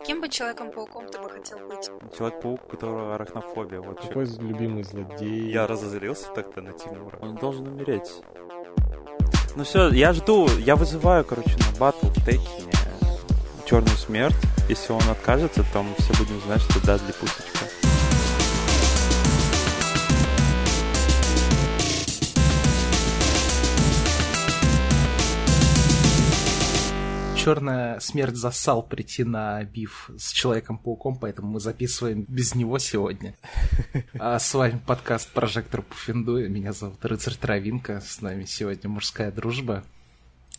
Каким 0.00 0.22
бы 0.22 0.30
Человеком-пауком 0.30 1.10
ты 1.10 1.18
бы 1.18 1.28
хотел 1.28 1.58
быть? 1.58 1.90
Человек-паук, 2.16 2.60
у 2.64 2.68
которого 2.68 3.14
арахнофобия. 3.16 3.82
Вот 3.82 4.00
Какой 4.00 4.24
любимый 4.38 4.82
злодей? 4.82 5.52
Я 5.52 5.66
разозлился 5.66 6.28
так-то 6.34 6.62
на 6.62 6.72
Тимура. 6.72 7.18
Он 7.20 7.36
должен 7.36 7.68
умереть. 7.68 8.10
Ну 9.56 9.64
все, 9.64 9.90
я 9.90 10.14
жду, 10.14 10.48
я 10.58 10.76
вызываю, 10.76 11.22
короче, 11.26 11.50
на 11.50 11.78
батл 11.78 12.06
Текине 12.24 12.72
Черную 13.68 13.96
Смерть. 13.98 14.36
Если 14.70 14.90
он 14.90 15.02
откажется, 15.10 15.66
то 15.70 15.82
мы 15.82 15.94
все 15.98 16.14
будем 16.14 16.40
знать, 16.40 16.62
что 16.62 16.84
Дадли 16.86 17.12
Пусочка. 17.12 17.79
Черная 27.42 27.98
смерть 28.00 28.36
засал 28.36 28.82
прийти 28.82 29.24
на 29.24 29.64
биф 29.64 30.10
с 30.18 30.30
Человеком-пауком, 30.30 31.16
поэтому 31.16 31.52
мы 31.52 31.60
записываем 31.60 32.26
без 32.28 32.54
него 32.54 32.78
сегодня. 32.78 33.34
А 34.18 34.38
с 34.38 34.52
вами 34.52 34.78
подкаст 34.86 35.30
Прожектор 35.30 35.80
Пуффиндуя. 35.80 36.48
Меня 36.48 36.74
зовут 36.74 37.02
Рыцарь 37.02 37.36
Травинка. 37.36 38.02
С 38.02 38.20
нами 38.20 38.44
сегодня 38.44 38.90
мужская 38.90 39.32
дружба. 39.32 39.84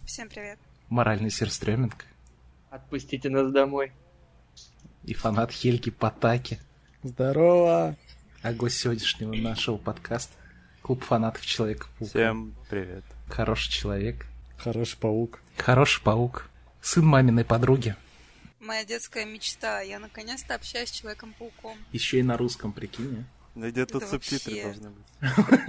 Всем 0.07 0.27
привет. 0.27 0.57
Моральный 0.89 1.29
Серстременко. 1.29 2.03
Отпустите 2.71 3.29
нас 3.29 3.51
домой. 3.51 3.91
И 5.03 5.13
фанат 5.13 5.51
Хельги 5.51 5.91
Потаки. 5.91 6.57
Здорово! 7.03 7.95
А 8.41 8.53
гость 8.53 8.79
сегодняшнего 8.79 9.35
нашего 9.35 9.77
подкаста 9.77 10.34
Клуб 10.81 11.03
фанатов 11.03 11.45
Человека-паука. 11.45 12.09
Всем 12.09 12.55
привет. 12.71 13.03
Хороший 13.27 13.71
человек. 13.71 14.25
Хороший 14.57 14.98
паук. 14.98 15.41
Хороший 15.57 16.01
паук. 16.01 16.50
Сын 16.81 17.05
маминой 17.05 17.45
подруги. 17.45 17.95
Моя 18.59 18.85
детская 18.85 19.26
мечта. 19.26 19.81
Я 19.81 19.99
наконец-то 19.99 20.55
общаюсь 20.55 20.90
с 20.90 20.91
Человеком-пауком. 20.91 21.77
Еще 21.91 22.20
и 22.20 22.23
на 22.23 22.38
русском, 22.38 22.71
прикинь. 22.73 23.26
Да 23.55 23.70
где 23.70 23.85
тут 23.85 24.04
Это 24.04 24.12
субтитры 24.12 24.54
вообще- 24.54 24.63
должны 24.63 24.90
быть. 24.91 25.60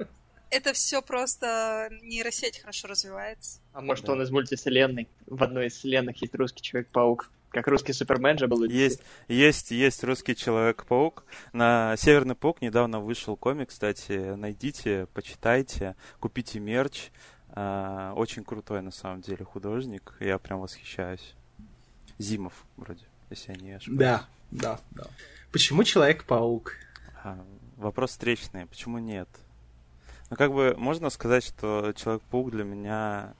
Это 0.50 0.72
все 0.72 1.02
просто 1.02 1.88
нейросеть 2.02 2.60
хорошо 2.60 2.86
развивается. 2.88 3.58
А 3.72 3.80
может 3.80 4.04
Да. 4.06 4.12
он 4.12 4.22
из 4.22 4.30
мультивселенной? 4.30 5.08
В 5.26 5.42
одной 5.42 5.66
из 5.66 5.74
вселенных 5.74 6.20
есть 6.22 6.34
русский 6.34 6.62
Человек-паук. 6.62 7.28
Как 7.50 7.66
русский 7.68 7.92
Супермен 7.92 8.36
же 8.38 8.46
был. 8.48 8.64
Есть, 8.64 9.00
есть, 9.28 9.70
есть 9.72 10.02
русский 10.04 10.34
Человек-паук. 10.36 11.24
На 11.52 11.96
Северный 11.96 12.34
паук 12.36 12.62
недавно 12.62 13.00
вышел 13.00 13.36
комик, 13.36 13.68
кстати. 13.70 14.12
Найдите, 14.34 15.06
почитайте, 15.12 15.94
купите 16.20 16.58
мерч. 16.60 17.10
А, 17.56 18.12
Очень 18.14 18.44
крутой, 18.44 18.82
на 18.82 18.90
самом 18.90 19.20
деле, 19.20 19.44
художник. 19.44 20.14
Я 20.20 20.38
прям 20.38 20.60
восхищаюсь. 20.60 21.34
Зимов, 22.18 22.64
вроде, 22.76 23.04
если 23.30 23.52
я 23.52 23.58
не 23.58 23.72
ошибаюсь. 23.72 23.98
Да, 23.98 24.26
да, 24.50 24.80
да. 24.90 25.04
Почему 25.52 25.84
Человек-паук? 25.84 26.72
А, 27.22 27.44
Вопрос 27.76 28.10
встречный. 28.10 28.66
Почему 28.66 28.98
нет? 28.98 29.28
Ну, 30.30 30.36
как 30.36 30.52
бы 30.52 30.74
можно 30.76 31.10
сказать, 31.10 31.44
что 31.44 31.92
Человек-паук 31.96 32.50
для 32.50 32.64
меня... 32.64 33.34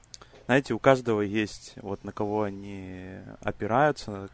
Знаете, 0.47 0.75
у 0.75 0.79
каждого 0.79 1.23
есть 1.23 1.73
вот 1.77 2.05
на 2.05 2.13
кого 2.13 2.43
они 2.43 3.17
опираются, 3.41 4.29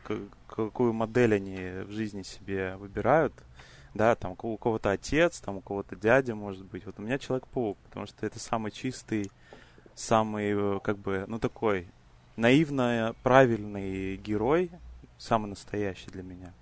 какую 0.49 0.93
модель 0.93 1.35
они 1.35 1.85
в 1.87 1.91
жизни 1.93 2.23
себе 2.23 2.77
выбирают. 2.77 3.33
Да, 3.95 4.15
там 4.15 4.37
у 4.43 4.57
кого-то 4.57 4.91
отец, 4.91 5.41
там 5.41 5.59
у 5.59 5.61
кого-то 5.61 5.97
дядя, 5.97 6.35
может 6.35 6.65
быть. 6.65 6.85
Вот 6.85 6.99
у 6.99 7.03
меня 7.03 7.19
Человек-паук, 7.19 7.79
потому 7.89 8.07
что 8.07 8.27
это 8.27 8.39
самый 8.39 8.73
чистый, 8.73 9.31
самый, 9.95 10.53
э, 10.53 10.81
как 10.83 10.99
бы, 10.99 11.25
ну, 11.27 11.39
такой 11.39 11.87
наивно 12.37 13.15
правильный 13.23 14.17
герой, 14.17 14.71
самый 15.19 15.49
настоящий 15.49 16.11
для 16.11 16.23
меня. 16.23 16.53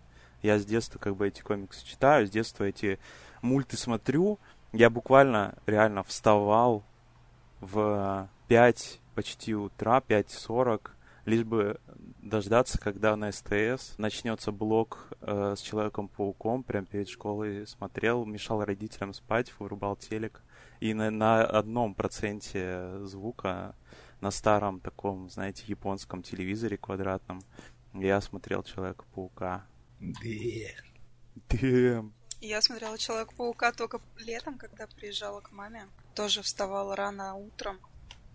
Я 0.43 0.59
с 0.59 0.65
детства 0.65 0.99
как 0.99 1.17
бы 1.17 1.29
эти 1.29 1.41
комиксы 1.41 1.85
читаю, 1.85 2.27
с 2.27 2.31
детства 2.31 2.65
эти 2.65 2.99
мульты 3.43 3.77
смотрю. 3.77 4.39
Я 4.73 4.91
буквально 4.91 5.55
реально 5.67 6.03
вставал 6.05 6.85
в 7.61 8.29
5 8.49 9.01
почти 9.15 9.55
утра, 9.55 10.01
5.40, 10.07 10.91
лишь 11.25 11.45
бы 11.45 11.81
дождаться, 12.23 12.79
когда 12.79 13.17
на 13.17 13.33
СТС 13.33 13.99
начнется 13.99 14.53
блок 14.53 15.09
э, 15.21 15.55
с 15.57 15.61
Человеком-пауком, 15.61 16.63
прям 16.63 16.87
перед 16.87 17.09
школой 17.09 17.67
смотрел, 17.67 18.25
мешал 18.25 18.65
родителям 18.65 19.13
спать, 19.15 19.53
вырубал 19.59 19.97
телек. 19.97 20.43
И 20.81 20.95
на, 20.95 21.11
на 21.11 21.45
одном 21.45 21.95
проценте 21.95 23.05
звука 23.05 23.75
на 24.21 24.31
старом 24.31 24.81
таком, 24.81 25.29
знаете, 25.31 25.65
японском 25.67 26.23
телевизоре 26.23 26.77
квадратном 26.77 27.43
я 27.95 28.21
смотрел 28.21 28.63
Человека-паука. 28.63 29.67
Дэм. 31.49 32.13
Я 32.41 32.63
смотрела 32.63 32.99
Человека-паука 32.99 33.73
только 33.73 34.01
летом, 34.19 34.59
когда 34.59 34.87
приезжала 34.87 35.41
к 35.41 35.51
маме. 35.53 35.87
Тоже 36.15 36.43
вставала 36.43 36.95
рано 36.95 37.35
утром 37.35 37.79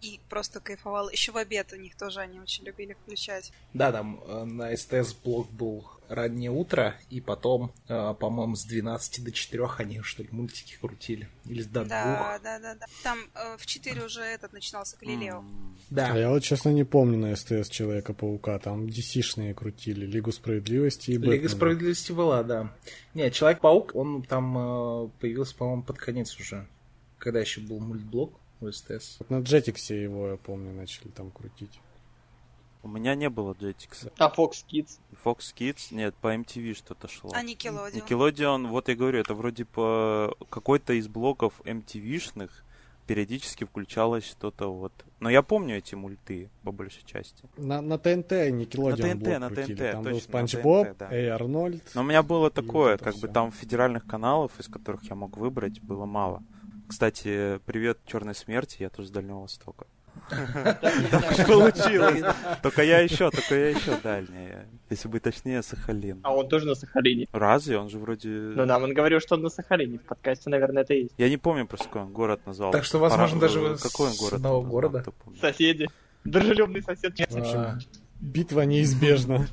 и 0.01 0.19
просто 0.29 0.59
кайфовала. 0.59 1.09
Еще 1.09 1.31
в 1.31 1.37
обед 1.37 1.71
у 1.71 1.77
них 1.77 1.95
тоже 1.95 2.19
они 2.19 2.39
очень 2.39 2.65
любили 2.65 2.93
включать. 2.93 3.53
Да, 3.73 3.91
там 3.91 4.21
э, 4.25 4.43
на 4.43 4.75
СТС 4.75 5.13
блок 5.13 5.49
был 5.51 5.89
раннее 6.13 6.51
утро, 6.51 6.95
и 7.09 7.19
потом, 7.21 7.71
э, 7.87 8.13
по-моему, 8.19 8.55
с 8.55 8.63
12 8.65 9.23
до 9.23 9.31
4 9.31 9.67
они 9.77 10.01
что 10.01 10.23
ли 10.23 10.29
мультики 10.31 10.77
крутили. 10.79 11.27
Или 11.45 11.63
до 11.63 11.85
Да, 11.85 12.03
двух. 12.05 12.43
да, 12.43 12.59
да, 12.59 12.75
да. 12.75 12.85
Там 13.03 13.19
э, 13.35 13.57
в 13.57 13.65
4 13.65 14.03
уже 14.05 14.21
этот 14.21 14.53
начинался 14.53 14.97
Галилео. 15.01 15.39
М. 15.39 15.75
А 15.91 15.93
Да. 15.93 16.15
я 16.17 16.29
вот, 16.29 16.43
честно, 16.43 16.69
не 16.69 16.83
помню 16.83 17.17
на 17.17 17.35
СТС 17.35 17.69
Человека-паука. 17.69 18.59
Там 18.59 18.85
DC-шные 18.87 19.53
крутили. 19.53 20.05
Лигу 20.05 20.31
Справедливости 20.31 21.11
и 21.11 21.13
Лига 21.17 21.27
Бэтмена. 21.27 21.49
справедливости 21.49 22.11
была, 22.11 22.43
да. 22.43 22.73
Не, 23.13 23.31
Человек-паук, 23.31 23.95
он 23.95 24.23
там 24.23 24.57
э, 24.57 25.09
появился, 25.19 25.55
по-моему, 25.55 25.83
под 25.83 25.97
конец 25.97 26.35
уже. 26.39 26.67
Когда 27.17 27.39
еще 27.39 27.61
был 27.61 27.79
мультблок 27.79 28.33
у 28.61 28.71
СТС. 28.71 29.17
Вот 29.19 29.29
на 29.29 29.39
Jetix 29.39 29.91
е 29.91 30.01
его, 30.01 30.27
я 30.29 30.35
помню, 30.37 30.73
начали 30.73 31.07
там 31.09 31.31
крутить. 31.31 31.79
У 32.83 32.89
меня 32.89 33.15
не 33.15 33.29
было 33.29 33.53
Jetix. 33.53 34.11
А 34.17 34.29
Fox 34.29 34.65
Kids? 34.69 34.99
Fox 35.23 35.55
Kids, 35.55 35.87
нет, 35.91 36.13
по 36.15 36.35
MTV 36.35 36.75
что-то 36.75 37.07
шло. 37.07 37.31
А 37.33 37.41
Nickelodeon? 37.41 38.03
Nickelodeon, 38.05 38.67
вот 38.67 38.89
я 38.89 38.95
говорю, 38.95 39.19
это 39.19 39.33
вроде 39.33 39.63
по 39.63 40.35
какой-то 40.49 40.91
из 40.93 41.07
блоков 41.07 41.61
MTV-шных 41.63 42.49
периодически 43.07 43.63
включалось 43.63 44.25
что-то 44.25 44.67
вот. 44.67 44.91
Но 45.21 45.29
я 45.29 45.41
помню 45.41 45.77
эти 45.77 45.95
мульты, 45.95 46.49
по 46.63 46.73
большей 46.73 47.03
части. 47.05 47.43
На, 47.55 47.81
на 47.81 47.97
ТНТ 47.97 48.31
Nickelodeon 48.51 49.09
На 49.09 49.15
ТНТ, 49.15 49.23
блок 49.23 49.39
на 49.39 49.49
крутили. 49.49 49.75
ТНТ, 49.75 49.91
там 49.91 50.03
был 50.03 50.11
точно, 50.11 50.13
на 50.13 50.19
Спанч 50.19 50.55
Боб, 50.57 50.87
ТНТ, 50.87 50.97
да. 50.97 51.07
Эй 51.11 51.27
Арнольд. 51.29 51.83
Но 51.95 52.01
у 52.01 52.03
меня 52.03 52.21
было 52.21 52.49
такое, 52.51 52.95
это 52.95 53.05
как 53.05 53.13
бы 53.13 53.27
всё. 53.27 53.27
там 53.33 53.51
федеральных 53.51 54.05
каналов, 54.05 54.59
из 54.59 54.67
которых 54.67 55.03
я 55.05 55.15
мог 55.15 55.37
выбрать, 55.37 55.81
было 55.81 56.05
мало. 56.05 56.43
Кстати, 56.87 57.59
привет 57.65 57.99
Черной 58.05 58.35
смерти, 58.35 58.77
я 58.81 58.89
тоже 58.89 59.07
с 59.07 59.11
Дальнего 59.11 59.39
Востока. 59.39 59.85
Так 60.29 61.47
получилось. 61.47 62.23
Только 62.61 62.83
я 62.83 62.99
еще, 62.99 63.29
только 63.29 63.55
я 63.55 63.69
еще 63.69 63.97
дальний. 64.03 64.49
Если 64.89 65.07
быть 65.07 65.23
точнее, 65.23 65.61
Сахалин. 65.63 66.19
А 66.23 66.35
он 66.35 66.47
тоже 66.47 66.65
на 66.65 66.75
Сахалине. 66.75 67.27
Разве? 67.31 67.77
Он 67.77 67.89
же 67.89 67.99
вроде... 67.99 68.29
Ну 68.29 68.65
нам 68.65 68.83
он 68.83 68.93
говорил, 68.93 69.19
что 69.19 69.35
он 69.35 69.41
на 69.41 69.49
Сахалине. 69.49 69.97
В 69.97 70.03
подкасте, 70.03 70.49
наверное, 70.49 70.83
это 70.83 70.93
есть. 70.93 71.13
Я 71.17 71.29
не 71.29 71.37
помню 71.37 71.65
просто, 71.65 71.87
какой 71.87 72.03
он 72.03 72.13
город 72.13 72.41
назвал. 72.45 72.71
Так 72.71 72.83
что, 72.83 72.99
возможно, 72.99 73.39
даже 73.39 73.59
вы 73.59 73.77
Какой 73.77 74.09
он 74.09 74.15
город 74.15 74.33
одного 74.33 74.61
города? 74.61 75.03
Соседи. 75.39 75.87
Дружелюбный 76.23 76.81
сосед. 76.81 77.13
Битва 78.23 78.61
неизбежна. 78.61 79.47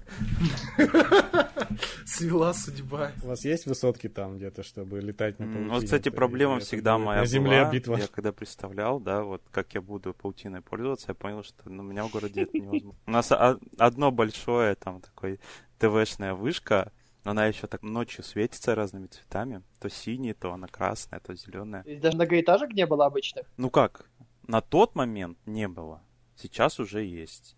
Свела 2.07 2.55
судьба. 2.55 3.11
У 3.25 3.27
вас 3.27 3.45
есть 3.45 3.67
высотки 3.67 4.09
там 4.09 4.37
где-то, 4.37 4.63
чтобы 4.63 5.01
летать 5.01 5.41
на 5.41 5.45
М, 5.45 5.53
паутине? 5.53 5.71
Вот, 5.75 5.85
кстати, 5.85 6.09
проблема 6.09 6.61
всегда 6.61 6.97
моя 6.97 7.21
На 7.23 7.27
земле 7.27 7.63
была. 7.63 7.71
битва. 7.73 7.97
Я 7.97 8.07
когда 8.07 8.33
представлял, 8.33 9.01
да, 9.01 9.25
вот 9.25 9.43
как 9.51 9.75
я 9.75 9.81
буду 9.83 10.15
паутиной 10.15 10.61
пользоваться, 10.61 11.07
я 11.09 11.15
понял, 11.15 11.43
что 11.43 11.69
ну, 11.69 11.83
у 11.83 11.87
меня 11.87 12.05
в 12.05 12.13
городе 12.13 12.43
это 12.43 12.57
невозможно. 12.59 12.95
У 13.07 13.11
нас 13.11 13.33
одно 13.77 14.13
большое, 14.13 14.77
там, 14.77 15.01
такой 15.01 15.41
ТВшная 15.81 16.35
вышка, 16.35 16.93
но 17.25 17.33
она 17.33 17.47
еще 17.47 17.67
так 17.67 17.83
ночью 17.83 18.23
светится 18.23 18.77
разными 18.77 19.09
цветами. 19.09 19.65
То 19.81 19.91
синий, 19.91 20.33
то 20.33 20.53
она 20.53 20.69
красная, 20.69 21.19
то 21.19 21.35
зеленая. 21.35 21.83
Есть 21.87 22.03
даже 22.03 22.17
многоэтажек 22.17 22.71
не 22.73 22.87
было 22.87 23.07
обычных. 23.07 23.47
Ну 23.57 23.69
как, 23.69 24.09
на 24.47 24.61
тот 24.61 24.95
момент 24.95 25.39
не 25.45 25.67
было. 25.67 26.03
Сейчас 26.37 26.79
уже 26.79 27.03
есть 27.05 27.57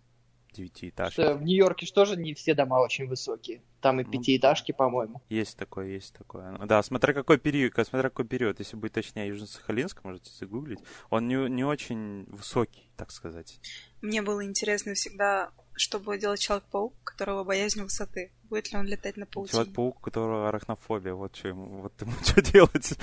девятиэтажки. 0.53 1.13
Что 1.21 1.35
в 1.35 1.43
Нью-Йорке 1.43 1.85
же 1.85 1.93
тоже 1.93 2.15
не 2.15 2.33
все 2.33 2.53
дома 2.53 2.79
очень 2.79 3.07
высокие. 3.07 3.61
Там 3.81 3.99
и 3.99 4.03
Ну. 4.03 4.11
пятиэтажки, 4.11 4.71
по-моему. 4.71 5.21
Есть 5.29 5.57
такое, 5.57 5.87
есть 5.87 6.13
такое. 6.13 6.51
Ну 6.51 6.65
Да, 6.65 6.81
смотря 6.83 7.13
какой 7.13 7.37
период, 7.37 7.73
смотря 7.73 8.09
какой 8.09 8.25
период, 8.25 8.59
если 8.59 8.77
быть 8.77 8.93
точнее, 8.93 9.27
Южно-Сахалинск, 9.29 9.99
можете 10.03 10.31
загуглить, 10.31 10.79
он 11.09 11.27
не, 11.27 11.49
не 11.49 11.63
очень 11.65 12.23
высокий, 12.25 12.89
так 12.95 13.11
сказать. 13.11 13.59
Мне 14.01 14.21
было 14.21 14.45
интересно 14.45 14.93
всегда, 14.93 15.51
что 15.75 15.99
будет 15.99 16.21
делать 16.21 16.39
Человек-паук, 16.39 16.93
у 16.93 17.03
которого 17.03 17.43
боязнь 17.43 17.81
высоты. 17.81 18.31
Будет 18.43 18.71
ли 18.71 18.77
он 18.77 18.85
летать 18.85 19.17
на 19.17 19.25
паутине? 19.25 19.51
Человек-паук, 19.51 19.97
у 19.97 20.01
которого 20.01 20.49
арахнофобия, 20.49 21.13
вот 21.13 21.35
что 21.35 21.47
ему, 21.49 21.81
вот 21.81 21.99
ему 22.01 22.11
что 22.23 22.41
делать. 22.41 22.93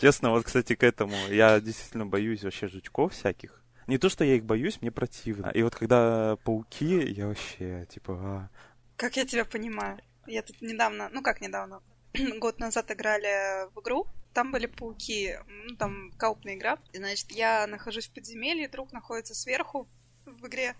Честно, 0.00 0.30
вот, 0.30 0.44
кстати, 0.44 0.74
к 0.74 0.82
этому, 0.82 1.14
я 1.28 1.60
действительно 1.60 2.06
боюсь 2.06 2.42
вообще 2.42 2.68
жучков 2.68 3.12
всяких. 3.12 3.61
Не 3.86 3.98
то, 3.98 4.08
что 4.08 4.24
я 4.24 4.36
их 4.36 4.44
боюсь, 4.44 4.80
мне 4.80 4.90
противно. 4.90 5.48
И 5.48 5.62
вот 5.62 5.74
когда 5.74 6.36
пауки, 6.44 7.02
я 7.10 7.26
вообще, 7.26 7.86
типа, 7.90 8.14
а, 8.14 8.48
Как 8.96 9.16
я 9.16 9.24
тебя 9.24 9.44
понимаю. 9.44 9.98
Я 10.26 10.42
тут 10.42 10.60
недавно, 10.62 11.08
ну 11.12 11.22
как 11.22 11.40
недавно, 11.40 11.82
год 12.38 12.60
назад 12.60 12.90
играли 12.90 13.68
в 13.74 13.80
игру, 13.80 14.06
там 14.32 14.52
были 14.52 14.66
пауки, 14.66 15.36
ну 15.48 15.76
там 15.76 16.12
каупная 16.16 16.54
игра. 16.54 16.78
И, 16.92 16.98
значит, 16.98 17.30
я 17.32 17.66
нахожусь 17.66 18.08
в 18.08 18.12
подземелье, 18.12 18.68
друг 18.68 18.92
находится 18.92 19.34
сверху 19.34 19.88
в 20.24 20.46
игре. 20.46 20.76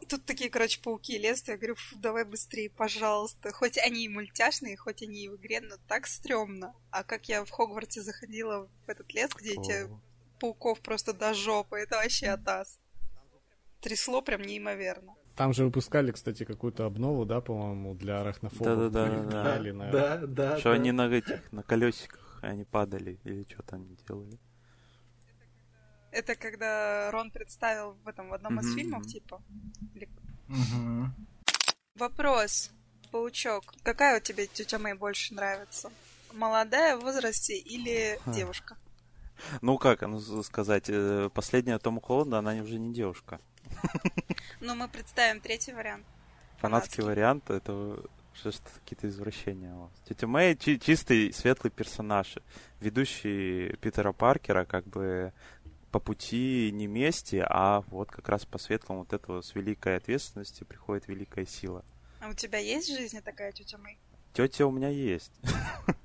И 0.00 0.06
тут 0.06 0.24
такие, 0.26 0.50
короче, 0.50 0.80
пауки 0.80 1.16
лезут, 1.18 1.48
я 1.48 1.56
говорю, 1.56 1.76
фу, 1.76 1.96
давай 1.96 2.24
быстрее, 2.24 2.68
пожалуйста. 2.68 3.52
Хоть 3.52 3.78
они 3.78 4.04
и 4.04 4.08
мультяшные, 4.08 4.76
хоть 4.76 5.02
они 5.02 5.24
и 5.24 5.28
в 5.28 5.36
игре, 5.36 5.60
но 5.60 5.76
так 5.88 6.06
стрёмно. 6.06 6.74
А 6.90 7.04
как 7.04 7.28
я 7.28 7.44
в 7.44 7.50
Хогвартсе 7.50 8.02
заходила 8.02 8.68
в 8.86 8.88
этот 8.88 9.12
лес, 9.14 9.30
где 9.34 9.52
эти. 9.52 9.88
Пауков 10.40 10.80
просто 10.80 11.12
до 11.12 11.34
жопы, 11.34 11.78
это 11.78 11.96
вообще 11.96 12.28
атас. 12.28 12.78
Трясло 13.80 14.22
прям 14.22 14.42
неимоверно. 14.42 15.14
Там 15.36 15.52
же 15.52 15.64
выпускали, 15.64 16.12
кстати, 16.12 16.44
какую-то 16.44 16.86
обнову, 16.86 17.24
да, 17.24 17.40
по-моему, 17.40 17.94
для 17.94 18.20
арахнофобов. 18.20 18.92
Да-да-да-да-да. 18.92 19.56
Или 19.58 19.70
на- 19.72 19.90
Да, 19.90 20.16
да. 20.18 20.58
что 20.58 20.70
да. 20.70 20.76
они 20.76 20.92
на 20.92 21.08
этих, 21.08 21.52
на 21.52 21.62
колесиках, 21.62 22.38
они 22.42 22.64
падали, 22.64 23.18
или 23.24 23.44
что-то 23.50 23.76
они 23.76 23.96
делали. 24.08 24.38
Это 26.12 26.36
когда 26.36 27.10
Рон 27.10 27.32
представил 27.32 27.94
в 28.04 28.06
этом 28.08 28.28
в 28.28 28.34
одном 28.34 28.60
из 28.60 28.72
фильмов, 28.74 29.04
типа. 29.06 29.42
Вопрос, 31.96 32.70
паучок. 33.10 33.74
Какая 33.82 34.18
у 34.18 34.20
тебя 34.20 34.46
тетя 34.46 34.78
Мэй 34.78 34.94
больше 34.94 35.34
нравится? 35.34 35.90
Молодая 36.32 36.96
в 36.96 37.00
возрасте 37.00 37.56
или 37.56 38.18
девушка? 38.26 38.76
Ну 39.60 39.78
как, 39.78 40.02
ну, 40.02 40.42
сказать, 40.42 40.84
э, 40.88 41.30
последняя 41.34 41.78
Тома 41.78 42.00
Холланда, 42.00 42.38
она 42.38 42.52
уже 42.54 42.78
не 42.78 42.92
девушка. 42.92 43.40
Ну, 44.60 44.74
мы 44.74 44.88
представим 44.88 45.40
третий 45.40 45.72
вариант. 45.72 46.04
Фанатский 46.58 47.02
Фанатский. 47.02 47.02
вариант, 47.02 47.50
это 47.50 48.02
что 48.34 48.50
ж 48.50 48.56
какие-то 48.80 49.08
извращения 49.08 49.74
у 49.74 49.82
вас. 49.82 49.90
Тетя 50.08 50.26
Мэй 50.26 50.56
чи- 50.56 50.78
чистый, 50.80 51.32
светлый 51.32 51.70
персонаж, 51.70 52.36
ведущий 52.80 53.76
Питера 53.76 54.12
Паркера, 54.12 54.64
как 54.64 54.86
бы 54.86 55.32
по 55.90 56.00
пути 56.00 56.70
не 56.72 56.86
мести, 56.86 57.44
а 57.46 57.82
вот 57.88 58.10
как 58.10 58.28
раз 58.28 58.44
по 58.44 58.58
светлому 58.58 59.00
вот 59.00 59.12
этого 59.12 59.42
с 59.42 59.54
великой 59.54 59.96
ответственностью 59.96 60.66
приходит 60.66 61.06
великая 61.06 61.46
сила. 61.46 61.84
А 62.20 62.28
у 62.28 62.34
тебя 62.34 62.58
есть 62.58 62.88
в 62.88 62.96
жизни 62.96 63.20
такая 63.20 63.52
тетя 63.52 63.78
Мэй? 63.78 63.98
Тетя 64.32 64.66
у 64.66 64.72
меня 64.72 64.88
есть. 64.88 65.30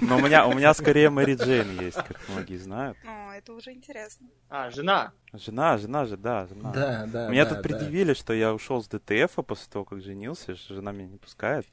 Но 0.00 0.16
у 0.16 0.20
меня, 0.20 0.46
у 0.46 0.52
меня 0.52 0.74
скорее 0.74 1.10
Мэри 1.10 1.34
Джейн 1.34 1.80
есть, 1.80 1.96
как 1.96 2.20
многие 2.28 2.56
знают. 2.56 2.96
О, 3.06 3.32
это 3.32 3.52
уже 3.52 3.72
интересно. 3.72 4.28
А, 4.48 4.70
жена. 4.70 5.12
Жена, 5.32 5.78
жена 5.78 6.06
же, 6.06 6.16
да, 6.16 6.46
жена. 6.46 6.72
Да, 6.72 7.06
да. 7.06 7.28
Меня 7.28 7.44
да, 7.44 7.50
тут 7.54 7.58
да. 7.58 7.62
предъявили, 7.62 8.14
что 8.14 8.32
я 8.32 8.54
ушел 8.54 8.82
с 8.82 8.88
ДТФ 8.88 9.32
после 9.46 9.66
того, 9.70 9.84
как 9.84 10.00
женился, 10.02 10.54
что 10.56 10.74
жена 10.74 10.92
меня 10.92 11.08
не 11.08 11.18
пускает. 11.18 11.66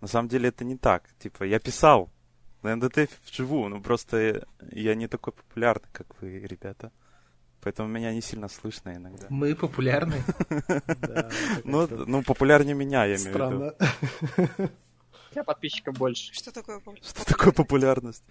На 0.00 0.08
самом 0.08 0.28
деле 0.28 0.48
это 0.48 0.64
не 0.64 0.76
так. 0.76 1.04
Типа, 1.18 1.44
я 1.44 1.58
писал 1.58 2.10
на 2.62 2.76
НДТФ 2.76 3.10
вживую, 3.30 3.70
но 3.70 3.80
просто 3.80 4.46
я 4.72 4.94
не 4.94 5.08
такой 5.08 5.32
популярный, 5.32 5.88
как 5.92 6.06
вы, 6.20 6.40
ребята. 6.40 6.92
Поэтому 7.62 7.88
меня 7.88 8.12
не 8.12 8.20
сильно 8.20 8.48
слышно 8.48 8.94
иногда. 8.94 9.26
Мы 9.28 9.54
популярны. 9.54 10.22
Да, 11.00 11.30
Ну, 11.64 11.88
ну, 12.06 12.22
популярнее 12.22 12.74
меня, 12.74 13.04
я 13.04 13.16
имею 13.16 13.32
в 13.32 13.76
виду. 14.58 14.70
Тебя 15.36 15.44
подписчиков 15.44 15.98
больше. 15.98 16.32
Что 16.32 16.50
такое 16.50 16.80
пауч? 16.80 17.02
Что 17.02 17.26
такое 17.26 17.52
популярность? 17.52 18.24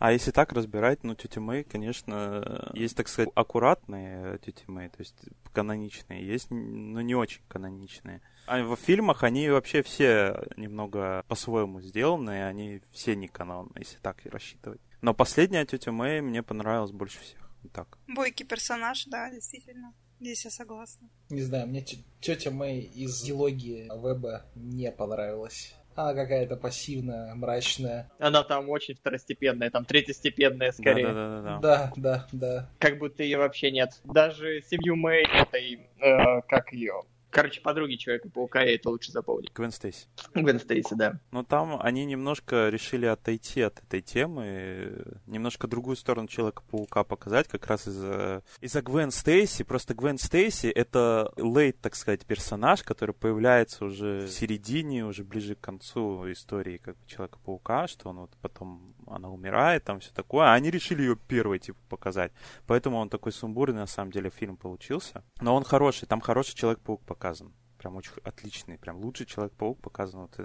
А 0.00 0.10
если 0.10 0.32
так 0.32 0.52
разбирать, 0.52 1.04
ну, 1.04 1.14
тетя 1.14 1.40
Мэй, 1.40 1.62
конечно, 1.62 2.72
есть, 2.74 2.96
так 2.96 3.06
сказать, 3.06 3.30
аккуратные 3.36 4.38
тети 4.38 4.64
Мэй, 4.66 4.88
то 4.88 4.96
есть 4.98 5.14
каноничные, 5.52 6.26
есть, 6.26 6.50
но 6.50 7.00
не 7.00 7.14
очень 7.14 7.42
каноничные. 7.46 8.22
А 8.48 8.60
в 8.60 8.74
фильмах 8.74 9.22
они 9.22 9.50
вообще 9.50 9.84
все 9.84 10.42
немного 10.56 11.24
по-своему 11.28 11.80
сделаны, 11.80 12.44
они 12.44 12.82
все 12.90 13.14
не 13.14 13.28
канон, 13.28 13.70
если 13.78 13.98
так 13.98 14.26
и 14.26 14.28
рассчитывать. 14.28 14.80
Но 15.00 15.14
последняя 15.14 15.64
тетя 15.64 15.92
Мэй 15.92 16.22
мне 16.22 16.42
понравилась 16.42 16.90
больше 16.90 17.20
всех. 17.20 17.38
Так. 17.72 17.98
Бойкий 18.08 18.44
персонаж, 18.44 19.04
да, 19.04 19.30
действительно. 19.30 19.94
Здесь 20.18 20.44
я 20.44 20.50
согласна. 20.50 21.08
Не 21.30 21.42
знаю, 21.42 21.68
мне 21.68 21.86
тетя 22.20 22.50
Мэй 22.50 22.80
из 22.80 23.22
дилогии 23.22 23.84
Веба 23.84 24.44
не 24.56 24.90
понравилась. 24.90 25.76
Она 25.94 26.14
какая-то 26.14 26.56
пассивная, 26.56 27.34
мрачная. 27.34 28.10
Она 28.18 28.42
там 28.42 28.68
очень 28.70 28.94
второстепенная, 28.94 29.70
там 29.70 29.84
третьестепенная 29.84 30.72
скорее. 30.72 31.06
Да-да-да. 31.08 31.58
Да, 31.60 31.92
да, 31.96 32.26
да. 32.32 32.70
Как 32.78 32.98
будто 32.98 33.22
ее 33.22 33.38
вообще 33.38 33.70
нет. 33.70 34.00
Даже 34.04 34.62
семью 34.62 34.96
Мэй, 34.96 35.26
этой, 35.26 35.80
э, 36.00 36.40
как 36.48 36.72
ее, 36.72 37.02
короче, 37.32 37.60
подруги 37.60 37.96
Человека-паука, 37.96 38.62
я 38.62 38.74
это 38.74 38.90
лучше 38.90 39.10
запомню. 39.10 39.48
Гвен 39.54 39.72
Стейси. 39.72 40.06
Гвен 40.34 40.60
Стейси, 40.60 40.94
да. 40.94 41.18
Но 41.32 41.42
там 41.42 41.80
они 41.80 42.04
немножко 42.04 42.68
решили 42.68 43.06
отойти 43.06 43.62
от 43.62 43.80
этой 43.80 44.02
темы, 44.02 45.04
немножко 45.26 45.66
другую 45.66 45.96
сторону 45.96 46.28
Человека-паука 46.28 47.02
показать, 47.04 47.48
как 47.48 47.66
раз 47.66 47.88
из-за 47.88 48.42
из 48.60 48.74
Гвен 48.74 49.10
Стейси. 49.10 49.64
Просто 49.64 49.94
Гвен 49.94 50.18
Стейси— 50.18 50.66
это 50.68 51.32
лейт, 51.36 51.80
так 51.80 51.96
сказать, 51.96 52.24
персонаж, 52.26 52.82
который 52.82 53.14
появляется 53.14 53.84
уже 53.84 54.26
в 54.26 54.30
середине, 54.30 55.04
уже 55.04 55.24
ближе 55.24 55.54
к 55.54 55.60
концу 55.60 56.30
истории 56.30 56.76
как 56.76 56.96
бы 56.98 57.06
Человека-паука, 57.06 57.88
что 57.88 58.10
он 58.10 58.20
вот 58.20 58.30
потом, 58.40 58.94
она 59.06 59.28
умирает, 59.30 59.84
там 59.84 60.00
все 60.00 60.12
такое. 60.12 60.46
А 60.46 60.54
они 60.54 60.70
решили 60.70 61.02
ее 61.02 61.16
первой, 61.16 61.58
типа, 61.58 61.78
показать. 61.88 62.32
Поэтому 62.66 62.98
он 62.98 63.08
такой 63.08 63.32
сумбурный, 63.32 63.80
на 63.80 63.86
самом 63.86 64.10
деле, 64.12 64.30
фильм 64.30 64.56
получился. 64.56 65.22
Но 65.40 65.54
он 65.54 65.64
хороший, 65.64 66.06
там 66.06 66.20
хороший 66.20 66.54
Человек-паук 66.54 67.02
показан. 67.04 67.52
Прям 67.78 67.96
очень 67.96 68.12
отличный, 68.22 68.78
прям 68.78 68.98
лучший 68.98 69.26
Человек-паук 69.26 69.80
показан 69.80 70.20
вот, 70.20 70.38
э, 70.38 70.44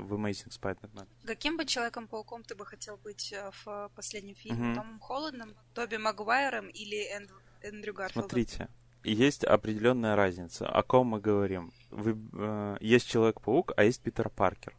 в 0.00 0.12
Amazing 0.12 0.50
Spider-Man. 0.50 1.08
Каким 1.24 1.56
бы 1.56 1.64
Человеком-пауком 1.64 2.42
ты 2.42 2.54
бы 2.54 2.66
хотел 2.66 2.98
быть 2.98 3.32
э, 3.32 3.50
в 3.64 3.68
э, 3.68 3.88
последнем 3.96 4.34
фильме? 4.34 4.66
Мгм. 4.66 4.74
Томом 4.74 5.00
Холландом, 5.00 5.54
Тоби 5.72 5.96
Магуайром 5.96 6.68
или 6.68 6.98
Энд- 7.16 7.32
Эндрю 7.62 7.94
Гарфилдом? 7.94 8.28
Смотрите, 8.28 8.68
есть 9.02 9.44
определенная 9.44 10.14
разница. 10.14 10.68
О 10.68 10.82
ком 10.82 11.06
мы 11.06 11.20
говорим? 11.20 11.72
Вы, 11.90 12.18
э, 12.34 12.76
есть 12.80 13.08
Человек-паук, 13.08 13.72
а 13.76 13.84
есть 13.84 14.02
Питер 14.02 14.28
Паркер. 14.28 14.74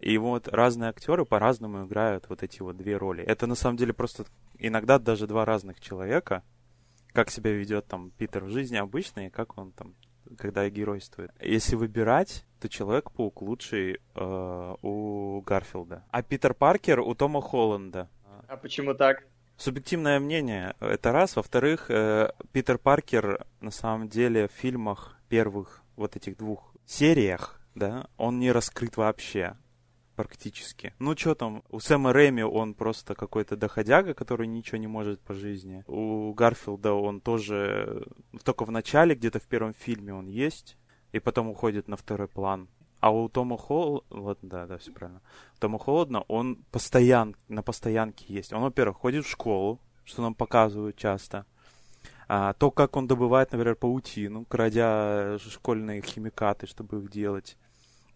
И 0.00 0.16
вот 0.18 0.48
разные 0.48 0.90
актеры 0.90 1.24
по-разному 1.24 1.84
играют 1.84 2.28
вот 2.28 2.42
эти 2.42 2.62
вот 2.62 2.76
две 2.76 2.96
роли. 2.96 3.24
Это 3.24 3.46
на 3.46 3.54
самом 3.54 3.76
деле 3.76 3.92
просто 3.92 4.24
иногда 4.58 4.98
даже 4.98 5.26
два 5.26 5.44
разных 5.44 5.80
человека. 5.80 6.42
Как 7.12 7.30
себя 7.30 7.52
ведет 7.52 7.86
там 7.86 8.10
Питер 8.12 8.44
в 8.44 8.50
жизни 8.50 8.76
обычно 8.76 9.26
и 9.26 9.30
как 9.30 9.58
он 9.58 9.72
там 9.72 9.94
когда 10.36 10.68
геройствует. 10.68 11.30
Если 11.40 11.74
выбирать, 11.74 12.44
то 12.60 12.68
Человек-паук 12.68 13.40
лучший 13.40 14.00
э, 14.14 14.74
у 14.82 15.40
Гарфилда. 15.40 16.04
А 16.10 16.22
Питер 16.22 16.52
Паркер 16.52 17.00
у 17.00 17.14
Тома 17.14 17.40
Холланда. 17.40 18.10
А 18.46 18.56
почему 18.56 18.94
так? 18.94 19.24
Субъективное 19.56 20.20
мнение, 20.20 20.74
это 20.80 21.12
раз. 21.12 21.34
Во-вторых, 21.36 21.90
э, 21.90 22.30
Питер 22.52 22.78
Паркер 22.78 23.46
на 23.60 23.70
самом 23.70 24.08
деле 24.08 24.48
в 24.48 24.52
фильмах 24.52 25.16
первых 25.28 25.82
вот 25.96 26.14
этих 26.14 26.36
двух 26.36 26.74
сериях, 26.86 27.60
да, 27.74 28.06
он 28.16 28.38
не 28.38 28.52
раскрыт 28.52 28.96
вообще 28.96 29.56
практически. 30.18 30.94
Ну 30.98 31.16
что 31.16 31.36
там, 31.36 31.62
у 31.70 31.78
Сэма 31.78 32.12
Рэми 32.12 32.42
он 32.42 32.74
просто 32.74 33.14
какой-то 33.14 33.56
доходяга, 33.56 34.14
который 34.14 34.48
ничего 34.48 34.78
не 34.78 34.88
может 34.88 35.20
по 35.20 35.32
жизни. 35.32 35.84
У 35.86 36.34
Гарфилда 36.34 36.92
он 36.92 37.20
тоже 37.20 38.04
э, 38.34 38.40
только 38.42 38.64
в 38.64 38.72
начале, 38.72 39.14
где-то 39.14 39.38
в 39.38 39.46
первом 39.46 39.74
фильме 39.74 40.12
он 40.12 40.26
есть, 40.26 40.76
и 41.12 41.20
потом 41.20 41.46
уходит 41.48 41.86
на 41.86 41.96
второй 41.96 42.26
план. 42.26 42.68
А 42.98 43.12
у 43.12 43.28
Тома 43.28 43.56
Холл... 43.56 44.04
Вот, 44.10 44.40
да, 44.42 44.66
да, 44.66 44.78
все 44.78 44.90
правильно. 44.90 45.22
Тома 45.60 45.78
Холодна 45.78 46.22
он 46.22 46.56
постоян... 46.72 47.36
на 47.46 47.62
постоянке 47.62 48.24
есть. 48.26 48.52
Он, 48.52 48.62
во-первых, 48.62 48.96
ходит 48.96 49.24
в 49.24 49.30
школу, 49.30 49.78
что 50.04 50.22
нам 50.22 50.34
показывают 50.34 50.96
часто. 50.96 51.46
А, 52.26 52.54
то, 52.54 52.72
как 52.72 52.96
он 52.96 53.06
добывает, 53.06 53.52
например, 53.52 53.76
паутину, 53.76 54.44
крадя 54.46 55.38
школьные 55.38 56.02
химикаты, 56.02 56.66
чтобы 56.66 56.98
их 56.98 57.08
делать. 57.08 57.56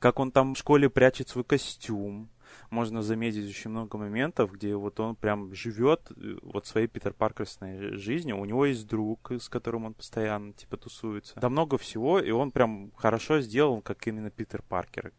Как 0.02 0.18
он 0.18 0.32
там 0.32 0.54
в 0.54 0.59
школе 0.59 0.90
прячет 0.90 1.28
свой 1.28 1.44
костюм. 1.44 2.28
Можно 2.71 3.02
заметить 3.02 3.49
очень 3.49 3.71
много 3.71 3.97
моментов, 3.97 4.50
где 4.50 4.75
вот 4.75 4.99
он 4.99 5.14
прям 5.14 5.54
живет 5.54 6.11
э, 6.11 6.38
вот 6.42 6.66
своей 6.66 6.88
Питер 6.88 7.12
Паркерсной 7.12 7.97
жизнью. 7.97 8.40
У 8.40 8.44
него 8.44 8.66
есть 8.66 8.88
друг, 8.88 9.30
с 9.30 9.49
которым 9.49 9.85
он 9.85 9.94
постоянно 9.94 10.54
типа 10.54 10.76
тусуется. 10.76 11.38
Да 11.38 11.49
много 11.49 11.78
всего, 11.78 12.18
и 12.18 12.32
он 12.32 12.50
прям 12.50 12.90
хорошо 12.97 13.40
сделал, 13.40 13.80
как 13.80 14.04
именно 14.09 14.30
Питер 14.32 14.62
Паркер. 14.62 15.12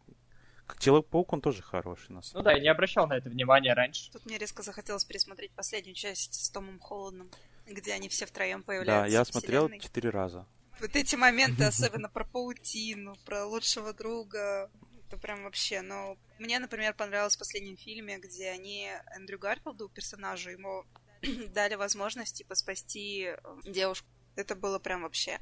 Как 0.66 0.78
Человек-паук 0.80 1.32
он 1.32 1.40
тоже 1.40 1.62
хороший, 1.62 2.10
на 2.10 2.16
Ну 2.16 2.22
самом 2.22 2.44
да, 2.44 2.52
я 2.52 2.60
не 2.60 2.68
обращал 2.68 3.06
на 3.06 3.14
это 3.14 3.30
внимания 3.30 3.72
раньше. 3.72 4.12
Тут 4.12 4.26
мне 4.26 4.36
резко 4.36 4.62
захотелось 4.62 5.06
пересмотреть 5.06 5.52
последнюю 5.52 5.94
часть 5.94 6.34
с 6.34 6.50
Томом 6.50 6.78
Холландом, 6.78 7.30
где 7.66 7.94
они 7.94 8.10
все 8.10 8.26
втроем 8.26 8.60
Да, 8.60 8.66
появляются. 8.66 9.16
я 9.16 9.24
в 9.24 9.28
смотрел 9.28 9.70
четыре 9.80 10.10
раза. 10.10 10.46
Вот 10.80 10.96
эти 10.96 11.16
моменты, 11.16 11.64
особенно 11.64 12.08
про 12.08 12.24
паутину, 12.24 13.14
про 13.24 13.44
лучшего 13.46 13.92
друга, 13.92 14.70
это 15.06 15.16
прям 15.18 15.44
вообще, 15.44 15.82
но 15.82 16.16
мне, 16.38 16.58
например, 16.58 16.94
понравилось 16.94 17.36
в 17.36 17.38
последнем 17.38 17.76
фильме, 17.76 18.18
где 18.18 18.50
они 18.50 18.90
Эндрю 19.14 19.38
Гарфилду, 19.38 19.88
персонажу, 19.88 20.50
ему 20.50 20.84
дали 21.54 21.76
возможность, 21.76 22.36
типа, 22.36 22.54
спасти 22.54 23.28
э, 23.28 23.36
девушку. 23.64 24.08
Это 24.36 24.56
было 24.56 24.78
прям 24.78 25.02
вообще. 25.02 25.38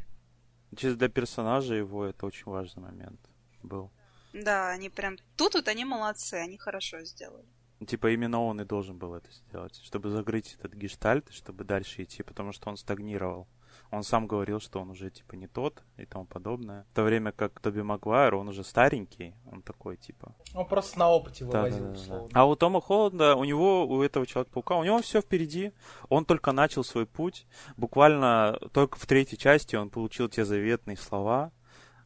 Чисто 0.76 0.96
для 0.96 1.08
персонажа 1.08 1.74
его 1.74 2.04
это 2.04 2.26
очень 2.26 2.44
важный 2.46 2.82
момент 2.82 3.20
был. 3.62 3.90
Да, 4.32 4.70
они 4.70 4.90
прям... 4.90 5.16
Тут 5.36 5.54
вот 5.54 5.68
они 5.68 5.84
молодцы, 5.84 6.34
они 6.34 6.58
хорошо 6.58 7.02
сделали. 7.04 7.46
Типа 7.86 8.12
именно 8.12 8.42
он 8.42 8.60
и 8.60 8.64
должен 8.64 8.96
был 8.96 9.14
это 9.14 9.30
сделать, 9.32 9.76
чтобы 9.82 10.10
закрыть 10.10 10.54
этот 10.58 10.74
гештальт, 10.74 11.28
и 11.30 11.32
чтобы 11.32 11.64
дальше 11.64 12.02
идти, 12.02 12.22
потому 12.22 12.52
что 12.52 12.70
он 12.70 12.76
стагнировал. 12.76 13.48
Он 13.92 14.02
сам 14.02 14.26
говорил, 14.26 14.58
что 14.58 14.80
он 14.80 14.90
уже 14.90 15.10
типа 15.10 15.34
не 15.34 15.46
тот 15.46 15.82
и 15.98 16.06
тому 16.06 16.24
подобное. 16.24 16.86
В 16.92 16.96
то 16.96 17.02
время 17.02 17.30
как 17.30 17.60
Тоби 17.60 17.82
Магуайр, 17.82 18.34
он 18.34 18.48
уже 18.48 18.64
старенький, 18.64 19.34
он 19.52 19.60
такой 19.60 19.98
типа... 19.98 20.34
Он 20.54 20.66
просто 20.66 20.98
на 20.98 21.10
опыте 21.10 21.44
вывозил, 21.44 21.78
да, 21.78 21.84
да, 21.84 21.92
да. 21.92 22.00
условно. 22.00 22.28
А 22.32 22.46
у 22.46 22.56
Тома 22.56 22.80
Холланда, 22.80 23.36
у 23.36 23.44
него, 23.44 23.86
у 23.86 24.02
этого 24.02 24.26
Человека-паука, 24.26 24.76
у 24.76 24.84
него 24.84 25.02
все 25.02 25.20
впереди. 25.20 25.72
Он 26.08 26.24
только 26.24 26.52
начал 26.52 26.84
свой 26.84 27.04
путь. 27.04 27.46
Буквально 27.76 28.58
только 28.72 28.98
в 28.98 29.04
третьей 29.04 29.36
части 29.36 29.76
он 29.76 29.90
получил 29.90 30.30
те 30.30 30.46
заветные 30.46 30.96
слова, 30.96 31.52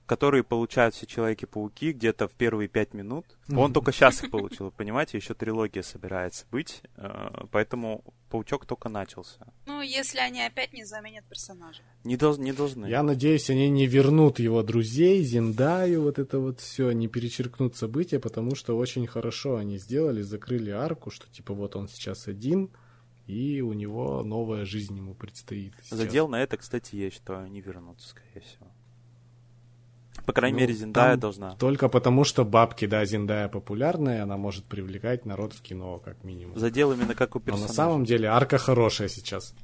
которые 0.06 0.42
получают 0.44 0.94
все 0.94 1.06
Человеки-пауки 1.06 1.92
где-то 1.92 2.28
в 2.28 2.32
первые 2.32 2.68
пять 2.68 2.94
минут. 2.94 3.26
Он 3.54 3.72
только 3.72 3.92
сейчас 3.92 4.22
их 4.22 4.30
получил, 4.30 4.70
понимаете? 4.70 5.18
Еще 5.18 5.34
трилогия 5.34 5.82
собирается 5.82 6.46
быть. 6.50 6.82
э, 6.96 7.46
Поэтому 7.50 8.02
Паучок 8.30 8.66
только 8.66 8.88
начался. 8.88 9.46
Ну, 9.66 9.80
если 9.82 10.18
они 10.18 10.42
опять 10.42 10.72
не 10.72 10.84
заменят 10.84 11.24
персонажа. 11.26 11.82
Не, 12.04 12.16
долж- 12.16 12.40
не 12.40 12.52
должны. 12.52 12.86
Я 12.86 13.02
надеюсь, 13.04 13.50
они 13.50 13.68
не 13.68 13.86
вернут 13.86 14.38
его 14.40 14.62
друзей, 14.62 15.22
Зиндаю, 15.22 16.02
вот 16.02 16.18
это 16.18 16.40
вот 16.40 16.60
все, 16.60 16.90
не 16.90 17.06
перечеркнут 17.08 17.76
события, 17.76 18.18
потому 18.18 18.56
что 18.56 18.76
очень 18.76 19.06
хорошо 19.06 19.56
они 19.56 19.78
сделали, 19.78 20.22
закрыли 20.22 20.70
арку, 20.70 21.10
что 21.10 21.28
типа 21.30 21.54
вот 21.54 21.76
он 21.76 21.88
сейчас 21.88 22.26
один, 22.26 22.70
и 23.26 23.60
у 23.60 23.72
него 23.72 24.22
новая 24.24 24.64
жизнь 24.64 24.96
ему 24.96 25.14
предстоит. 25.14 25.74
сейчас. 25.84 25.98
Задел 25.98 26.28
на 26.28 26.42
это, 26.42 26.56
кстати, 26.56 26.96
есть, 26.96 27.16
что 27.16 27.40
они 27.42 27.60
вернутся, 27.60 28.08
скорее 28.08 28.40
всего. 28.40 28.66
По 30.26 30.32
крайней 30.32 30.54
Ну, 30.56 30.60
мере, 30.60 30.74
Зиндая 30.74 31.12
там 31.12 31.20
должна. 31.20 31.50
Только 31.56 31.88
потому, 31.88 32.24
что 32.24 32.44
бабки, 32.44 32.86
да, 32.86 33.04
Зиндая 33.04 33.48
популярная, 33.48 34.24
она 34.24 34.36
может 34.36 34.64
привлекать 34.64 35.24
народ 35.24 35.52
в 35.52 35.62
кино, 35.62 35.98
как 36.04 36.22
минимум. 36.24 36.58
Задел 36.58 36.92
именно 36.92 37.14
как 37.14 37.36
у 37.36 37.38
Но 37.38 37.44
персонажа. 37.44 37.68
на 37.68 37.74
самом 37.74 38.04
деле 38.04 38.28
арка 38.28 38.58
хорошая 38.58 39.08
сейчас. 39.08 39.54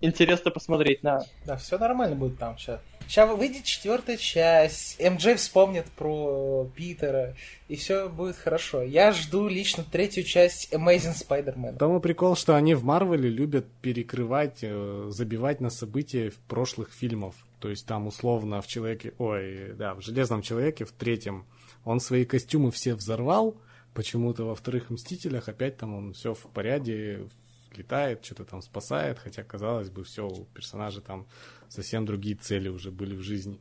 Интересно 0.00 0.50
посмотреть 0.52 1.02
на... 1.02 1.24
Да, 1.44 1.56
все 1.56 1.76
нормально 1.76 2.14
будет 2.14 2.38
там 2.38 2.56
сейчас. 2.56 2.80
Сейчас 3.08 3.36
выйдет 3.36 3.64
четвертая 3.64 4.16
часть. 4.16 5.00
МД 5.02 5.38
вспомнит 5.38 5.86
про 5.96 6.68
Питера, 6.76 7.34
и 7.68 7.74
все 7.74 8.08
будет 8.08 8.36
хорошо. 8.36 8.82
Я 8.82 9.12
жду 9.12 9.48
лично 9.48 9.82
третью 9.82 10.22
часть 10.24 10.72
Amazing 10.72 11.16
Spider-Man. 11.16 11.78
Тому 11.78 12.00
прикол, 12.00 12.36
что 12.36 12.54
они 12.54 12.74
в 12.74 12.84
Марвеле 12.84 13.28
любят 13.28 13.64
перекрывать, 13.82 14.58
э, 14.62 15.06
забивать 15.10 15.60
на 15.60 15.70
события 15.70 16.30
в 16.30 16.36
прошлых 16.36 16.92
фильмов. 16.92 17.34
То 17.60 17.68
есть 17.68 17.86
там 17.86 18.06
условно 18.06 18.60
в 18.62 18.66
Человеке... 18.66 19.14
Ой, 19.18 19.74
да, 19.74 19.94
в 19.94 20.00
Железном 20.00 20.42
Человеке, 20.42 20.84
в 20.84 20.92
третьем, 20.92 21.46
он 21.84 22.00
свои 22.00 22.24
костюмы 22.24 22.70
все 22.70 22.94
взорвал, 22.94 23.56
почему-то 23.94 24.44
во 24.44 24.54
вторых 24.54 24.90
Мстителях 24.90 25.48
опять 25.48 25.76
там 25.76 25.94
он 25.94 26.12
все 26.12 26.34
в 26.34 26.42
порядке, 26.52 27.28
летает, 27.76 28.24
что-то 28.24 28.44
там 28.44 28.62
спасает, 28.62 29.18
хотя, 29.18 29.42
казалось 29.42 29.90
бы, 29.90 30.04
все, 30.04 30.26
у 30.26 30.44
персонажа 30.46 31.00
там 31.00 31.26
совсем 31.68 32.06
другие 32.06 32.36
цели 32.36 32.68
уже 32.68 32.90
были 32.90 33.14
в 33.14 33.22
жизни. 33.22 33.60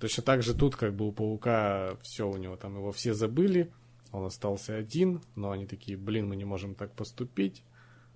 Точно 0.00 0.22
так 0.22 0.42
же 0.42 0.54
тут, 0.54 0.76
как 0.76 0.94
бы 0.94 1.06
у 1.06 1.12
Паука, 1.12 1.96
все 2.02 2.28
у 2.28 2.36
него 2.36 2.56
там, 2.56 2.76
его 2.76 2.92
все 2.92 3.14
забыли, 3.14 3.70
он 4.12 4.24
остался 4.24 4.76
один, 4.76 5.22
но 5.34 5.50
они 5.50 5.66
такие, 5.66 5.96
блин, 5.96 6.28
мы 6.28 6.36
не 6.36 6.44
можем 6.44 6.74
так 6.74 6.92
поступить. 6.92 7.62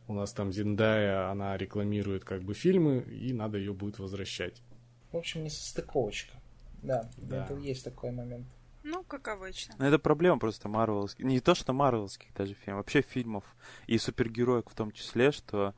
У 0.06 0.14
нас 0.14 0.32
там 0.32 0.52
Зиндая, 0.52 1.30
она 1.30 1.56
рекламирует 1.56 2.24
как 2.24 2.42
бы 2.42 2.54
фильмы, 2.54 3.00
и 3.00 3.32
надо 3.32 3.58
ее 3.58 3.74
будет 3.74 3.98
возвращать. 3.98 4.62
В 5.12 5.16
общем, 5.16 5.42
не 5.44 5.50
состыковочка. 5.50 6.34
Да, 6.82 7.08
Да. 7.16 7.44
это 7.44 7.54
есть 7.54 7.84
такой 7.84 8.10
момент. 8.10 8.46
Ну, 8.84 9.02
как 9.04 9.28
обычно. 9.28 9.74
Ну, 9.78 9.84
это 9.84 9.98
проблема 9.98 10.38
просто 10.38 10.68
марвелских. 10.68 11.24
Не 11.24 11.40
то, 11.40 11.54
что 11.54 11.72
марвелских 11.72 12.32
даже 12.34 12.54
фильмов, 12.54 12.78
вообще 12.78 13.02
фильмов 13.02 13.44
и 13.86 13.98
супергероек 13.98 14.70
в 14.70 14.74
том 14.74 14.92
числе, 14.92 15.32
что, 15.32 15.74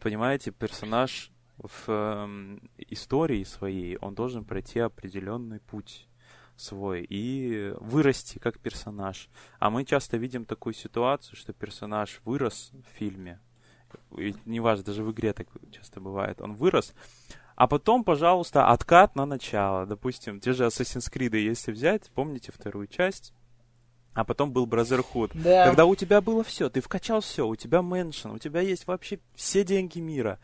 понимаете, 0.00 0.50
персонаж 0.50 1.30
в 1.58 1.88
эм, 1.88 2.70
истории 2.78 3.44
своей, 3.44 3.98
он 3.98 4.14
должен 4.14 4.44
пройти 4.44 4.80
определенный 4.80 5.60
путь 5.60 6.08
свой 6.56 7.06
и 7.08 7.72
вырасти 7.78 8.38
как 8.38 8.58
персонаж. 8.58 9.28
А 9.58 9.70
мы 9.70 9.84
часто 9.84 10.16
видим 10.16 10.44
такую 10.44 10.74
ситуацию, 10.74 11.36
что 11.36 11.52
персонаж 11.52 12.20
вырос 12.24 12.70
в 12.72 12.98
фильме, 12.98 13.40
и 14.16 14.34
неважно, 14.44 14.84
даже 14.84 15.02
в 15.04 15.10
игре 15.12 15.32
так 15.32 15.48
часто 15.72 16.00
бывает, 16.00 16.40
он 16.40 16.54
вырос, 16.54 16.94
а 17.60 17.66
потом, 17.66 18.04
пожалуйста, 18.04 18.68
откат 18.68 19.16
на 19.16 19.26
начало. 19.26 19.84
Допустим, 19.84 20.40
те 20.40 20.54
же 20.54 20.64
Assassin's 20.64 21.12
Creed, 21.12 21.36
если 21.36 21.72
взять, 21.72 22.10
помните 22.14 22.52
вторую 22.52 22.86
часть, 22.86 23.34
а 24.14 24.24
потом 24.24 24.50
был 24.50 24.66
Brotherhood. 24.66 25.32
Да. 25.34 25.66
Когда 25.66 25.84
у 25.84 25.94
тебя 25.94 26.22
было 26.22 26.42
все, 26.42 26.70
ты 26.70 26.80
вкачал 26.80 27.20
все, 27.20 27.46
у 27.46 27.54
тебя 27.56 27.82
меншин, 27.82 28.30
у 28.30 28.38
тебя 28.38 28.62
есть 28.62 28.86
вообще 28.86 29.18
все 29.34 29.62
деньги 29.62 29.98
мира. 29.98 30.38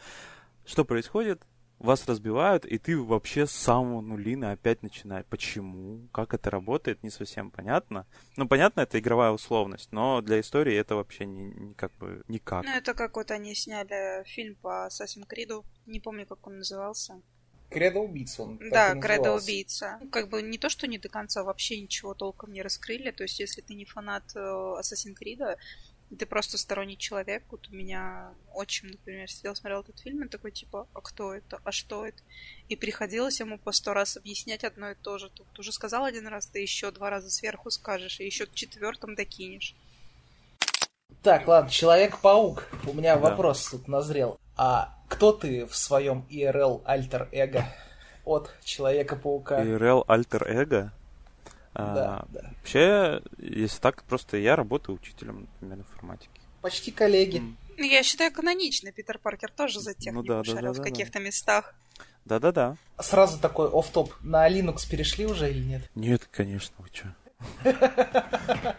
Что 0.66 0.85
происходит? 0.85 1.40
Вас 1.78 2.06
разбивают, 2.06 2.64
и 2.64 2.78
ты 2.78 2.99
вообще 2.99 3.47
с 3.47 3.52
самого 3.52 4.00
нулина 4.00 4.52
опять 4.52 4.83
начинаешь. 4.83 5.26
Почему? 5.26 6.09
Как 6.11 6.33
это 6.33 6.50
работает, 6.50 7.02
не 7.02 7.11
совсем 7.11 7.50
понятно. 7.50 8.06
Ну, 8.37 8.49
понятно, 8.49 8.80
это 8.80 8.99
игровая 8.99 9.30
условность, 9.30 9.92
но 9.92 10.23
для 10.23 10.40
истории 10.40 10.75
это 10.75 10.97
вообще 10.97 11.26
не, 11.26 11.50
не 11.50 11.75
как 11.75 11.92
бы 11.97 12.23
никак. 12.28 12.64
Ну, 12.64 12.71
это 12.71 12.95
как 12.95 13.16
вот 13.16 13.30
они 13.30 13.54
сняли 13.54 14.25
фильм 14.25 14.54
по 14.56 14.88
Assassin's 14.88 15.26
Creed. 15.28 15.64
Не 15.85 16.00
помню, 16.00 16.26
как 16.26 16.47
он 16.47 16.59
назывался. 16.59 17.21
Кредо 17.68 17.99
убийца 17.99 18.42
он. 18.45 18.59
да, 18.71 18.95
Кредо 18.95 19.35
убийца. 19.35 19.99
Ну, 20.00 20.09
Как 20.09 20.28
бы 20.28 20.40
не 20.40 20.56
то, 20.56 20.68
что 20.68 20.87
не 20.87 20.99
до 20.99 21.09
конца 21.09 21.42
вообще 21.42 21.80
ничего 21.80 22.14
толком 22.14 22.52
не 22.52 22.62
раскрыли. 22.62 23.11
То 23.11 23.25
есть, 23.25 23.40
если 23.40 23.61
ты 23.61 23.75
не 23.75 23.85
фанат 23.85 24.25
э, 24.35 24.38
Assassin's 24.38 25.16
Creed, 25.21 25.56
ты 26.14 26.25
просто 26.25 26.56
сторонний 26.56 26.96
человек, 26.96 27.42
вот 27.50 27.68
у 27.68 27.75
меня 27.75 28.32
отчим, 28.54 28.90
например, 28.90 29.28
сидел, 29.30 29.56
смотрел 29.56 29.80
этот 29.80 29.98
фильм, 29.98 30.25
и 30.25 30.28
такой, 30.28 30.52
типа, 30.52 30.86
а 30.94 31.00
кто 31.00 31.34
это, 31.34 31.60
а 31.64 31.72
что 31.72 32.06
это? 32.06 32.22
И 32.68 32.76
приходилось 32.76 33.40
ему 33.40 33.58
по 33.58 33.72
сто 33.72 33.92
раз 33.92 34.16
объяснять 34.16 34.62
одно 34.62 34.90
и 34.90 34.94
то 34.94 35.18
же. 35.18 35.30
Тут 35.30 35.58
уже 35.58 35.72
сказал 35.72 36.04
один 36.04 36.28
раз, 36.28 36.46
ты 36.46 36.60
еще 36.60 36.90
два 36.92 37.10
раза 37.10 37.30
сверху 37.30 37.70
скажешь, 37.70 38.20
и 38.20 38.25
еще 38.25 38.46
четвертом 38.54 39.14
докинешь. 39.16 39.75
Так, 41.22 41.48
ладно, 41.48 41.70
Человек-паук. 41.70 42.68
У 42.86 42.92
меня 42.92 43.16
Да. 43.16 43.20
вопрос 43.30 43.68
тут 43.68 43.88
назрел. 43.88 44.38
А 44.56 44.96
кто 45.08 45.32
ты 45.32 45.66
в 45.66 45.75
своем 45.76 46.25
IRL 46.30 46.82
альтер-эго 46.84 47.64
от 48.25 48.54
Человека-паука? 48.64 49.62
IRL 49.64 50.06
Alter 50.06 50.90
А, 51.78 51.95
Да, 51.95 52.25
да. 52.28 52.50
Вообще, 52.59 53.23
если 53.38 53.80
так, 53.80 54.02
просто 54.04 54.38
я 54.38 54.56
работаю 54.56 54.97
учителем, 54.97 55.47
например, 55.61 55.78
информатики. 55.80 56.40
Почти 56.62 56.90
коллеги. 56.90 57.42
Ну, 57.76 57.85
Я 57.85 58.02
считаю, 58.02 58.33
канонично. 58.33 58.90
Питер 58.92 59.18
Паркер 59.18 59.50
тоже 59.52 59.80
за 59.80 59.92
технику 59.92 60.16
Ну 60.16 60.23
да, 60.23 60.38
да, 60.38 60.45
шарил 60.45 60.73
да, 60.73 60.80
в 60.80 60.83
да, 60.83 60.83
каких-то 60.83 61.18
местах. 61.21 61.75
Да-да-да. 62.25 62.76
Сразу 62.99 63.38
такой 63.38 63.68
оф 63.68 63.90
топ 63.90 64.14
На 64.23 64.49
Linux 64.50 64.88
перешли 64.90 65.26
уже 65.26 65.50
или 65.50 65.62
нет? 65.62 65.83
Нет, 65.95 66.26
конечно, 66.33 66.75
вы 66.78 66.88
чё. 66.90 67.09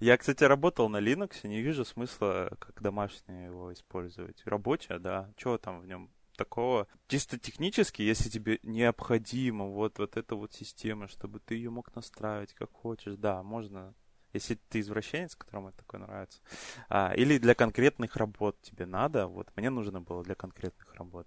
Я, 0.00 0.16
кстати, 0.16 0.42
работал 0.44 0.88
на 0.88 0.96
Linux, 0.96 1.32
и 1.42 1.48
не 1.48 1.60
вижу 1.60 1.84
смысла, 1.84 2.50
как 2.58 2.82
домашнее 2.82 3.46
его 3.46 3.72
использовать. 3.72 4.42
Рабочее, 4.46 4.98
да. 4.98 5.30
Чего 5.36 5.58
там 5.58 5.80
в 5.80 5.86
нем 5.86 6.10
такого? 6.40 6.86
Чисто 7.06 7.38
технически, 7.38 8.00
если 8.00 8.30
тебе 8.30 8.60
необходимо 8.62 9.66
вот, 9.66 9.98
вот 9.98 10.16
эта 10.16 10.34
вот 10.36 10.54
система, 10.54 11.06
чтобы 11.06 11.38
ты 11.38 11.54
ее 11.54 11.68
мог 11.68 11.94
настраивать 11.94 12.54
как 12.54 12.72
хочешь, 12.72 13.16
да, 13.16 13.42
можно 13.42 13.94
если 14.32 14.54
ты 14.68 14.80
извращенец, 14.80 15.34
которому 15.34 15.68
это 15.68 15.78
такое 15.78 16.00
нравится, 16.00 16.40
а, 16.88 17.12
или 17.14 17.38
для 17.38 17.54
конкретных 17.54 18.16
работ 18.16 18.56
тебе 18.62 18.86
надо, 18.86 19.26
вот 19.26 19.48
мне 19.56 19.70
нужно 19.70 20.00
было 20.00 20.22
для 20.22 20.34
конкретных 20.34 20.94
работ. 20.94 21.26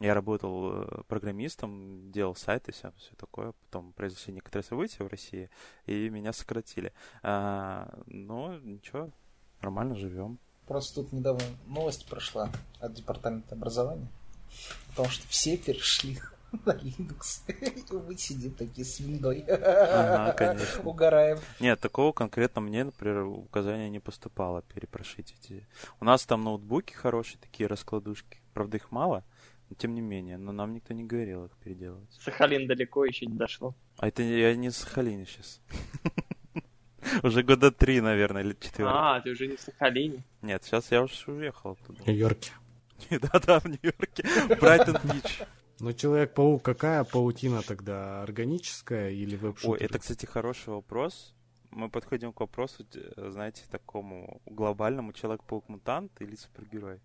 Я 0.00 0.14
работал 0.14 0.82
э, 0.82 1.02
программистом, 1.08 2.10
делал 2.10 2.34
сайты, 2.34 2.72
все, 2.72 2.92
все 2.98 3.14
такое. 3.16 3.52
Потом 3.52 3.92
произошли 3.94 4.34
некоторые 4.34 4.64
события 4.64 5.04
в 5.04 5.08
России, 5.08 5.48
и 5.86 6.10
меня 6.10 6.32
сократили. 6.32 6.92
А, 7.22 7.88
но 8.06 8.58
ничего, 8.58 9.10
нормально 9.62 9.94
живем. 9.94 10.38
Просто 10.66 11.02
тут 11.02 11.12
недавно 11.12 11.44
новость 11.66 12.06
прошла 12.06 12.50
от 12.80 12.94
департамента 12.94 13.54
образования. 13.54 14.08
О 14.92 14.96
том, 14.96 15.08
что 15.08 15.26
все 15.28 15.56
перешли 15.56 16.18
на 16.64 16.72
Linux. 16.72 17.42
И 17.48 17.92
мы 17.92 18.16
сидим 18.16 18.52
такие 18.52 18.84
с 18.84 18.98
виндой. 18.98 19.40
Ага, 19.42 20.32
конечно. 20.32 20.82
Угораем. 20.82 21.38
Нет, 21.60 21.80
такого 21.80 22.12
конкретно 22.12 22.60
мне, 22.60 22.84
например, 22.84 23.24
указания 23.24 23.88
не 23.88 24.00
поступало 24.00 24.62
перепрошить 24.62 25.34
эти. 25.40 25.66
У 26.00 26.04
нас 26.04 26.24
там 26.26 26.42
ноутбуки 26.42 26.92
хорошие, 26.94 27.38
такие 27.40 27.68
раскладушки. 27.68 28.40
Правда, 28.52 28.78
их 28.78 28.90
мало, 28.90 29.24
но 29.68 29.76
тем 29.76 29.94
не 29.94 30.00
менее. 30.00 30.36
Но 30.36 30.50
нам 30.50 30.72
никто 30.72 30.94
не 30.94 31.04
говорил 31.04 31.44
их 31.44 31.52
переделывать. 31.62 32.10
Сахалин 32.20 32.66
далеко 32.66 33.04
еще 33.04 33.26
не 33.26 33.36
дошло. 33.36 33.74
А 33.98 34.08
это 34.08 34.22
я 34.22 34.54
не 34.56 34.70
с 34.70 34.78
Сахалина 34.78 35.26
сейчас. 35.26 35.60
Уже 37.22 37.42
года 37.42 37.70
три, 37.70 38.00
наверное, 38.00 38.42
или 38.42 38.56
четыре. 38.60 38.88
А, 38.88 39.20
ты 39.20 39.30
уже 39.30 39.46
не 39.46 39.56
в 39.56 39.60
Сахалине. 39.60 40.24
Нет, 40.42 40.64
сейчас 40.64 40.90
я 40.90 41.02
уже 41.02 41.14
уехал 41.30 41.72
оттуда. 41.72 42.02
В 42.02 42.06
Нью-Йорке. 42.06 42.52
Да-да, 43.10 43.60
в 43.60 43.66
Нью-Йорке. 43.66 44.24
Брайтон-Бич. 44.60 45.42
Ну, 45.78 45.92
Человек-паук, 45.92 46.62
какая 46.62 47.04
паутина 47.04 47.62
тогда? 47.62 48.22
Органическая 48.22 49.10
или 49.10 49.36
веб 49.36 49.58
Ой, 49.64 49.78
это, 49.78 49.98
кстати, 49.98 50.24
хороший 50.24 50.70
вопрос. 50.70 51.34
Мы 51.70 51.90
подходим 51.90 52.32
к 52.32 52.40
вопросу, 52.40 52.86
знаете, 53.16 53.62
такому 53.70 54.40
глобальному. 54.46 55.12
Человек-паук-мутант 55.12 56.12
или 56.20 56.34
супергерой? 56.36 57.00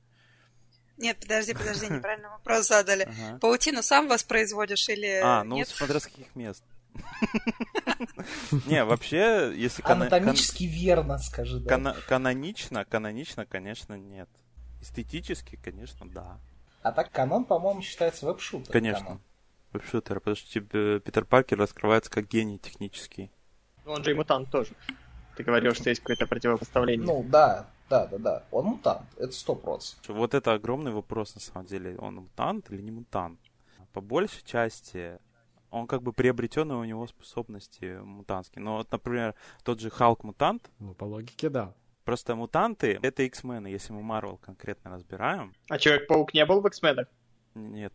Нет, 0.97 1.17
подожди, 1.19 1.53
подожди, 1.53 1.87
неправильно 1.89 2.29
вопрос 2.29 2.67
задали. 2.67 3.03
Ага. 3.03 3.39
Паутину 3.39 3.81
сам 3.83 4.07
воспроизводишь 4.07 4.87
или 4.87 5.19
А, 5.21 5.43
ну, 5.43 5.57
нет? 5.57 5.67
смотря 5.67 5.99
с 5.99 6.05
каких 6.05 6.33
мест. 6.35 6.63
Не, 8.67 8.83
вообще, 8.83 9.53
если 9.55 9.83
Анатомически 9.83 10.63
верно, 10.63 11.17
скажи, 11.17 11.59
да. 11.59 11.95
канонично, 12.07 12.85
канонично, 12.85 13.45
конечно, 13.45 13.93
нет. 13.95 14.29
Эстетически, 14.81 15.59
конечно, 15.63 16.09
да. 16.09 16.39
А 16.81 16.91
так 16.91 17.11
канон, 17.11 17.45
по-моему, 17.45 17.81
считается 17.81 18.25
веб-шутер. 18.25 18.71
Конечно. 18.71 19.21
Веб-шутер, 19.71 20.19
потому 20.19 20.35
что 20.35 20.51
тебе 20.51 20.99
Питер 20.99 21.25
Паркер 21.25 21.59
раскрывается 21.59 22.09
как 22.09 22.27
гений 22.27 22.57
технический. 22.57 23.31
Ну, 23.85 23.93
Он 23.93 24.03
же 24.03 24.11
и 24.11 24.13
мутант 24.13 24.49
тоже. 24.51 24.71
Ты 25.35 25.43
говорил, 25.43 25.73
что 25.73 25.89
есть 25.89 26.01
какое-то 26.01 26.27
противопоставление. 26.27 27.05
Ну, 27.05 27.23
да, 27.23 27.67
да, 27.89 28.07
да, 28.07 28.17
да. 28.17 28.43
Он 28.51 28.65
мутант, 28.65 29.07
это 29.17 29.31
сто 29.31 29.55
процентов. 29.55 30.15
Вот 30.15 30.33
это 30.33 30.53
огромный 30.53 30.91
вопрос, 30.91 31.35
на 31.35 31.41
самом 31.41 31.67
деле. 31.67 31.95
Он 31.97 32.15
мутант 32.15 32.71
или 32.71 32.81
не 32.81 32.91
мутант? 32.91 33.39
По 33.93 34.01
большей 34.01 34.43
части 34.43 35.19
он 35.71 35.87
как 35.87 36.03
бы 36.03 36.13
приобретенные 36.13 36.77
у 36.77 36.83
него 36.83 37.07
способности 37.07 37.99
мутантские. 38.03 38.63
Но 38.63 38.77
вот, 38.77 38.91
например, 38.91 39.35
тот 39.63 39.79
же 39.79 39.89
Халк-мутант, 39.89 40.69
Ну, 40.79 40.93
по 40.93 41.05
логике, 41.05 41.49
да. 41.49 41.73
просто 42.03 42.35
мутанты— 42.35 42.99
это 43.01 43.23
X-мены, 43.23 43.67
если 43.67 43.93
мы 43.93 44.03
Марвел 44.03 44.37
конкретно 44.37 44.91
разбираем. 44.91 45.53
А 45.69 45.77
Человек-паук 45.79 46.33
не 46.33 46.45
был 46.45 46.61
в 46.61 46.67
X-менах? 46.67 47.07
Нет. 47.55 47.93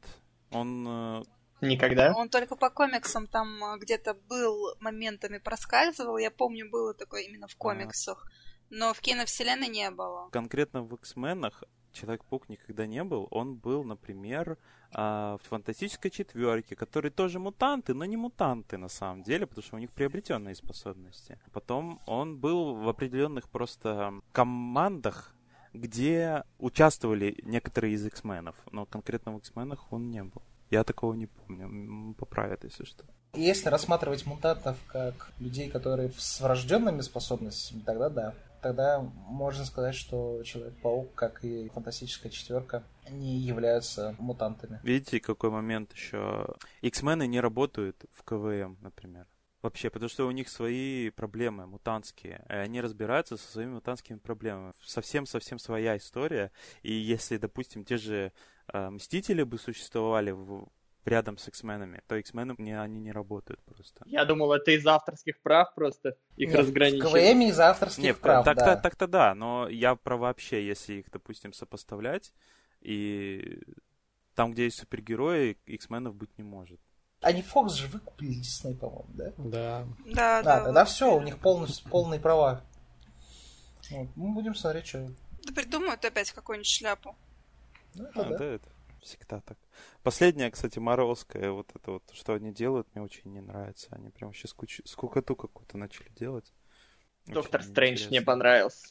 Он... 0.51 0.87
э, 0.89 1.23
Никогда? 1.61 2.13
Он 2.15 2.29
только 2.29 2.57
по 2.57 2.71
комиксам 2.71 3.27
там 3.27 3.63
а, 3.65 3.79
где-то 3.79 4.15
был, 4.15 4.75
моментами 4.81 5.39
проскальзывал. 5.39 6.19
Я 6.19 6.31
помню, 6.31 6.69
было 6.71 6.93
такое 6.95 7.23
именно 7.23 7.47
в 7.47 7.57
комиксах. 7.57 8.31
Но 8.69 8.93
в 8.93 9.01
киновселенной 9.01 9.69
не 9.69 9.91
было. 9.91 10.29
конкретно 10.31 10.83
в 10.83 10.95
X-менах 10.95 11.63
Человек-паук 11.93 12.49
никогда 12.51 12.87
не 12.87 13.03
был. 13.05 13.27
Он 13.31 13.55
был, 13.55 13.83
например, 13.85 14.53
а, 14.53 14.57
в 14.93 15.41
Фантастической 15.49 16.11
четверке, 16.11 16.77
которые 16.77 17.11
тоже 17.11 17.39
мутанты, 17.39 17.95
но 17.95 18.05
не 18.05 18.17
мутанты 18.17 18.79
на 18.79 18.89
самом 18.89 19.23
деле, 19.23 19.47
потому 19.47 19.65
что 19.65 19.77
у 19.77 19.79
них 19.79 19.91
приобретенные 19.91 20.55
способности. 20.55 21.39
Потом 21.53 22.01
он 22.07 22.39
был 22.39 22.75
в 22.75 22.89
определенных 22.89 23.49
просто 23.49 24.13
командах, 24.33 25.35
где 25.73 26.45
участвовали 26.59 27.39
некоторые 27.43 27.95
из 27.95 28.07
X-менов, 28.07 28.57
но 28.73 28.87
конкретно 28.87 29.33
в 29.33 29.39
X-менах 29.39 29.93
он 29.93 30.11
не 30.11 30.23
был. 30.23 30.43
Я 30.71 30.85
такого 30.85 31.15
не 31.15 31.27
помню. 31.27 32.15
Поправят, 32.15 32.65
если 32.65 32.85
что. 32.85 33.05
Если 33.35 33.69
рассматривать 33.69 34.27
мутантов 34.27 34.77
как 34.87 35.31
людей, 35.39 35.69
которые 35.69 36.11
с 36.17 36.41
врожденными 36.41 37.03
способностями, 37.03 37.81
тогда 37.81 38.09
да. 38.09 38.35
Тогда 38.67 39.01
можно 39.01 39.65
сказать, 39.65 39.95
что 39.95 40.43
Человек-паук, 40.43 41.15
как 41.15 41.45
и 41.45 41.69
Фантастическая 41.69 42.33
четверка, 42.33 42.83
не 43.09 43.37
являются 43.39 44.17
мутантами. 44.19 44.81
Видите, 44.83 45.21
какой 45.21 45.51
момент 45.51 45.93
еще? 45.93 46.53
X-мены 46.83 47.29
не 47.29 47.39
работают 47.39 48.07
в 48.13 48.25
КВМ, 48.25 48.77
например. 48.81 49.29
Вообще, 49.63 49.89
потому 49.89 50.09
что 50.09 50.27
у 50.27 50.33
них 50.33 50.49
свои 50.49 51.11
проблемы 51.11 51.69
мутантские. 51.69 52.45
И 52.49 52.53
они 52.55 52.81
разбираются 52.81 53.37
со 53.37 53.53
своими 53.53 53.75
мутантскими 53.75 54.19
проблемами. 54.19 54.73
Совсем-совсем 54.85 55.61
своя 55.61 55.97
история. 55.97 56.51
И 56.83 56.93
если, 56.93 57.37
допустим, 57.37 57.85
те 57.85 57.99
же 57.99 58.33
э, 58.73 58.91
Мстители 58.91 59.45
бы 59.45 59.59
существовали 59.59 60.33
в- 60.33 60.69
рядом 61.07 61.39
с 61.39 61.49
X-менами, 61.49 62.03
то 62.07 62.17
X-мены 62.17 62.55
не, 62.59 62.79
они 62.79 63.01
не 63.01 63.13
работают 63.13 63.61
просто. 63.65 64.03
Я 64.07 64.25
думал, 64.25 64.53
это 64.53 64.71
из 64.73 64.87
авторских 64.87 65.41
прав 65.41 65.75
просто 65.75 66.17
их 66.37 66.49
Нет, 66.49 66.57
в 66.57 66.61
разграничили. 66.61 67.01
КВМ 67.33 67.41
из 67.43 67.59
авторских 67.61 68.03
Нет, 68.05 68.21
прав, 68.21 68.45
так, 68.45 68.57
да. 68.57 68.65
так, 68.65 68.83
так-то 68.83 69.07
да, 69.07 69.35
но 69.35 69.69
я 69.69 69.95
про 69.97 70.17
вообще, 70.17 70.67
если 70.67 70.95
их, 70.95 71.11
допустим, 71.11 71.53
сопоставлять, 71.53 72.33
и 72.81 73.61
там, 74.35 74.53
где 74.53 74.65
есть 74.65 74.79
супергерои, 74.79 75.57
X-менов 75.67 76.15
быть 76.15 76.37
не 76.39 76.45
может. 76.45 76.81
Они 77.23 77.41
Фокс 77.43 77.73
же 77.73 77.87
выкупили 77.89 78.35
Дисней, 78.35 78.75
по-моему, 78.77 79.07
да? 79.09 79.33
Да. 79.39 79.87
Да, 80.07 80.15
Да, 80.15 80.43
да. 80.43 80.65
тогда 80.65 80.81
вот. 80.85 80.89
все, 80.91 81.17
у 81.17 81.23
них 81.23 81.39
полностью, 81.39 81.89
полные 81.91 82.21
права. 82.21 82.63
Вот, 83.91 84.09
Мы 84.17 84.35
будем 84.35 84.55
смотреть, 84.55 84.87
что... 84.87 85.09
Да 85.45 85.53
придумают 85.55 86.05
опять 86.05 86.31
какую-нибудь 86.33 86.67
шляпу. 86.69 87.17
Ну, 87.95 88.05
это 88.05 88.21
А, 88.21 88.25
да. 88.25 88.39
да, 88.39 88.45
это 88.45 88.69
всегда 89.07 89.41
так. 89.41 89.59
Последняя, 90.03 90.51
кстати, 90.51 90.79
Марвелская, 90.79 91.51
вот 91.51 91.71
это 91.75 91.93
вот, 91.93 92.03
что 92.13 92.35
они 92.35 92.53
делают, 92.53 92.87
мне 92.95 93.03
очень 93.03 93.33
не 93.33 93.41
нравится. 93.41 93.89
Они 93.91 94.11
прям 94.11 94.29
вообще 94.29 94.49
скуч... 94.49 94.81
скукоту 94.85 95.35
какую-то 95.37 95.79
начали 95.79 96.09
делать. 96.11 96.53
Доктор 97.27 97.61
Очень 97.61 97.71
Стрэндж 97.71 98.09
мне 98.09 98.23
понравился. 98.23 98.89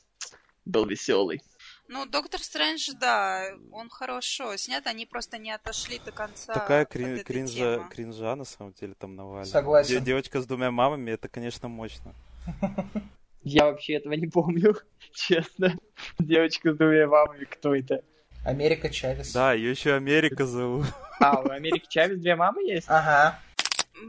Был 0.65 0.85
веселый. 0.85 1.41
Ну, 1.87 2.05
Доктор 2.07 2.41
Стрэндж, 2.41 2.91
да, 2.99 3.49
он 3.71 3.89
хорошо 3.89 4.57
снят, 4.57 4.85
они 4.87 5.05
просто 5.05 5.37
не 5.37 5.51
отошли 5.51 5.99
до 5.99 6.11
конца. 6.11 6.53
Такая 6.53 6.83
от 6.83 6.91
крин- 6.91 7.13
этой 7.15 7.23
кринжа, 7.23 7.75
темы. 7.77 7.89
кринжа, 7.89 8.35
на 8.35 8.45
самом 8.45 8.73
деле, 8.73 8.95
там 8.95 9.15
навалена. 9.15 9.45
Согласен. 9.45 9.99
Де- 9.99 10.05
девочка 10.05 10.41
с 10.41 10.47
двумя 10.47 10.71
мамами, 10.71 11.11
это, 11.11 11.29
конечно, 11.29 11.67
мощно. 11.67 12.15
Я 13.43 13.65
вообще 13.65 13.93
этого 13.93 14.13
не 14.13 14.25
помню, 14.27 14.75
честно. 15.13 15.77
Девочка 16.17 16.73
с 16.73 16.77
двумя 16.77 17.07
мамами, 17.07 17.45
кто 17.45 17.75
это? 17.75 18.03
Америка 18.45 18.89
Чавес. 18.89 19.33
Да, 19.33 19.53
ее 19.53 19.71
еще 19.71 19.95
Америка 19.95 20.45
зовут. 20.45 20.85
А, 21.19 21.41
у 21.41 21.49
Америки 21.49 21.87
Чавес 21.89 22.19
две 22.19 22.35
мамы 22.35 22.61
есть? 22.63 22.87
Ага. 22.89 23.39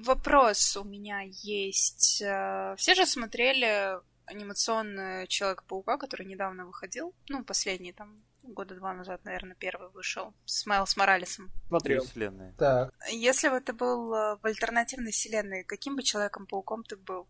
Вопрос 0.04 0.76
у 0.76 0.84
меня 0.84 1.22
есть. 1.22 2.20
Э, 2.20 2.74
Все 2.76 2.94
же 2.94 3.06
смотрели 3.06 3.98
анимационный 4.26 5.26
Человека-паука, 5.28 5.96
который 5.96 6.26
недавно 6.26 6.66
выходил. 6.66 7.14
Ну, 7.28 7.44
последний, 7.44 7.92
там, 7.92 8.22
года 8.42 8.74
два 8.74 8.92
назад, 8.92 9.24
наверное, 9.24 9.54
первый 9.54 9.88
вышел. 9.90 10.34
С 10.44 10.66
Майлз 10.66 10.96
Моралесом. 10.96 11.50
Смотрел. 11.68 12.04
Вселенная. 12.04 12.52
Так. 12.58 12.92
Если 13.10 13.48
бы 13.48 13.60
ты 13.60 13.72
был 13.72 14.12
э, 14.12 14.36
в 14.36 14.44
альтернативной 14.44 15.12
вселенной, 15.12 15.64
каким 15.64 15.96
бы 15.96 16.02
Человеком-пауком 16.02 16.82
ты 16.82 16.96
был? 16.96 17.26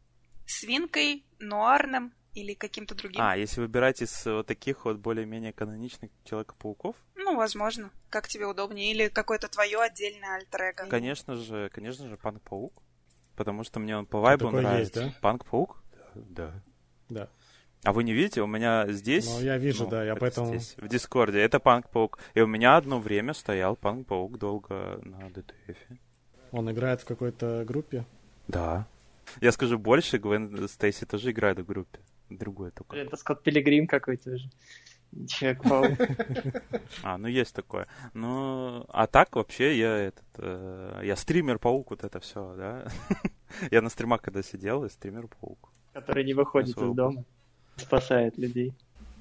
Свинкой, 0.46 1.24
нуарным 1.38 2.12
или 2.36 2.54
каким-то 2.54 2.94
другим? 2.94 3.20
А, 3.20 3.36
если 3.36 3.60
выбирать 3.62 4.02
из 4.02 4.26
э, 4.26 4.32
вот 4.32 4.46
таких 4.46 4.84
вот 4.84 4.98
более-менее 4.98 5.52
каноничных 5.52 6.10
Человека-пауков, 6.24 6.94
Ну, 7.14 7.34
возможно. 7.36 7.90
Как 8.10 8.28
тебе 8.28 8.46
удобнее. 8.46 8.92
Или 8.92 9.08
какое-то 9.08 9.48
твое 9.48 9.80
отдельное 9.80 10.36
альтер 10.36 10.74
конечно 10.88 11.34
же, 11.34 11.70
конечно 11.74 12.08
же, 12.08 12.16
Панк-паук. 12.16 12.72
Потому 13.34 13.64
что 13.64 13.80
мне 13.80 13.96
он 13.96 14.06
по 14.06 14.20
вайбу 14.20 14.50
нравится. 14.50 15.00
есть, 15.00 15.14
да? 15.14 15.20
Панк-паук? 15.20 15.82
Да. 16.14 16.52
Да. 17.08 17.28
А 17.82 17.92
вы 17.92 18.04
не 18.04 18.12
видите? 18.12 18.42
У 18.42 18.46
меня 18.46 18.86
здесь... 18.88 19.26
Ну, 19.26 19.40
я 19.40 19.58
вижу, 19.58 19.86
да, 19.86 20.04
я 20.04 20.12
это 20.12 20.20
поэтому- 20.20 20.48
здесь, 20.48 20.74
в 20.76 20.88
Дискорде. 20.88 21.40
Это 21.40 21.58
Панк-паук. 21.58 22.18
И 22.34 22.40
у 22.40 22.46
меня 22.46 22.76
одно 22.76 23.00
время 23.00 23.32
стоял 23.34 23.76
Панк-паук 23.76 24.38
долго 24.38 25.00
на 25.04 25.30
DTF. 25.30 25.76
Он 26.52 26.70
играет 26.70 27.00
в 27.00 27.04
какой-то 27.06 27.64
группе. 27.64 28.04
Да. 28.48 28.86
Я 29.40 29.52
скажу 29.52 29.78
больше, 29.78 30.18
Гвен 30.18 30.68
Стейси 30.68 31.04
тоже 31.06 31.30
играет 31.30 31.58
в 31.58 31.66
группе. 31.66 31.98
Другой 32.30 32.70
только. 32.70 32.96
Это 32.96 33.16
Скотт 33.16 33.42
Пилигрим 33.42 33.86
какой-то 33.86 34.36
же. 34.36 34.50
Человек-паук. 35.28 35.98
А, 37.02 37.18
ну 37.18 37.28
есть 37.28 37.54
такое. 37.54 37.86
Ну, 38.14 38.84
а 38.88 39.06
так 39.06 39.34
вообще 39.36 39.78
я 39.78 39.96
этот, 39.96 40.24
э, 40.38 41.00
я 41.04 41.16
стример-паук, 41.16 41.90
вот 41.90 42.04
это 42.04 42.20
все, 42.20 42.54
да. 42.56 42.88
я 43.70 43.82
на 43.82 43.88
стримах 43.88 44.22
когда 44.22 44.42
сидел, 44.42 44.82
я 44.82 44.90
стример-паук. 44.90 45.70
который 45.92 46.24
не 46.24 46.34
выходит 46.34 46.76
из 46.76 46.94
дома. 46.94 47.24
Спасает 47.76 48.36
людей. 48.38 48.74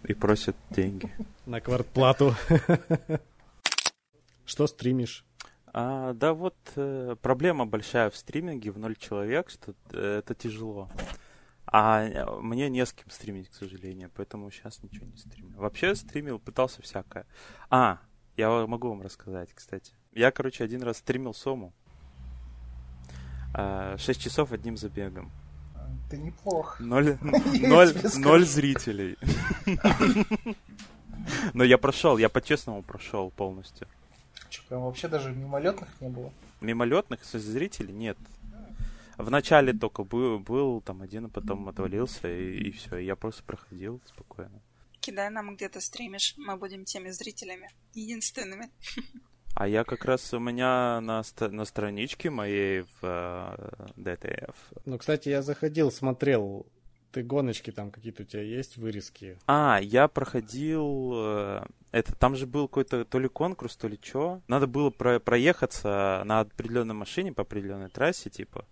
И 0.03 0.13
просит 0.13 0.55
деньги. 0.69 1.11
На 1.45 1.61
квартплату. 1.61 2.35
Что 4.45 4.67
стримишь? 4.67 5.25
А, 5.73 6.13
да 6.13 6.33
вот 6.33 6.55
э, 6.75 7.15
проблема 7.21 7.65
большая 7.65 8.09
в 8.09 8.15
стриминге 8.15 8.71
в 8.71 8.77
ноль 8.77 8.95
человек, 8.95 9.49
что 9.49 9.73
э, 9.91 10.19
это 10.19 10.33
тяжело. 10.35 10.89
А 11.67 12.03
э, 12.03 12.25
мне 12.41 12.69
не 12.69 12.85
с 12.85 12.93
кем 12.93 13.09
стримить, 13.09 13.49
к 13.49 13.53
сожалению, 13.53 14.11
поэтому 14.15 14.49
сейчас 14.51 14.81
ничего 14.83 15.05
не 15.05 15.17
стримлю. 15.17 15.57
Вообще 15.57 15.95
стримил, 15.95 16.39
пытался 16.39 16.81
всякое. 16.81 17.25
А, 17.69 17.99
я 18.37 18.49
могу 18.67 18.89
вам 18.89 19.01
рассказать, 19.01 19.49
кстати. 19.53 19.93
Я, 20.13 20.31
короче, 20.31 20.63
один 20.63 20.83
раз 20.83 20.97
стримил 20.97 21.33
Сому. 21.33 21.73
А, 23.53 23.97
Шесть 23.97 24.21
часов 24.21 24.51
одним 24.51 24.77
забегом. 24.77 25.31
Ты 26.09 26.17
неплох. 26.17 26.79
Ноль, 26.79 27.17
ноль, 27.21 27.93
ноль 28.17 28.45
зрителей. 28.45 29.17
Но 31.53 31.63
я 31.63 31.77
прошел, 31.77 32.17
я 32.17 32.29
по-честному 32.29 32.83
прошел 32.83 33.31
полностью. 33.31 33.87
Че, 34.49 34.61
прям 34.69 34.83
вообще 34.83 35.07
даже 35.07 35.31
мимолетных 35.31 35.89
не 35.99 36.09
было? 36.09 36.31
Мимолетных 36.61 37.23
со 37.23 37.39
зрителей 37.39 37.93
нет. 37.93 38.17
В 39.17 39.29
начале 39.29 39.73
только 39.73 40.03
был, 40.03 40.39
был 40.39 40.81
там 40.81 41.01
один, 41.01 41.25
а 41.25 41.29
потом 41.29 41.67
отвалился, 41.69 42.27
и, 42.27 42.67
и 42.67 42.71
все. 42.71 42.97
Я 42.97 43.15
просто 43.15 43.43
проходил 43.43 44.01
спокойно. 44.05 44.61
Кидай 44.99 45.29
нам 45.29 45.55
где-то 45.55 45.81
стримишь, 45.81 46.33
мы 46.37 46.57
будем 46.57 46.83
теми 46.83 47.09
зрителями, 47.09 47.69
единственными. 47.93 48.69
А 49.55 49.69
я 49.69 49.85
как 49.85 50.03
раз 50.03 50.33
у 50.33 50.39
меня 50.39 50.99
на, 50.99 51.23
на 51.39 51.65
страничке 51.65 52.29
моей 52.29 52.81
в 52.81 53.03
э, 53.03 53.85
DTF. 53.95 54.55
Ну, 54.83 54.97
кстати, 54.97 55.29
я 55.29 55.41
заходил, 55.41 55.93
смотрел, 55.93 56.65
ты 57.13 57.23
гоночки 57.23 57.71
там 57.71 57.89
какие-то 57.89 58.23
у 58.23 58.25
тебя 58.25 58.41
есть, 58.41 58.75
вырезки? 58.75 59.39
А, 59.47 59.79
я 59.81 60.09
проходил... 60.09 61.13
Э, 61.15 61.65
это 61.93 62.13
там 62.13 62.35
же 62.35 62.45
был 62.45 62.67
какой-то 62.67 63.05
то 63.05 63.17
ли 63.17 63.29
конкурс, 63.29 63.77
то 63.77 63.87
ли 63.87 63.97
что. 64.01 64.41
Надо 64.49 64.67
было 64.67 64.89
про 64.89 65.21
проехаться 65.21 66.23
на 66.25 66.41
определенной 66.41 66.93
машине 66.93 67.31
по 67.31 67.43
определенной 67.43 67.87
трассе, 67.87 68.29
типа. 68.29 68.65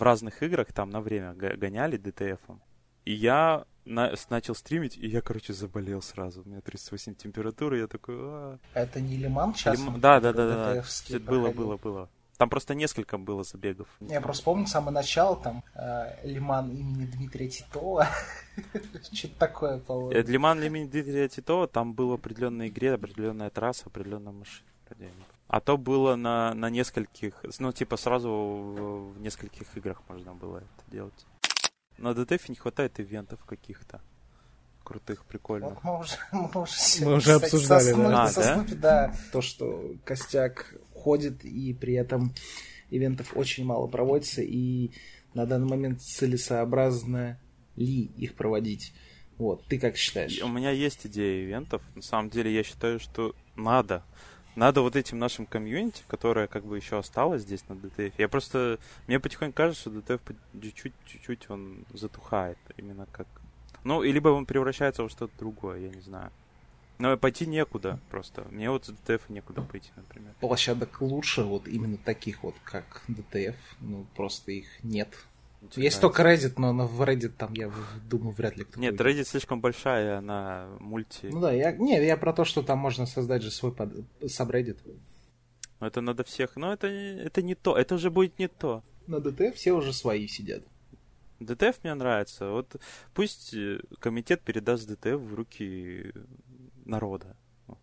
В 0.00 0.02
разных 0.02 0.42
играх 0.42 0.72
там 0.72 0.88
на 0.88 1.02
время 1.02 1.34
гоняли 1.34 1.98
DTF-ом. 1.98 2.62
И 3.04 3.12
я 3.12 3.66
на, 3.84 4.14
начал 4.30 4.54
стримить, 4.54 4.96
и 4.96 5.06
я, 5.06 5.20
короче, 5.20 5.52
заболел 5.52 6.00
сразу. 6.00 6.40
У 6.42 6.48
меня 6.48 6.62
38 6.62 7.16
температуры, 7.16 7.80
я 7.80 7.86
такой... 7.86 8.14
А... 8.18 8.58
Это 8.72 8.98
не 9.02 9.18
Лиман 9.18 9.54
сейчас? 9.54 9.78
Лим... 9.78 10.00
Да, 10.00 10.18
да, 10.20 10.32
да, 10.32 10.48
да. 10.48 10.82
да. 11.10 11.18
Было, 11.18 11.50
было, 11.50 11.76
было. 11.76 12.08
Там 12.38 12.48
просто 12.48 12.74
несколько 12.74 13.18
было 13.18 13.44
забегов. 13.44 13.88
Я 14.00 14.22
просто 14.22 14.44
помню 14.44 14.66
самое 14.66 14.94
начало, 14.94 15.36
там, 15.36 15.62
э, 15.74 16.26
Лиман 16.26 16.70
имени 16.70 17.04
Дмитрия 17.04 17.50
Титова. 17.50 18.08
Что-то 19.12 19.38
такое, 19.38 19.80
по-моему. 19.80 20.12
Э, 20.12 20.22
Лиман 20.22 20.62
имени 20.62 20.86
Дмитрия 20.86 21.28
Титова, 21.28 21.68
там 21.68 21.92
была 21.92 22.14
определенная 22.14 22.68
игре, 22.68 22.94
определенная 22.94 23.50
трасса, 23.50 23.82
определенная 23.88 24.32
машина. 24.32 24.66
А 25.50 25.60
то 25.60 25.76
было 25.76 26.14
на, 26.14 26.54
на 26.54 26.70
нескольких, 26.70 27.44
ну, 27.58 27.72
типа 27.72 27.96
сразу 27.96 28.30
в, 28.30 29.14
в 29.14 29.20
нескольких 29.20 29.66
играх 29.76 30.00
можно 30.08 30.32
было 30.32 30.58
это 30.58 30.90
делать. 30.92 31.26
На 31.98 32.14
ДТФ 32.14 32.48
не 32.50 32.54
хватает 32.54 33.00
ивентов 33.00 33.44
каких-то 33.44 34.00
крутых, 34.84 35.24
прикольных. 35.24 35.82
Вот 35.82 35.84
мы 35.84 35.98
уже, 35.98 36.14
мы 36.30 36.62
уже, 36.62 37.04
мы 37.04 37.14
уже 37.14 37.32
обсуждали, 37.32 37.82
соснуть, 37.82 38.08
да. 38.08 38.22
А, 38.22 38.28
соснуть, 38.28 38.80
да? 38.80 39.08
да. 39.08 39.16
То, 39.32 39.40
что 39.40 39.96
костяк 40.04 40.72
ходит, 40.94 41.44
и 41.44 41.74
при 41.74 41.94
этом 41.94 42.32
ивентов 42.90 43.36
очень 43.36 43.64
мало 43.64 43.88
проводится, 43.88 44.42
и 44.42 44.92
на 45.34 45.46
данный 45.46 45.68
момент 45.68 46.00
целесообразно 46.00 47.40
ли 47.74 48.02
их 48.16 48.36
проводить. 48.36 48.94
Вот, 49.36 49.64
ты 49.66 49.80
как 49.80 49.96
считаешь? 49.96 50.40
У 50.42 50.48
меня 50.48 50.70
есть 50.70 51.08
идея 51.08 51.44
ивентов. 51.44 51.82
На 51.96 52.02
самом 52.02 52.30
деле 52.30 52.54
я 52.54 52.62
считаю, 52.62 53.00
что 53.00 53.34
надо 53.56 54.04
надо 54.56 54.82
вот 54.82 54.96
этим 54.96 55.18
нашим 55.18 55.46
комьюнити, 55.46 56.02
которое 56.06 56.46
как 56.46 56.64
бы 56.64 56.76
еще 56.76 56.98
осталось 56.98 57.42
здесь 57.42 57.64
на 57.68 57.74
DTF. 57.74 58.12
Я 58.18 58.28
просто... 58.28 58.78
Мне 59.06 59.20
потихоньку 59.20 59.56
кажется, 59.56 59.82
что 59.82 59.90
DTF 59.90 60.20
чуть-чуть, 60.74 61.50
он 61.50 61.84
затухает. 61.92 62.58
Именно 62.76 63.06
как... 63.12 63.26
Ну, 63.84 64.02
и 64.02 64.12
либо 64.12 64.28
он 64.28 64.46
превращается 64.46 65.02
во 65.02 65.08
что-то 65.08 65.32
другое, 65.38 65.78
я 65.80 65.88
не 65.88 66.00
знаю. 66.00 66.30
Но 66.98 67.16
пойти 67.16 67.46
некуда 67.46 67.98
просто. 68.10 68.44
Мне 68.50 68.70
вот 68.70 68.84
с 68.84 68.90
DTF 68.90 69.22
некуда 69.30 69.62
пойти, 69.62 69.90
например. 69.96 70.34
Площадок 70.40 71.00
лучше, 71.00 71.42
вот 71.42 71.66
именно 71.66 71.96
таких 71.96 72.42
вот, 72.42 72.54
как 72.62 73.02
DTF. 73.08 73.56
Ну, 73.80 74.06
просто 74.14 74.52
их 74.52 74.66
нет 74.82 75.08
Есть 75.62 75.76
нравится. 75.76 76.00
только 76.00 76.22
Reddit, 76.22 76.54
но, 76.56 76.72
но 76.72 76.86
в 76.86 77.02
Reddit 77.02 77.32
там, 77.36 77.52
я 77.52 77.70
думаю, 78.08 78.34
вряд 78.34 78.56
ли 78.56 78.64
кто 78.64 78.80
Нет, 78.80 78.96
будет. 78.96 79.06
Reddit 79.06 79.24
слишком 79.24 79.60
большая, 79.60 80.18
она 80.18 80.68
мульти... 80.80 81.26
Ну 81.26 81.40
да, 81.40 81.52
я, 81.52 81.72
не, 81.72 82.02
я 82.04 82.16
про 82.16 82.32
то, 82.32 82.44
что 82.44 82.62
там 82.62 82.78
можно 82.78 83.06
создать 83.06 83.42
же 83.42 83.50
свой 83.50 83.72
под... 83.72 83.92
сабреддит. 84.26 84.78
Но 85.78 85.86
это 85.86 86.00
надо 86.00 86.24
всех... 86.24 86.56
Но 86.56 86.72
это, 86.72 86.86
это 86.86 87.42
не 87.42 87.54
то, 87.54 87.76
это 87.76 87.94
уже 87.94 88.10
будет 88.10 88.38
не 88.38 88.48
то. 88.48 88.82
На 89.06 89.16
DTF 89.16 89.52
все 89.52 89.72
уже 89.72 89.92
свои 89.92 90.26
сидят. 90.28 90.62
DTF 91.40 91.76
мне 91.82 91.94
нравится. 91.94 92.50
Вот 92.50 92.76
пусть 93.14 93.54
э, 93.54 93.80
комитет 93.98 94.42
передаст 94.42 94.88
DTF 94.88 95.16
в 95.16 95.34
руки 95.34 96.12
народа. 96.84 97.36
Вот. 97.66 97.80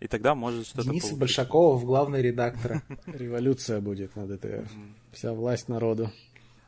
И 0.00 0.08
тогда 0.08 0.34
может 0.34 0.66
что-то 0.66 0.84
Дениса 0.84 1.08
получится. 1.08 1.20
Большакова 1.20 1.76
в 1.76 1.84
главный 1.84 2.22
редактор. 2.22 2.82
Революция 3.06 3.80
будет 3.80 4.14
на 4.16 4.22
DTF. 4.22 4.68
Вся 5.14 5.32
власть 5.32 5.68
народу. 5.68 6.10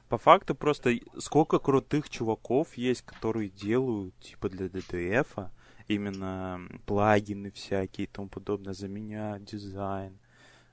По 0.09 0.19
факту 0.19 0.55
просто 0.55 0.99
сколько 1.19 1.59
крутых 1.59 2.09
чуваков 2.09 2.77
есть, 2.77 3.03
которые 3.03 3.51
делают 3.51 4.17
типа 4.21 4.49
для 4.49 4.67
DTF 4.67 5.51
именно 5.89 6.61
плагины 6.87 7.51
всякие 7.51 8.07
и 8.07 8.11
тому 8.11 8.29
подобное, 8.29 8.73
заменять 8.73 9.45
дизайн. 9.45 10.19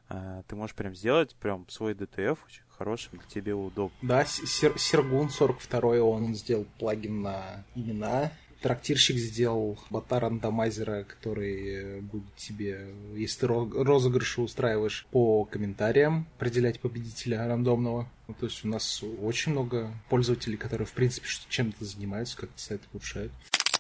А, 0.09 0.43
ты 0.47 0.55
можешь 0.55 0.75
прям 0.75 0.95
сделать 0.95 1.36
прям 1.36 1.67
свой 1.69 1.93
DTF 1.93 2.38
очень 2.45 2.63
хорошим, 2.69 3.17
для 3.17 3.27
тебе 3.27 3.53
удобно. 3.53 3.95
Да, 4.01 4.25
Сергун 4.25 5.29
42 5.29 6.01
он 6.01 6.36
сделал 6.36 6.67
плагин 6.77 7.23
на 7.23 7.63
имена 7.73 8.31
трактирщик 8.63 9.17
сделал 9.17 9.78
бота 9.89 10.21
рандомайзера, 10.21 11.04
который 11.04 11.99
будет 12.02 12.34
тебе, 12.36 12.88
если 13.13 13.41
ты 13.41 13.47
розыгрыши 13.47 14.41
устраиваешь 14.41 15.06
по 15.12 15.43
комментариям, 15.43 16.26
определять 16.38 16.80
победителя 16.80 17.45
рандомного. 17.45 18.10
Ну, 18.28 18.34
то 18.34 18.45
есть 18.45 18.63
у 18.63 18.69
нас 18.69 19.04
очень 19.21 19.52
много 19.52 19.91
пользователей, 20.10 20.56
которые, 20.56 20.88
в 20.88 20.93
принципе, 20.93 21.28
чем-то 21.49 21.84
занимаются, 21.84 22.38
как-то 22.38 22.60
сайт 22.60 22.82
улучшают. 22.93 23.34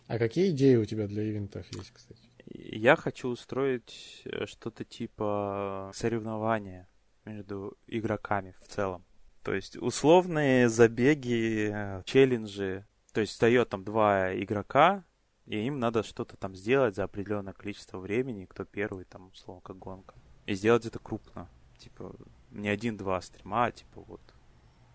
А 0.07 0.19
какие 0.19 0.49
идеи 0.51 0.75
у 0.75 0.85
тебя 0.85 1.07
для 1.07 1.23
ивентов 1.29 1.65
есть, 1.73 1.91
кстати? 1.91 2.19
Я 2.53 2.97
хочу 2.97 3.29
устроить 3.29 4.21
э, 4.25 4.45
что-то 4.45 4.83
типа 4.83 5.91
соревнования 5.95 6.89
между 7.23 7.77
игроками 7.87 8.53
в 8.61 8.67
целом. 8.67 9.05
То 9.43 9.53
есть 9.53 9.77
условные 9.77 10.67
забеги, 10.67 11.71
э, 11.73 12.03
челленджи, 12.05 12.85
то 13.13 13.21
есть 13.21 13.39
дает 13.39 13.69
там 13.69 13.83
два 13.83 14.33
игрока, 14.35 15.03
и 15.45 15.57
им 15.57 15.79
надо 15.79 16.03
что-то 16.03 16.35
там 16.35 16.55
сделать 16.55 16.95
за 16.95 17.03
определенное 17.03 17.53
количество 17.53 17.99
времени, 17.99 18.45
кто 18.45 18.65
первый, 18.65 19.05
там, 19.05 19.29
условно, 19.33 19.61
как 19.63 19.77
гонка. 19.77 20.15
И 20.45 20.55
сделать 20.55 20.85
это 20.85 20.99
крупно. 20.99 21.47
Типа, 21.77 22.13
не 22.51 22.69
один-два 22.69 23.21
стрима, 23.21 23.65
а 23.65 23.71
типа 23.71 24.01
вот 24.01 24.21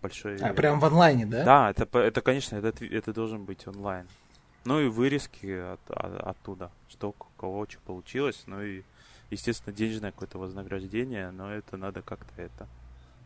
большой... 0.01 0.37
А, 0.37 0.53
прям 0.53 0.79
в 0.79 0.85
онлайне, 0.85 1.25
да? 1.25 1.43
Да, 1.43 1.69
это, 1.71 1.99
это 1.99 2.21
конечно, 2.21 2.57
это, 2.57 2.85
это 2.85 3.13
должен 3.13 3.45
быть 3.45 3.67
онлайн. 3.67 4.07
Ну 4.65 4.79
и 4.81 4.89
вырезки 4.89 5.73
от, 5.73 5.79
от, 5.89 6.21
оттуда, 6.21 6.71
что 6.89 7.09
у 7.09 7.13
кого 7.37 7.65
что 7.67 7.79
получилось, 7.81 8.43
ну 8.45 8.61
и, 8.61 8.83
естественно, 9.29 9.75
денежное 9.75 10.11
какое-то 10.11 10.39
вознаграждение, 10.39 11.31
но 11.31 11.51
это 11.51 11.77
надо 11.77 12.01
как-то 12.01 12.41
это 12.41 12.67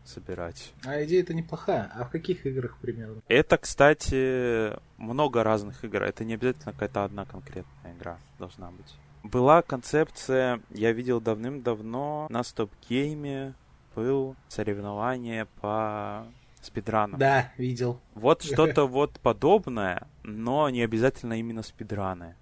собирать. 0.05 0.73
А 0.85 1.03
идея-то 1.03 1.33
неплохая. 1.33 1.91
А 1.95 2.03
в 2.05 2.09
каких 2.09 2.45
играх 2.45 2.77
примерно? 2.81 3.21
Это, 3.27 3.57
кстати, 3.57 4.73
много 4.97 5.43
разных 5.43 5.83
игр. 5.83 6.03
Это 6.03 6.23
не 6.23 6.35
обязательно 6.35 6.73
какая-то 6.73 7.03
одна 7.03 7.25
конкретная 7.25 7.93
игра 7.93 8.17
должна 8.39 8.71
быть. 8.71 8.95
Была 9.23 9.61
концепция, 9.61 10.59
я 10.69 10.91
видел 10.91 11.21
давным-давно 11.21 12.27
на 12.29 12.43
стоп-гейме 12.43 13.53
был 13.95 14.35
соревнование 14.47 15.45
по 15.61 16.25
спидранам. 16.61 17.19
Да, 17.19 17.51
видел. 17.57 17.99
Вот 18.15 18.43
что-то 18.43 18.85
вот 18.87 19.19
подобное, 19.19 20.07
но 20.23 20.69
не 20.69 20.81
обязательно 20.81 21.39
именно 21.39 21.63
спидраны. 21.63 22.35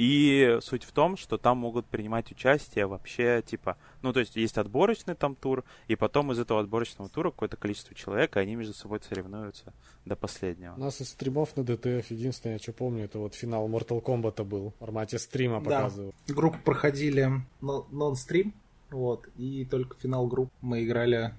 И 0.00 0.56
суть 0.62 0.84
в 0.84 0.92
том, 0.92 1.18
что 1.18 1.36
там 1.36 1.58
могут 1.58 1.84
принимать 1.84 2.32
участие 2.32 2.86
вообще, 2.86 3.42
типа, 3.44 3.76
ну, 4.00 4.14
то 4.14 4.20
есть 4.20 4.34
есть 4.34 4.56
отборочный 4.56 5.14
там 5.14 5.36
тур, 5.36 5.62
и 5.88 5.94
потом 5.94 6.32
из 6.32 6.38
этого 6.38 6.60
отборочного 6.60 7.10
тура 7.10 7.30
какое-то 7.30 7.58
количество 7.58 7.94
человек, 7.94 8.34
и 8.34 8.40
они 8.40 8.54
между 8.54 8.72
собой 8.72 9.00
соревнуются 9.06 9.74
до 10.06 10.16
последнего. 10.16 10.72
У 10.72 10.80
нас 10.80 11.02
из 11.02 11.10
стримов 11.10 11.54
на 11.54 11.60
DTF 11.60 12.06
единственное, 12.08 12.58
что 12.58 12.72
помню, 12.72 13.04
это 13.04 13.18
вот 13.18 13.34
финал 13.34 13.68
Mortal 13.68 14.02
Kombat 14.02 14.42
был. 14.42 14.70
В 14.70 14.78
формате 14.78 15.18
стрима 15.18 15.60
да. 15.60 15.64
показывал. 15.64 16.14
Группы 16.28 16.58
проходили 16.64 17.28
нон-стрим, 17.60 18.54
вот, 18.88 19.28
и 19.36 19.66
только 19.66 19.98
финал 20.00 20.26
групп 20.28 20.50
мы 20.62 20.82
играли 20.82 21.34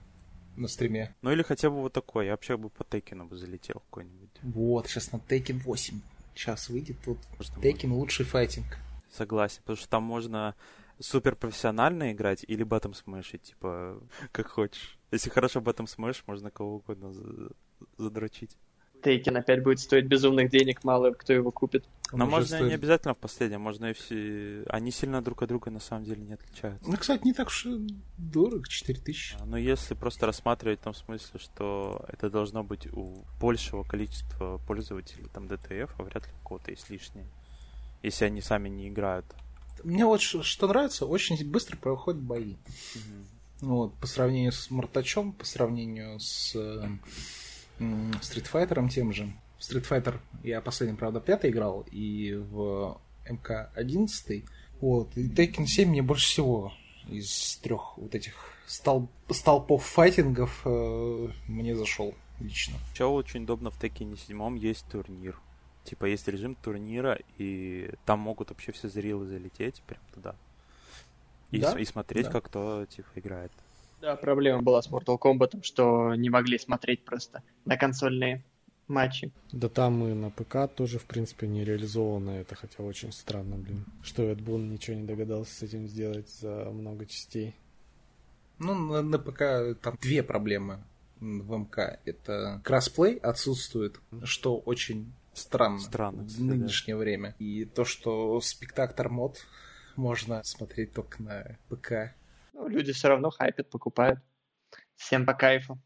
на 0.56 0.68
стриме. 0.68 1.16
Ну 1.24 1.32
или 1.32 1.42
хотя 1.42 1.72
бы 1.72 1.78
вот 1.78 1.94
такой, 1.94 2.26
я 2.26 2.34
вообще 2.34 2.58
бы 2.58 2.70
по 2.70 2.84
Текину 2.84 3.26
бы 3.26 3.38
залетел 3.38 3.82
какой-нибудь. 3.90 4.30
Вот, 4.44 4.86
сейчас 4.86 5.12
на 5.12 5.20
Текен 5.20 5.58
8 5.58 6.00
сейчас 6.42 6.70
выйдет, 6.70 6.98
тут 7.06 7.20
Tekken 7.62 7.92
лучший 7.92 8.26
файтинг. 8.26 8.78
Согласен, 9.12 9.60
потому 9.60 9.78
что 9.78 9.90
там 9.90 10.04
можно 10.04 10.56
супер 11.00 11.36
профессионально 11.36 12.12
играть 12.12 12.44
или 12.48 12.64
батом 12.64 12.94
смешить, 12.94 13.44
типа, 13.44 14.02
как 14.32 14.48
хочешь. 14.48 14.98
Если 15.12 15.30
хорошо 15.30 15.62
батом 15.62 15.88
смеш, 15.88 16.24
можно 16.26 16.50
кого 16.50 16.78
угодно 16.78 17.14
задрочить. 17.98 18.58
Тейкен 19.02 19.38
опять 19.38 19.64
будет 19.64 19.80
стоить 19.80 20.06
безумных 20.06 20.50
денег, 20.50 20.84
мало 20.84 21.12
кто 21.12 21.34
его 21.34 21.52
купит. 21.52 21.86
Но 22.12 22.26
можно 22.26 22.58
стоит... 22.58 22.68
не 22.68 22.74
обязательно 22.74 23.14
в 23.14 23.18
последнем, 23.18 23.62
можно 23.62 23.88
и 23.88 23.94
все... 23.94 24.64
Они 24.68 24.92
сильно 24.92 25.22
друг 25.22 25.42
от 25.42 25.50
друга 25.50 25.72
на 25.72 25.80
самом 25.80 26.06
деле 26.06 26.22
не 26.22 26.34
отличаются. 26.34 26.90
Ну, 26.90 26.98
кстати, 26.98 27.24
не 27.24 27.34
так 27.34 27.48
уж 27.48 27.66
и 27.66 27.88
дорого, 28.18 28.68
4000. 28.68 29.38
Но 29.46 29.58
если 29.58 29.94
просто 29.94 30.26
рассматривать 30.26 30.80
в 30.80 30.84
том 30.84 30.94
смысле, 30.94 31.40
что 31.40 32.04
это 32.08 32.30
должно 32.30 32.64
быть 32.64 32.88
у 32.94 33.24
большего 33.40 33.84
количества 33.84 34.60
пользователей 34.68 35.28
там 35.34 35.46
DTF, 35.46 35.90
а 35.98 36.04
вряд 36.04 36.26
ли 36.28 36.34
у 36.44 36.48
кого-то 36.48 36.72
есть 36.72 36.90
лишние. 36.90 37.26
Если 38.04 38.26
они 38.26 38.42
сами 38.42 38.70
не 38.70 38.90
играют. 38.90 39.26
Мне 39.84 40.06
вот 40.06 40.22
что, 40.22 40.44
что 40.44 40.68
нравится, 40.68 41.06
очень 41.06 41.50
быстро 41.50 41.78
проходят 41.78 42.22
бои. 42.22 42.56
Угу. 42.96 43.68
Вот, 43.68 43.94
по 43.96 44.08
сравнению 44.08 44.52
с 44.52 44.72
Мортачом, 44.72 45.34
по 45.34 45.46
сравнению 45.46 46.20
с 46.20 46.56
Стритфайтером 48.22 48.90
тем 48.90 49.14
же. 49.14 49.32
В 49.58 49.62
Street 49.62 49.88
Fighter 49.88 50.20
я 50.44 50.62
последний, 50.62 50.98
правда, 50.98 51.20
пятый 51.20 51.52
играл, 51.52 51.86
и 51.92 52.34
в 52.34 53.00
МК 53.30 53.72
11. 53.76 54.44
Вот, 54.80 55.16
и 55.16 55.28
Tekken 55.30 55.66
7 55.66 55.90
мне 55.90 56.02
больше 56.02 56.26
всего 56.28 56.74
из 57.08 57.58
трех 57.62 57.98
вот 57.98 58.16
этих 58.16 58.34
столб, 58.66 59.12
столпов 59.30 59.86
файтингов 59.86 60.62
э, 60.66 61.28
мне 61.48 61.76
зашел 61.76 62.16
лично. 62.40 62.76
Еще 62.94 63.06
очень 63.06 63.44
удобно 63.44 63.70
в 63.70 63.80
Tekken 63.80 64.18
7 64.18 64.58
есть 64.58 64.86
турнир. 64.92 65.40
Типа 65.84 66.06
есть 66.06 66.28
режим 66.28 66.56
турнира, 66.56 67.20
и 67.38 67.92
там 68.06 68.20
могут 68.20 68.50
вообще 68.50 68.72
все 68.72 68.88
зрилы 68.90 69.26
залететь 69.28 69.82
прям 69.88 70.02
туда. 70.14 70.36
И, 71.52 71.60
Да? 71.60 71.78
и 71.80 71.86
смотреть, 71.86 72.26
Да. 72.26 72.32
как 72.32 72.46
кто 72.46 72.86
типа 72.86 73.08
играет. 73.16 73.52
Да, 74.02 74.16
проблема 74.16 74.62
была 74.62 74.82
с 74.82 74.90
Mortal 74.90 75.20
Kombat, 75.20 75.64
что 75.64 76.16
не 76.16 76.30
могли 76.30 76.58
смотреть 76.58 77.06
просто 77.06 77.44
на 77.66 77.78
консольные 77.78 78.44
матчи. 78.88 79.32
Да 79.52 79.70
там 79.70 80.06
и 80.08 80.14
на 80.14 80.30
ПК 80.30 80.68
тоже, 80.74 81.00
в 81.00 81.06
принципе, 81.06 81.48
не 81.48 81.64
реализовано 81.64 82.32
это, 82.32 82.56
хотя 82.56 82.84
очень 82.84 83.12
странно, 83.12 83.58
блин, 83.58 83.86
что 84.04 84.24
Эд 84.24 84.42
Бун 84.42 84.68
ничего 84.68 84.98
не 84.98 85.06
догадался 85.06 85.54
с 85.54 85.64
этим 85.64 85.88
сделать 85.88 86.30
за 86.30 86.70
много 86.72 87.06
частей. 87.06 87.56
Ну, 88.60 88.76
на, 88.76 89.02
на 89.02 89.18
ПК 89.18 89.80
там 89.82 89.98
две 90.02 90.24
проблемы 90.24 90.84
в 91.20 91.56
МК. 91.56 92.00
Это 92.06 92.62
кроссплей 92.64 93.18
отсутствует, 93.18 94.00
что 94.24 94.58
очень 94.58 95.14
странно, 95.34 95.80
Странно, 95.80 96.24
в 96.24 96.42
нынешнее 96.42 96.96
время. 96.96 97.36
И 97.40 97.66
то, 97.66 97.86
что 97.86 98.40
спектактор 98.42 99.10
мод 99.10 99.38
можно 99.96 100.44
смотреть 100.44 100.94
только 100.94 101.22
на 101.22 101.58
ПК. 101.70 102.14
Ну, 102.62 102.68
люди 102.68 102.94
все 102.94 103.08
равно 103.08 103.32
хайпят, 103.32 103.70
покупают. 103.70 104.20
Всем 104.96 105.26
по 105.26 105.34
кайфу. 105.34 105.80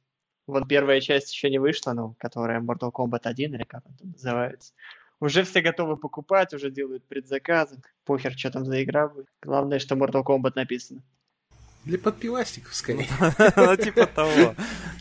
Вот 0.46 0.68
первая 0.68 1.00
часть 1.00 1.32
еще 1.34 1.50
не 1.50 1.58
вышла, 1.58 1.94
ну, 1.94 2.16
которая 2.20 2.60
Mortal 2.60 2.92
Kombat 2.92 3.22
1, 3.24 3.56
или 3.56 3.64
как 3.64 3.84
там 3.84 3.94
называется. 4.04 4.74
Уже 5.22 5.44
все 5.44 5.62
готовы 5.62 5.96
покупать, 5.96 6.54
уже 6.54 6.70
делают 6.70 7.06
предзаказы. 7.06 7.82
Похер, 8.04 8.38
что 8.38 8.52
там 8.52 8.66
за 8.66 8.84
игра 8.84 9.08
будет. 9.08 9.28
Главное, 9.42 9.80
что 9.80 9.96
Mortal 9.96 10.24
Kombat 10.24 10.52
написано. 10.56 11.02
Для 11.86 11.98
подпивасников, 11.98 12.76
скорее. 12.76 13.08
Ну, 13.56 13.76
типа 13.78 14.06
того. 14.08 14.56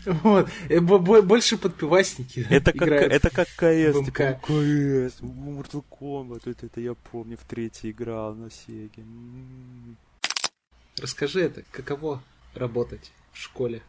Вот. 0.05 0.49
Э, 0.69 0.79
бо- 0.79 0.99
бо- 0.99 1.21
Больше 1.23 1.57
подпивасники 1.57 2.45
Это 2.49 2.71
как, 2.71 2.87
это 2.89 3.29
как 3.29 3.47
КС, 3.47 4.05
типа. 4.05 4.39
КС, 4.41 5.19
Mortal 5.21 5.83
Kombat, 5.89 6.49
это, 6.49 6.67
это 6.67 6.79
я 6.79 6.93
помню, 6.93 7.37
в 7.37 7.43
третий 7.43 7.91
играл 7.91 8.33
на 8.35 8.49
Сеге. 8.49 8.89
Расскажи 10.97 11.41
это, 11.41 11.63
каково 11.71 12.21
работать 12.53 13.11
в 13.33 13.37
школе 13.37 13.81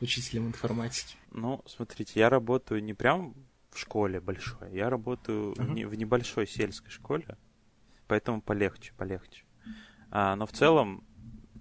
учителем 0.00 0.46
информатики? 0.48 1.16
Ну, 1.30 1.62
смотрите, 1.66 2.18
я 2.20 2.30
работаю 2.30 2.82
не 2.82 2.94
прям 2.94 3.34
в 3.70 3.78
школе 3.78 4.20
большой, 4.20 4.72
я 4.74 4.88
работаю 4.88 5.52
в 5.54 5.58
Мгм. 5.60 5.74
не- 5.74 5.84
в 5.84 5.94
небольшой 5.94 6.46
сельской 6.46 6.90
школе, 6.90 7.36
поэтому 8.06 8.40
полегче, 8.40 8.92
полегче. 8.96 9.44
А, 10.10 10.36
но 10.36 10.46
в 10.46 10.52
целом 10.52 11.04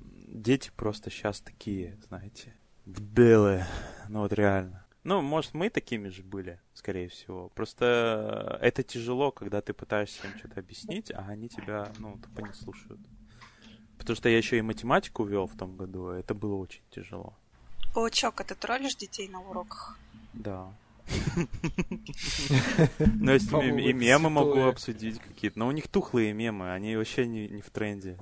дети 0.02 0.71
просто 0.76 1.10
сейчас 1.10 1.41
такие, 1.41 1.97
знаете, 2.08 2.56
белые, 2.86 3.65
ну 4.10 4.19
вот 4.21 4.32
реально. 4.32 4.86
Ну, 5.04 5.21
может, 5.21 5.54
мы 5.54 5.69
такими 5.69 6.10
же 6.10 6.23
были, 6.23 6.60
скорее 6.73 7.08
всего. 7.10 7.50
Просто 7.50 8.58
это 8.62 8.84
тяжело, 8.84 9.32
когда 9.32 9.62
ты 9.62 9.73
пытаешься 9.73 10.28
им 10.28 10.38
что-то 10.38 10.60
объяснить, 10.60 11.12
а 11.12 11.26
они 11.28 11.47
тебя, 11.50 11.93
ну, 11.97 12.17
тупо 12.19 12.41
не 12.41 12.54
слушают. 12.54 13.02
Потому 13.97 14.15
что 14.15 14.29
я 14.29 14.38
еще 14.38 14.57
и 14.57 14.62
математику 14.62 15.23
вел 15.25 15.47
в 15.47 15.57
том 15.57 15.75
году, 15.75 16.13
и 16.13 16.19
это 16.19 16.33
было 16.33 16.55
очень 16.55 16.81
тяжело. 16.91 17.33
Паучок, 17.93 18.41
а 18.41 18.43
ты 18.43 18.55
троллишь 18.55 18.95
детей 18.95 19.27
на 19.27 19.41
уроках? 19.41 19.97
Да. 20.33 20.71
Ну, 22.99 23.31
если 23.31 23.81
и 23.81 23.93
мемы 23.93 24.29
могу 24.29 24.62
обсудить 24.63 25.19
какие-то. 25.19 25.60
Но 25.60 25.67
у 25.67 25.71
них 25.71 25.88
тухлые 25.88 26.33
мемы, 26.33 26.73
они 26.73 26.95
вообще 26.95 27.27
не, 27.27 27.62
в 27.62 27.69
тренде. 27.69 28.17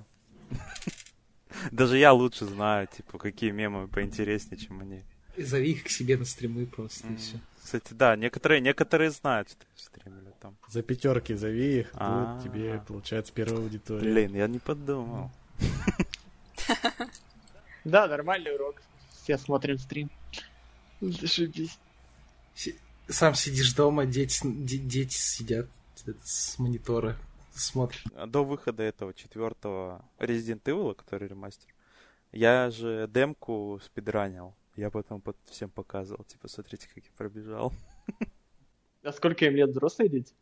Даже 1.71 1.97
я 1.97 2.13
лучше 2.13 2.45
знаю, 2.45 2.87
типа, 2.87 3.17
какие 3.17 3.51
мемы 3.51 3.87
поинтереснее, 3.87 4.59
чем 4.59 4.81
они. 4.81 5.03
И 5.35 5.43
зови 5.43 5.71
их 5.71 5.83
к 5.83 5.89
себе 5.89 6.17
на 6.17 6.25
стримы 6.25 6.65
просто, 6.65 7.07
и 7.07 7.15
все. 7.15 7.39
Кстати, 7.61 7.93
да, 7.93 8.15
некоторые, 8.15 8.61
некоторые 8.61 9.09
знают, 9.11 9.49
что 9.49 9.65
стримили 9.75 10.33
там. 10.39 10.55
За 10.67 10.81
пятерки 10.81 11.33
зови 11.33 11.79
их, 11.79 11.89
А. 11.93 12.35
тут 12.35 12.43
тебе, 12.43 12.81
получается, 12.87 13.33
первая 13.33 13.59
аудитория. 13.61 14.01
Блин, 14.01 14.35
я 14.35 14.47
не 14.47 14.59
подумал. 14.59 15.31
Да, 17.83 18.07
нормальный 18.07 18.55
урок. 18.55 18.81
Все 19.21 19.37
смотрим 19.37 19.77
стрим. 19.77 20.09
Зашибись. 21.01 21.77
Сам 23.07 23.35
сидишь 23.35 23.73
дома, 23.73 24.05
дети, 24.05 24.39
дети 24.43 25.13
сидят 25.13 25.67
с 26.23 26.57
монитора, 26.57 27.17
смотрят. 27.53 28.01
До 28.27 28.43
выхода 28.43 28.81
этого 28.81 29.13
четвертого 29.13 30.03
Resident 30.17 30.63
Evil, 30.63 30.95
который 30.95 31.27
ремастер, 31.27 31.69
я 32.31 32.71
же 32.71 33.07
демку 33.13 33.79
спидранил. 33.83 34.55
Я 34.75 34.89
потом 34.89 35.21
под 35.21 35.37
всем 35.49 35.69
показывал, 35.69 36.25
типа, 36.25 36.47
смотрите, 36.47 36.89
как 36.93 37.03
я 37.03 37.11
пробежал. 37.15 37.71
А 39.03 39.11
сколько 39.13 39.45
им 39.45 39.55
лет 39.55 39.69
взрослые 39.69 40.09
дети? 40.09 40.33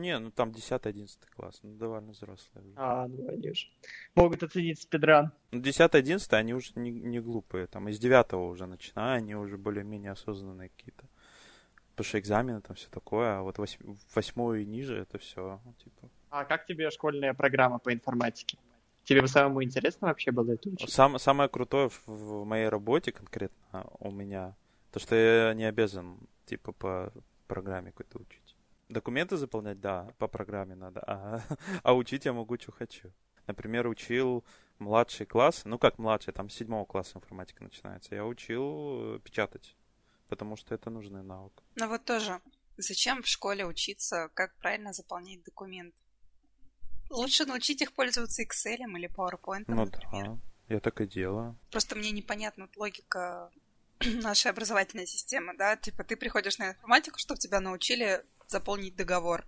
Не, 0.00 0.18
ну 0.18 0.30
там 0.30 0.50
10-11 0.50 1.08
класс, 1.36 1.60
ну 1.62 1.74
довольно 1.76 2.12
взрослые. 2.12 2.64
уже. 2.66 2.74
А, 2.76 3.06
ну 3.06 3.28
они 3.28 3.52
же 3.52 3.66
могут 4.14 4.42
оценить 4.42 4.80
спидран. 4.80 5.32
Ну 5.52 5.60
10-11 5.60 6.34
они 6.36 6.54
уже 6.54 6.72
не, 6.74 6.90
не 6.90 7.20
глупые, 7.20 7.66
там 7.66 7.88
из 7.88 7.98
9 7.98 8.32
уже 8.34 8.66
начиная, 8.66 9.16
они 9.18 9.34
уже 9.34 9.56
более-менее 9.56 10.12
осознанные 10.12 10.68
какие-то. 10.70 11.04
Потому 11.90 12.08
что 12.08 12.18
экзамены 12.18 12.60
там 12.60 12.74
все 12.76 12.88
такое, 12.90 13.38
а 13.38 13.42
вот 13.42 13.58
восьм- 13.58 13.96
восьмой 14.14 14.62
и 14.62 14.66
ниже 14.66 14.96
это 14.96 15.18
все, 15.18 15.60
типа. 15.84 16.08
А 16.30 16.44
как 16.44 16.66
тебе 16.66 16.90
школьная 16.90 17.34
программа 17.34 17.78
по 17.78 17.92
информатике? 17.92 18.58
Тебе 19.04 19.20
бы 19.20 19.28
самому 19.28 19.62
интересно 19.62 20.08
вообще 20.08 20.32
было 20.32 20.52
это 20.52 20.70
учить? 20.70 20.90
Сам, 20.90 21.18
самое 21.18 21.48
крутое 21.48 21.90
в, 21.90 22.02
в 22.06 22.44
моей 22.44 22.68
работе 22.68 23.12
конкретно 23.12 23.86
у 24.00 24.10
меня, 24.10 24.56
то 24.90 24.98
что 24.98 25.14
я 25.14 25.54
не 25.54 25.64
обязан, 25.64 26.18
типа, 26.46 26.72
по 26.72 27.12
программе 27.46 27.92
какой-то 27.92 28.18
учить. 28.18 28.43
Документы 28.88 29.36
заполнять, 29.36 29.80
да, 29.80 30.08
по 30.18 30.28
программе 30.28 30.74
надо, 30.74 31.00
а, 31.06 31.42
а 31.82 31.94
учить 31.94 32.24
я 32.24 32.32
могу, 32.32 32.58
что 32.58 32.72
хочу. 32.72 33.12
Например, 33.46 33.86
учил 33.86 34.44
младший 34.78 35.26
класс, 35.26 35.62
ну 35.64 35.78
как 35.78 35.98
младший, 35.98 36.32
там 36.32 36.48
с 36.48 36.54
седьмого 36.54 36.84
класса 36.84 37.18
информатика 37.18 37.62
начинается. 37.62 38.14
Я 38.14 38.24
учил 38.24 39.16
э, 39.16 39.18
печатать, 39.20 39.76
потому 40.28 40.56
что 40.56 40.74
это 40.74 40.90
нужный 40.90 41.22
навык. 41.22 41.52
Ну 41.76 41.88
вот 41.88 42.04
тоже, 42.04 42.40
зачем 42.76 43.22
в 43.22 43.26
школе 43.26 43.66
учиться, 43.66 44.30
как 44.34 44.54
правильно 44.56 44.92
заполнять 44.92 45.42
документ? 45.44 45.94
Лучше 47.10 47.44
научить 47.44 47.82
их 47.82 47.92
пользоваться 47.92 48.42
Excel 48.42 48.76
или 48.76 49.08
PowerPoint, 49.08 49.64
Ну 49.68 49.84
например. 49.84 50.26
да, 50.32 50.38
я 50.68 50.80
так 50.80 51.00
и 51.00 51.06
делаю. 51.06 51.56
Просто 51.70 51.96
мне 51.96 52.10
непонятна 52.10 52.68
логика 52.76 53.50
нашей 54.22 54.50
образовательной 54.50 55.06
системы, 55.06 55.54
да? 55.56 55.76
Типа 55.76 56.02
ты 56.02 56.16
приходишь 56.16 56.58
на 56.58 56.70
информатику, 56.70 57.18
чтобы 57.18 57.38
тебя 57.38 57.60
научили 57.60 58.24
заполнить 58.48 58.96
договор. 58.96 59.44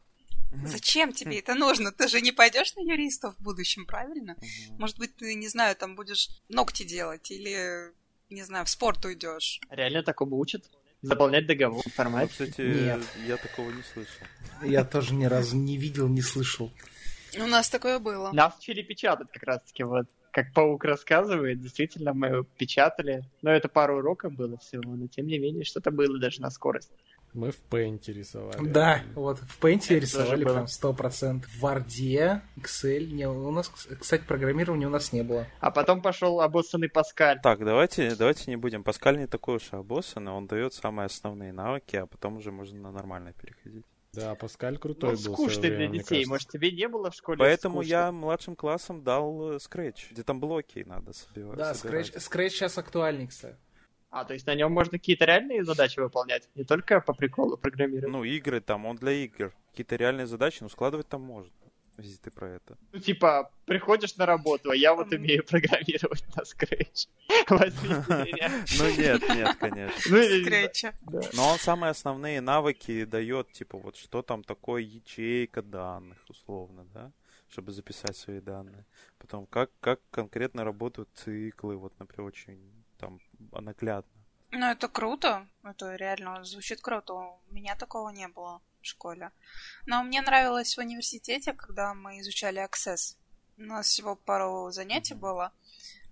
Зачем 0.65 1.13
тебе 1.13 1.41
это 1.41 1.55
нужно? 1.55 1.93
Ты 1.93 2.09
же 2.09 2.21
не 2.21 2.33
пойдешь 2.33 2.75
на 2.77 2.81
юриста 2.81 3.33
в 3.33 3.39
будущем, 3.39 3.85
правильно? 3.85 4.37
Может 4.79 4.99
быть, 4.99 5.15
ты, 5.17 5.35
не 5.35 5.49
знаю, 5.49 5.77
там 5.77 5.97
будешь 5.97 6.29
ногти 6.49 6.85
делать 6.85 7.31
или, 7.31 7.93
не 8.31 8.43
знаю, 8.43 8.65
в 8.65 8.71
спорт 8.71 9.05
уйдешь. 9.05 9.61
Реально 9.71 10.03
такому 10.03 10.39
учат? 10.39 10.71
Заполнять 11.03 11.47
договор 11.47 11.83
в 11.83 11.87
Ну, 11.87 11.91
информатике? 11.91 12.47
кстати, 12.47 12.61
Нет. 12.63 13.03
я 13.27 13.37
такого 13.37 13.71
не 13.71 13.83
слышал. 13.83 14.27
Я 14.63 14.85
тоже 14.85 15.15
ни 15.15 15.27
разу 15.27 15.57
не 15.57 15.77
видел, 15.77 16.09
не 16.09 16.23
слышал. 16.23 16.73
У 17.39 17.47
нас 17.47 17.69
такое 17.69 17.99
было. 17.99 18.33
Нас 18.33 18.57
учили 18.59 18.83
печатать 18.83 19.29
как 19.33 19.43
раз-таки, 19.43 19.83
вот. 19.83 20.07
Как 20.33 20.53
Паук 20.53 20.85
рассказывает, 20.85 21.61
действительно, 21.61 22.13
мы 22.15 22.45
печатали. 22.45 23.25
Но 23.43 23.51
это 23.51 23.69
пару 23.69 23.99
уроков 23.99 24.33
было 24.35 24.59
всего, 24.59 24.95
но 24.95 25.07
тем 25.07 25.27
не 25.27 25.39
менее, 25.39 25.65
что-то 25.65 25.91
было 25.91 26.19
даже 26.19 26.41
на 26.41 26.51
скорость. 26.51 26.91
Мы 27.37 27.51
в 27.51 27.61
Paint 27.71 28.01
рисовали. 28.11 28.67
Да, 28.67 29.03
вот 29.15 29.39
в 29.41 29.61
Paint 29.63 29.87
рисовали 29.99 30.43
прям 30.45 30.65
100%. 30.65 31.43
В 31.43 31.63
Word, 31.65 32.41
Excel, 32.57 33.07
не, 33.13 33.29
у 33.29 33.51
нас, 33.51 33.69
кстати, 33.69 34.25
программирования 34.27 34.87
у 34.87 34.91
нас 34.91 35.13
не 35.13 35.23
было. 35.23 35.47
А 35.61 35.71
потом 35.71 36.01
пошел 36.01 36.41
обоссанный 36.41 36.89
Паскаль. 36.89 37.39
Так, 37.43 37.63
давайте, 37.63 38.15
давайте 38.17 38.51
не 38.51 38.57
будем. 38.57 38.83
Паскаль 38.83 39.19
не 39.19 39.27
такой 39.27 39.57
уж 39.57 39.71
и 39.73 39.77
обоссанный, 39.77 40.33
он 40.33 40.47
дает 40.47 40.73
самые 40.73 41.07
основные 41.07 41.53
навыки, 41.53 41.97
а 41.97 42.07
потом 42.07 42.39
уже 42.39 42.51
можно 42.53 42.81
на 42.81 42.91
нормальное 42.91 43.35
переходить. 43.35 43.85
Да, 44.15 44.35
Паскаль 44.35 44.79
крутой 44.79 45.11
Ну, 45.11 45.17
был. 45.27 45.35
скучный 45.35 45.69
для 45.69 45.77
время, 45.77 45.89
мне 45.91 45.99
детей. 45.99 46.09
кажется. 46.09 46.31
Может, 46.31 46.49
тебе 46.49 46.71
не 46.73 46.89
было 46.89 47.11
в 47.11 47.15
школе 47.15 47.39
Поэтому 47.39 47.75
скучно? 47.83 47.91
я 47.91 48.13
младшим 48.13 48.57
классом 48.57 49.05
дал 49.05 49.61
скретч, 49.61 50.11
где 50.11 50.23
там 50.23 50.41
блоки 50.41 50.83
надо 50.87 51.13
собивать. 51.13 51.59
Да, 51.59 51.75
собирать. 51.75 52.09
Scratch, 52.17 52.17
Scratch 52.33 52.49
сейчас 52.49 52.79
актуальный, 52.79 53.27
кстати. 53.27 53.57
А, 54.11 54.25
то 54.25 54.35
есть 54.35 54.47
на 54.47 54.55
нем 54.55 54.73
можно 54.73 54.99
какие-то 54.99 55.25
реальные 55.25 55.65
задачи 55.65 55.99
выполнять, 56.01 56.49
не 56.55 56.65
только 56.65 57.01
по 57.01 57.13
приколу 57.13 57.57
программировать. 57.57 58.13
Ну, 58.13 58.25
игры 58.25 58.61
там, 58.61 58.87
он 58.87 58.97
для 58.97 59.13
игр. 59.13 59.53
Какие-то 59.71 59.97
реальные 59.97 60.27
задачи, 60.27 60.59
ну, 60.63 60.69
складывать 60.69 61.09
там 61.09 61.23
можно. 61.23 61.53
если 61.99 62.17
ты 62.19 62.31
про 62.31 62.49
это. 62.51 62.77
Ну, 62.93 63.01
типа, 63.01 63.51
приходишь 63.65 64.17
на 64.17 64.27
работу, 64.27 64.71
а 64.71 64.77
я 64.77 64.95
вот 64.95 65.13
умею 65.13 65.45
программировать 65.45 66.25
на 66.35 66.43
Scratch. 66.43 67.09
Возьмите 67.49 67.95
меня. 68.09 68.51
Ну 68.79 68.97
нет, 68.97 69.29
нет, 69.29 69.57
конечно. 69.57 70.93
Ну. 71.03 71.21
Да. 71.21 71.29
Но 71.35 71.49
он 71.53 71.59
самые 71.59 71.91
основные 71.91 72.41
навыки 72.41 73.05
дает, 73.05 73.51
типа, 73.53 73.79
вот 73.79 73.97
что 73.97 74.23
там 74.23 74.45
такое 74.45 74.83
ячейка 74.83 75.63
данных, 75.63 76.19
условно, 76.29 76.87
да, 76.95 77.13
чтобы 77.49 77.73
записать 77.73 78.17
свои 78.17 78.41
данные. 78.41 78.87
Потом, 79.19 79.47
как, 79.47 79.71
как 79.81 80.01
конкретно 80.11 80.65
работают 80.65 81.09
циклы, 81.15 81.77
вот, 81.77 81.93
например, 81.99 82.29
очень 82.29 82.76
наглядно. 83.53 84.11
Ну, 84.53 84.67
это 84.67 84.89
круто. 84.89 85.47
Это 85.65 85.97
реально 85.97 86.45
звучит 86.45 86.81
круто. 86.81 87.15
У 87.15 87.41
меня 87.51 87.77
такого 87.77 88.11
не 88.11 88.29
было 88.29 88.61
в 88.81 88.87
школе. 88.87 89.33
Но 89.87 90.03
мне 90.03 90.23
нравилось 90.23 90.77
в 90.77 90.81
университете, 90.81 91.53
когда 91.53 91.95
мы 91.95 92.21
изучали 92.21 92.65
Access. 92.65 93.17
У 93.59 93.63
нас 93.63 93.87
всего 93.87 94.15
пару 94.17 94.71
занятий 94.71 95.15
было. 95.15 95.53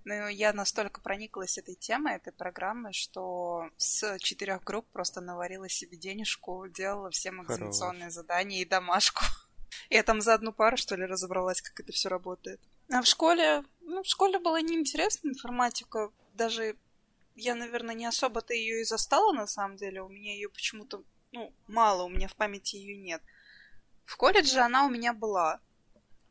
Но 0.04 0.28
я 0.28 0.52
настолько 0.52 1.00
прониклась 1.00 1.56
этой 1.56 1.74
темой, 1.74 2.16
этой 2.16 2.32
программой, 2.32 2.92
что 2.92 3.70
с 3.78 4.18
четырех 4.18 4.62
групп 4.62 4.87
просто 4.92 5.22
наварила 5.22 5.68
себе 5.68 5.96
денежку, 5.96 6.66
делала 6.68 7.10
всем 7.10 7.38
Хорош. 7.38 7.52
экзаменационные 7.52 8.10
задания 8.10 8.60
и 8.60 8.66
домашку. 8.66 9.22
Я 9.90 10.02
там 10.02 10.20
за 10.20 10.34
одну 10.34 10.52
пару, 10.52 10.76
что 10.76 10.94
ли, 10.96 11.06
разобралась, 11.06 11.62
как 11.62 11.80
это 11.80 11.92
все 11.92 12.10
работает. 12.10 12.60
А 12.92 13.00
в 13.00 13.06
школе, 13.06 13.64
ну, 13.80 14.02
в 14.02 14.06
школе 14.06 14.38
была 14.38 14.60
неинтересна 14.60 15.28
информатика. 15.28 16.10
Даже 16.34 16.76
я, 17.35 17.55
наверное, 17.55 17.94
не 17.94 18.07
особо-то 18.07 18.55
ее 18.55 18.81
и 18.81 18.85
застала, 18.85 19.33
на 19.33 19.47
самом 19.47 19.77
деле. 19.77 20.03
У 20.03 20.09
меня 20.09 20.33
ее 20.33 20.49
почему-то, 20.49 21.03
ну, 21.33 21.53
мало, 21.66 22.05
у 22.05 22.09
меня 22.09 22.29
в 22.29 22.37
памяти 22.37 22.77
ее 22.77 22.97
нет. 22.97 23.23
В 24.05 24.16
колледже 24.16 24.61
она 24.61 24.87
у 24.87 24.90
меня 24.90 25.12
была. 25.12 25.61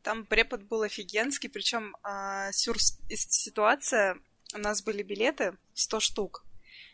Там 0.02 0.26
препод 0.26 0.62
был 0.62 0.82
офигенский, 0.82 1.48
причем 1.48 1.96
а, 2.02 2.52
сюр 2.52 2.78
ситуация, 2.80 4.18
у 4.54 4.58
нас 4.58 4.82
были 4.82 5.02
билеты 5.02 5.56
100 5.74 6.00
штук. 6.00 6.44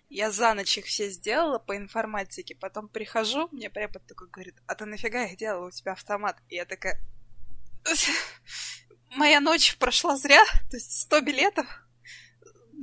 Я 0.09 0.33
за 0.33 0.55
ночь 0.55 0.77
их 0.79 0.87
все 0.87 1.09
сделала 1.11 1.59
по 1.59 1.77
информатике, 1.77 2.57
потом 2.57 2.89
прихожу, 2.89 3.49
мне 3.53 3.71
препод 3.71 4.05
такой 4.07 4.29
говорит, 4.29 4.57
а 4.67 4.75
ты 4.75 4.85
нафига 4.85 5.25
их 5.25 5.37
делала, 5.37 5.69
у 5.69 5.71
тебя 5.71 5.93
автомат? 5.93 6.37
И 6.49 6.57
я 6.57 6.65
такая, 6.65 7.01
моя 9.11 9.41
ночь 9.41 9.77
прошла 9.79 10.17
зря, 10.17 10.45
то 10.71 10.77
есть 10.77 11.01
100 11.03 11.21
билетов 11.21 11.67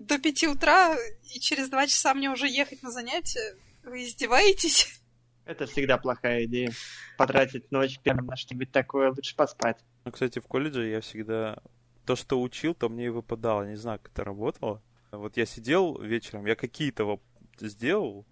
до 0.08 0.20
5 0.20 0.44
утра, 0.46 0.96
и 1.34 1.40
через 1.40 1.70
2 1.70 1.88
часа 1.88 2.14
мне 2.14 2.30
уже 2.30 2.48
ехать 2.48 2.82
на 2.84 2.92
занятия. 2.92 3.56
Вы 3.84 4.04
издеваетесь? 4.04 5.00
Это 5.46 5.66
всегда 5.66 5.98
плохая 5.98 6.46
идея. 6.46 6.72
Потратить 7.18 7.72
ночь 7.72 8.00
прямо 8.00 8.22
на 8.22 8.36
что-нибудь 8.36 8.72
такое, 8.72 9.12
лучше 9.12 9.36
поспать. 9.36 9.78
Ну, 10.04 10.12
кстати, 10.12 10.40
в 10.40 10.48
колледже 10.48 10.88
я 10.88 11.02
всегда... 11.02 11.58
То, 12.06 12.16
что 12.16 12.42
учил, 12.42 12.74
то 12.74 12.88
мне 12.88 13.08
и 13.08 13.10
выпадало. 13.10 13.68
Не 13.68 13.76
знаю, 13.76 14.00
как 14.00 14.12
это 14.14 14.24
работало. 14.24 14.82
Вот 15.12 15.36
я 15.38 15.46
сидел 15.46 16.00
вечером, 16.00 16.46
я 16.46 16.56
какие-то 16.56 17.06
вот 17.06 17.22
сделал, 17.60 18.26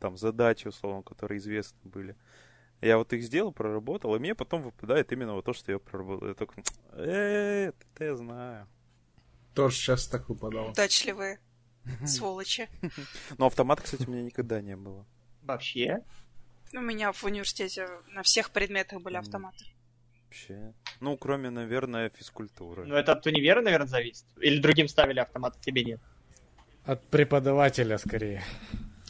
там, 0.00 0.16
задачи, 0.16 0.68
условно, 0.68 1.02
которые 1.02 1.38
известны 1.38 1.78
были. 1.84 2.16
Я 2.80 2.98
вот 2.98 3.12
их 3.12 3.22
сделал, 3.22 3.52
проработал, 3.52 4.14
и 4.16 4.18
мне 4.18 4.34
потом 4.34 4.62
выпадает 4.62 5.12
именно 5.12 5.34
вот 5.34 5.44
то, 5.44 5.52
что 5.52 5.72
я 5.72 5.78
проработал. 5.78 6.28
Я 6.28 6.34
такой, 6.34 6.64
э, 6.92 7.72
это 7.90 8.04
я 8.04 8.16
знаю. 8.16 8.66
Тоже 9.54 9.76
сейчас 9.76 10.06
так 10.06 10.28
выпадало. 10.28 10.70
Удачливые 10.70 11.38
сволочи. 12.06 12.68
Но 13.38 13.46
автомата, 13.46 13.82
кстати, 13.82 14.06
у 14.06 14.10
меня 14.10 14.22
никогда 14.22 14.60
не 14.60 14.76
было. 14.76 15.06
Вообще? 15.42 16.02
У 16.72 16.80
меня 16.80 17.12
в 17.12 17.24
университете 17.24 17.88
на 18.08 18.22
всех 18.22 18.50
предметах 18.50 19.02
были 19.02 19.16
автоматы. 19.16 19.64
Вообще. 20.24 20.72
Ну, 21.00 21.16
кроме, 21.16 21.50
наверное, 21.50 22.10
физкультуры. 22.10 22.86
Ну, 22.86 22.94
это 22.94 23.12
от 23.12 23.26
универа, 23.26 23.60
наверное, 23.60 23.88
зависит. 23.88 24.24
Или 24.40 24.60
другим 24.60 24.88
ставили 24.88 25.20
автомат, 25.20 25.56
а 25.58 25.62
тебе 25.62 25.84
нет. 25.84 26.00
От 26.86 27.06
преподавателя 27.08 27.98
скорее. 27.98 28.42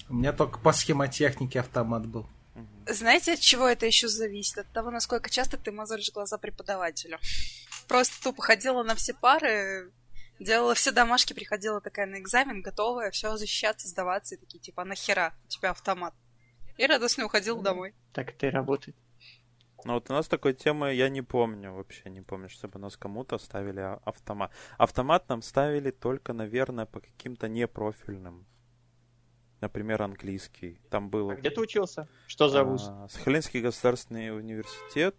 У 0.09 0.14
меня 0.14 0.33
только 0.33 0.59
по 0.59 0.72
схемотехнике 0.72 1.61
автомат 1.61 2.07
был. 2.07 2.26
Знаете, 2.87 3.35
от 3.35 3.40
чего 3.40 3.68
это 3.68 3.87
еще 3.87 4.09
зависит? 4.09 4.59
От 4.59 4.72
того, 4.72 4.90
насколько 4.90 5.31
часто 5.31 5.57
ты 5.57 5.70
мозолишь 5.70 6.11
глаза 6.12 6.38
преподавателю. 6.38 7.18
Просто 7.87 8.20
тупо 8.22 8.42
ходила 8.42 8.83
на 8.83 8.94
все 8.94 9.14
пары, 9.14 9.92
делала 10.42 10.74
все 10.74 10.92
домашки, 10.92 11.33
приходила 11.33 11.81
такая 11.81 12.07
на 12.07 12.18
экзамен, 12.18 12.62
готовая, 12.62 13.11
все 13.11 13.37
защищаться, 13.37 13.88
сдаваться, 13.88 14.35
и 14.35 14.38
такие, 14.38 14.59
типа, 14.59 14.83
«А 14.83 14.85
нахера 14.85 15.35
у 15.44 15.48
тебя 15.48 15.70
автомат? 15.70 16.14
И 16.76 16.87
радостно 16.87 17.24
уходила 17.24 17.62
домой. 17.62 17.94
Так 18.12 18.31
это 18.31 18.46
и 18.46 18.50
работает. 18.50 18.96
Но 19.85 19.94
вот 19.94 20.11
у 20.11 20.12
нас 20.12 20.28
такой 20.28 20.55
темы 20.55 20.94
я 20.94 21.09
не 21.09 21.22
помню, 21.22 21.72
вообще 21.72 22.09
не 22.09 22.20
помню, 22.20 22.48
чтобы 22.48 22.78
нас 22.78 22.96
кому-то 22.96 23.38
ставили 23.38 23.81
а- 23.81 24.00
автомат. 24.05 24.52
Автомат 24.78 25.28
нам 25.28 25.42
ставили 25.42 25.90
только, 25.90 26.33
наверное, 26.33 26.87
по 26.87 27.00
каким-то 27.00 27.48
непрофильным. 27.48 28.46
Например, 29.61 30.02
английский. 30.02 30.81
Там 30.90 31.09
было... 31.09 31.33
А 31.33 31.37
где 31.37 31.50
ты 31.50 31.61
учился? 31.61 32.09
Что 32.26 32.48
за 32.48 32.64
вуз? 32.64 32.87
а, 32.88 33.09
Сахалинский 33.09 33.61
государственный 33.61 34.37
университет, 34.37 35.16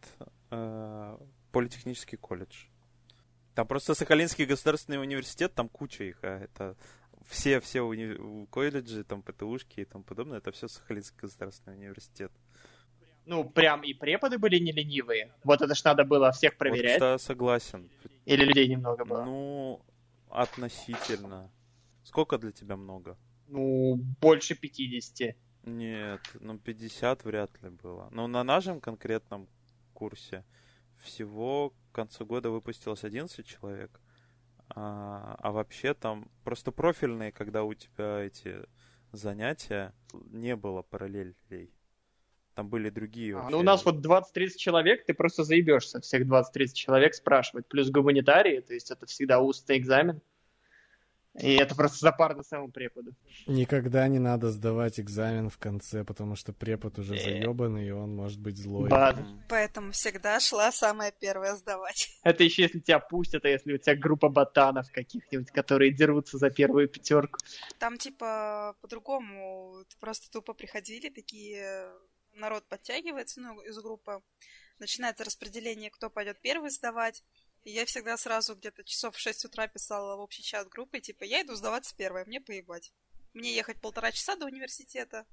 а, 0.50 1.20
политехнический 1.52 2.18
колледж. 2.18 2.66
Там 3.56 3.68
просто 3.68 3.94
Сахалинский 3.94 4.46
государственный 4.46 5.00
университет, 5.00 5.54
там 5.54 5.70
куча 5.70 6.06
их, 6.06 6.20
а 6.24 6.40
это 6.40 6.76
все, 7.28 7.60
все 7.60 7.80
уни- 7.80 8.48
колледжи, 8.48 9.04
там 9.04 9.22
ПТУшки 9.22 9.82
и 9.82 9.86
тому 9.86 10.04
подобное, 10.04 10.40
это 10.40 10.52
все 10.52 10.68
Сахалинский 10.68 11.20
государственный 11.22 11.78
университет. 11.78 12.32
Ну, 13.26 13.50
прям 13.50 13.84
и 13.84 13.94
преподы 13.94 14.38
были 14.38 14.58
не 14.60 14.72
ленивые. 14.72 15.32
Вот 15.44 15.62
это 15.62 15.76
ж 15.76 15.84
надо 15.86 16.04
было 16.04 16.32
всех 16.32 16.58
проверять. 16.58 17.00
Вот, 17.00 17.00
да, 17.00 17.18
согласен. 17.18 17.90
Или 18.26 18.44
людей 18.44 18.68
немного 18.68 19.06
было? 19.06 19.24
Ну, 19.24 19.82
относительно. 20.30 21.50
Сколько 22.04 22.38
для 22.38 22.52
тебя 22.52 22.76
много? 22.76 23.18
Ну, 23.48 23.96
больше 24.20 24.56
50. 24.56 25.36
Нет, 25.64 26.20
ну 26.42 26.58
50 26.58 27.24
вряд 27.24 27.62
ли 27.62 27.70
было. 27.70 28.10
Но 28.12 28.28
на 28.28 28.44
нашем 28.44 28.82
конкретном 28.82 29.48
курсе 29.94 30.44
всего 31.04 31.74
к 31.92 31.96
концу 31.96 32.26
года 32.26 32.50
выпустилось 32.50 33.04
11 33.04 33.46
человек. 33.46 34.00
А, 34.70 35.36
а 35.40 35.52
вообще 35.52 35.94
там 35.94 36.30
просто 36.44 36.72
профильные, 36.72 37.32
когда 37.32 37.64
у 37.64 37.74
тебя 37.74 38.22
эти 38.22 38.66
занятия, 39.12 39.94
не 40.32 40.56
было 40.56 40.82
параллелей. 40.82 41.72
Там 42.56 42.70
были 42.70 42.90
другие 42.90 43.38
А, 43.38 43.50
ну, 43.50 43.60
у 43.60 43.64
нас 43.64 43.84
вот 43.84 44.06
20-30 44.06 44.58
человек, 44.58 45.06
ты 45.06 45.14
просто 45.14 45.44
заебешься 45.44 46.00
всех 46.02 46.28
20-30 46.28 46.74
человек 46.74 47.14
спрашивать. 47.16 47.68
Плюс 47.68 47.90
гуманитарии, 47.90 48.60
то 48.60 48.74
есть 48.74 48.92
это 48.92 49.06
всегда 49.06 49.40
устный 49.40 49.78
экзамен. 49.78 50.22
И 51.40 51.56
это 51.56 51.74
просто 51.74 51.98
запарно 51.98 52.44
самому 52.44 52.72
преподу. 52.72 53.14
Никогда 53.48 54.08
не 54.08 54.20
надо 54.20 54.52
сдавать 54.52 55.00
экзамен 55.00 55.50
в 55.50 55.58
конце, 55.58 56.04
потому 56.04 56.36
что 56.36 56.54
препод 56.54 57.00
уже 57.00 57.16
Э. 57.16 57.20
заебанный, 57.20 57.88
и 57.88 57.92
он 57.92 58.16
может 58.16 58.40
быть 58.40 58.58
злой. 58.58 58.88
Бад. 58.90 59.18
Поэтому 59.50 59.92
всегда 59.94 60.40
шла 60.40 60.72
самая 60.72 61.12
первая 61.12 61.56
сдавать. 61.56 62.10
Это 62.24 62.44
еще 62.44 62.64
если 62.64 62.80
тебя 62.80 63.00
пустят, 63.00 63.46
а 63.46 63.50
если 63.50 63.74
у 63.74 63.78
тебя 63.80 63.96
группа 63.96 64.30
ботанов 64.30 64.92
каких-нибудь, 64.92 65.50
которые 65.50 65.92
дерутся 65.92 66.38
за 66.38 66.52
первую 66.52 66.88
пятерку. 66.88 67.40
Там, 67.80 67.98
типа, 67.98 68.76
по-другому. 68.82 69.84
Просто 70.00 70.30
тупо 70.32 70.54
приходили 70.54 71.10
такие... 71.10 71.90
Народ 72.36 72.64
подтягивается, 72.68 73.42
ну, 73.42 73.62
из 73.62 73.78
группы. 73.78 74.22
Начинается 74.80 75.24
распределение, 75.24 75.92
кто 75.92 76.10
пойдет 76.10 76.40
первый 76.42 76.72
сдавать. 76.72 77.24
И 77.64 77.72
я 77.72 77.86
всегда 77.86 78.18
сразу 78.18 78.56
где-то 78.56 78.84
часов 78.84 79.16
в 79.16 79.20
6 79.20 79.46
утра 79.46 79.68
писала 79.68 80.18
в 80.18 80.20
общий 80.20 80.44
чат 80.44 80.68
группы, 80.68 81.00
типа, 81.00 81.24
я 81.24 81.42
иду 81.42 81.56
сдаваться 81.56 81.96
первая, 81.96 82.26
мне 82.26 82.42
поебать. 82.42 82.92
Мне 83.34 83.56
ехать 83.56 83.80
полтора 83.80 84.12
часа 84.12 84.36
до 84.36 84.46
университета. 84.46 85.26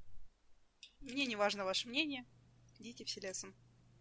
Мне 1.00 1.26
не 1.26 1.36
важно 1.36 1.64
ваше 1.64 1.88
мнение. 1.88 2.24
Идите 2.78 3.04
все 3.04 3.20
лесом. 3.20 3.54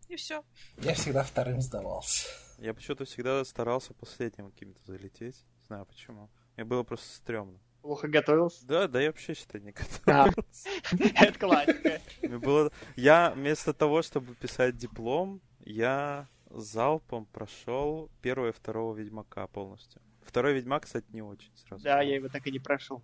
И 0.08 0.16
все. 0.16 0.44
Я 0.78 0.94
всегда 0.94 1.24
вторым 1.24 1.62
сдавался. 1.62 2.28
Я 2.58 2.74
почему-то 2.74 3.06
всегда 3.06 3.44
старался 3.46 3.94
последним 3.94 4.52
каким-то 4.52 4.80
залететь. 4.86 5.44
Не 5.58 5.66
знаю 5.66 5.86
почему. 5.86 6.30
Мне 6.56 6.66
было 6.66 6.84
просто 6.84 7.08
стрёмно. 7.16 7.60
Плохо 7.82 8.08
готовился. 8.08 8.66
Да, 8.66 8.88
да, 8.88 9.02
я 9.02 9.08
вообще 9.08 9.34
считаю 9.34 9.64
не 9.64 9.72
готовился. 9.72 10.70
Это 11.16 11.40
классика. 11.40 12.02
Мне 12.22 12.38
было... 12.38 12.72
Я 12.96 13.32
вместо 13.32 13.74
того, 13.74 14.02
чтобы 14.02 14.36
писать 14.36 14.78
диплом, 14.78 15.42
я 15.60 16.28
залпом 16.50 17.26
прошел 17.26 18.10
первого 18.22 18.50
и 18.50 18.52
второго 18.52 18.96
Ведьмака 18.96 19.48
полностью. 19.48 20.02
Второй 20.22 20.54
Ведьмак, 20.54 20.84
кстати, 20.84 21.06
не 21.12 21.22
очень 21.22 21.52
сразу. 21.56 21.84
Да, 21.84 22.02
я 22.02 22.16
его 22.16 22.28
так 22.30 22.46
и 22.48 22.52
не 22.52 22.60
прошел. 22.60 23.02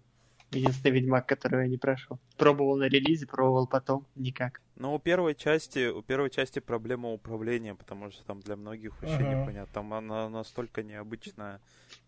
Единственный 0.52 0.92
Ведьмак, 0.92 1.28
который 1.28 1.64
я 1.64 1.68
не 1.68 1.78
прошел. 1.78 2.20
Пробовал 2.38 2.78
на 2.78 2.84
релизе, 2.88 3.26
пробовал 3.26 3.68
потом. 3.68 4.06
Никак. 4.16 4.62
Но 4.76 4.94
у 4.94 5.00
первой 5.00 5.34
части, 5.36 5.88
у 5.90 6.02
первой 6.04 6.30
части 6.30 6.60
проблема 6.60 7.12
управления, 7.12 7.74
потому 7.76 8.12
что 8.12 8.24
там 8.26 8.40
для 8.42 8.56
многих 8.56 9.02
вообще 9.02 9.24
Ага. 9.24 9.42
непонятно. 9.42 9.74
Там 9.74 9.94
она 9.94 10.30
настолько 10.30 10.84
необычная, 10.84 11.60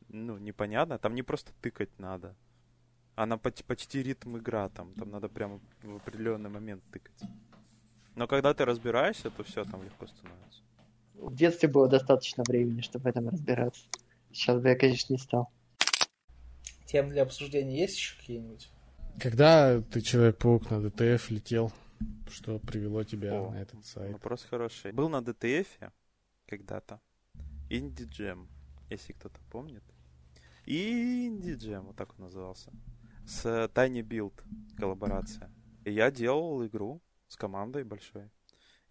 ну, 0.09 0.38
непонятно. 0.38 0.97
Там 0.99 1.16
не 1.16 1.24
просто 1.24 1.51
тыкать 1.62 1.89
надо. 1.99 2.36
Она 3.16 3.38
поч- 3.38 3.64
почти 3.64 4.03
ритм 4.03 4.38
игра 4.38 4.70
там. 4.70 4.93
Там 4.93 5.09
надо 5.09 5.28
прямо 5.30 5.59
в 5.82 5.95
определенный 5.95 6.49
момент 6.51 6.84
тыкать. 6.91 7.20
Но 8.16 8.28
когда 8.28 8.53
ты 8.53 8.66
разбираешься, 8.66 9.32
то 9.32 9.43
все 9.43 9.64
там 9.64 9.84
легко 9.84 10.05
становится. 10.07 10.62
В 11.20 11.36
детстве 11.36 11.68
было 11.68 11.88
достаточно 11.88 12.43
времени, 12.47 12.82
чтобы 12.82 13.03
в 13.03 13.07
этом 13.07 13.30
разбираться. 13.30 13.84
Сейчас 14.32 14.61
бы 14.61 14.70
я, 14.70 14.76
конечно, 14.76 15.13
не 15.13 15.20
стал. 15.20 15.51
Тем 16.86 17.09
для 17.09 17.24
обсуждения 17.24 17.80
есть 17.80 17.97
еще 17.97 18.18
какие-нибудь? 18.18 18.70
Когда 19.20 19.82
ты 19.82 20.01
Человек-паук 20.01 20.70
на 20.70 20.82
DTF 20.82 21.32
летел, 21.32 21.72
что 22.30 22.59
привело 22.59 23.03
тебя 23.03 23.34
О, 23.34 23.51
на 23.51 23.55
этот 23.55 23.86
сайт? 23.86 24.13
Вопрос 24.13 24.43
хороший. 24.43 24.91
Был 24.91 25.09
на 25.09 25.22
DTF 25.22 25.68
когда-то. 26.45 27.01
Indie 27.70 28.03
Jam, 28.03 28.47
если 28.89 29.13
кто-то 29.13 29.39
помнит. 29.51 29.84
Indie 30.66 31.53
Jam, 31.53 31.88
вот 31.88 31.95
так 31.95 32.11
он 32.18 32.26
назывался. 32.26 32.72
С 33.26 33.45
Tiny 33.74 34.01
Build 34.01 34.34
коллаборация. 34.78 35.51
И 35.84 35.91
я 35.91 36.11
делал 36.11 36.65
игру 36.65 37.01
с 37.28 37.36
командой 37.36 37.84
большой. 37.84 38.30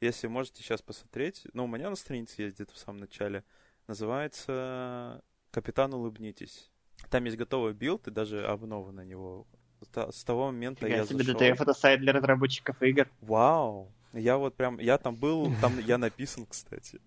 Если 0.01 0.27
можете 0.27 0.63
сейчас 0.63 0.83
посмотреть, 0.83 1.47
ну, 1.53 1.65
у 1.65 1.69
меня 1.69 1.89
на 1.89 1.97
странице 1.97 2.43
есть 2.43 2.57
где-то 2.57 2.75
в 2.75 2.79
самом 2.79 3.01
начале, 3.01 3.45
называется 3.87 5.23
«Капитан, 5.51 5.95
улыбнитесь». 5.95 6.71
Там 7.11 7.25
есть 7.25 7.37
готовый 7.37 7.73
билд 7.73 8.09
и 8.09 8.11
даже 8.11 8.47
обнова 8.47 8.91
на 8.91 9.05
него. 9.05 9.47
С 9.95 10.25
того 10.25 10.47
момента 10.47 10.87
Фига 10.87 10.97
я 10.99 11.07
себе, 11.07 11.25
зашел... 11.25 11.41
DTF 11.41 11.63
это 11.63 11.73
сайт 11.75 12.01
для 12.01 12.13
разработчиков 12.13 12.83
игр. 12.83 13.09
Вау! 13.21 13.93
Я 14.13 14.39
вот 14.39 14.55
прям, 14.57 14.79
я 14.79 14.99
там 14.99 15.15
был, 15.15 15.51
там 15.61 15.79
я 15.79 15.99
написан, 15.99 16.47
кстати, 16.47 17.01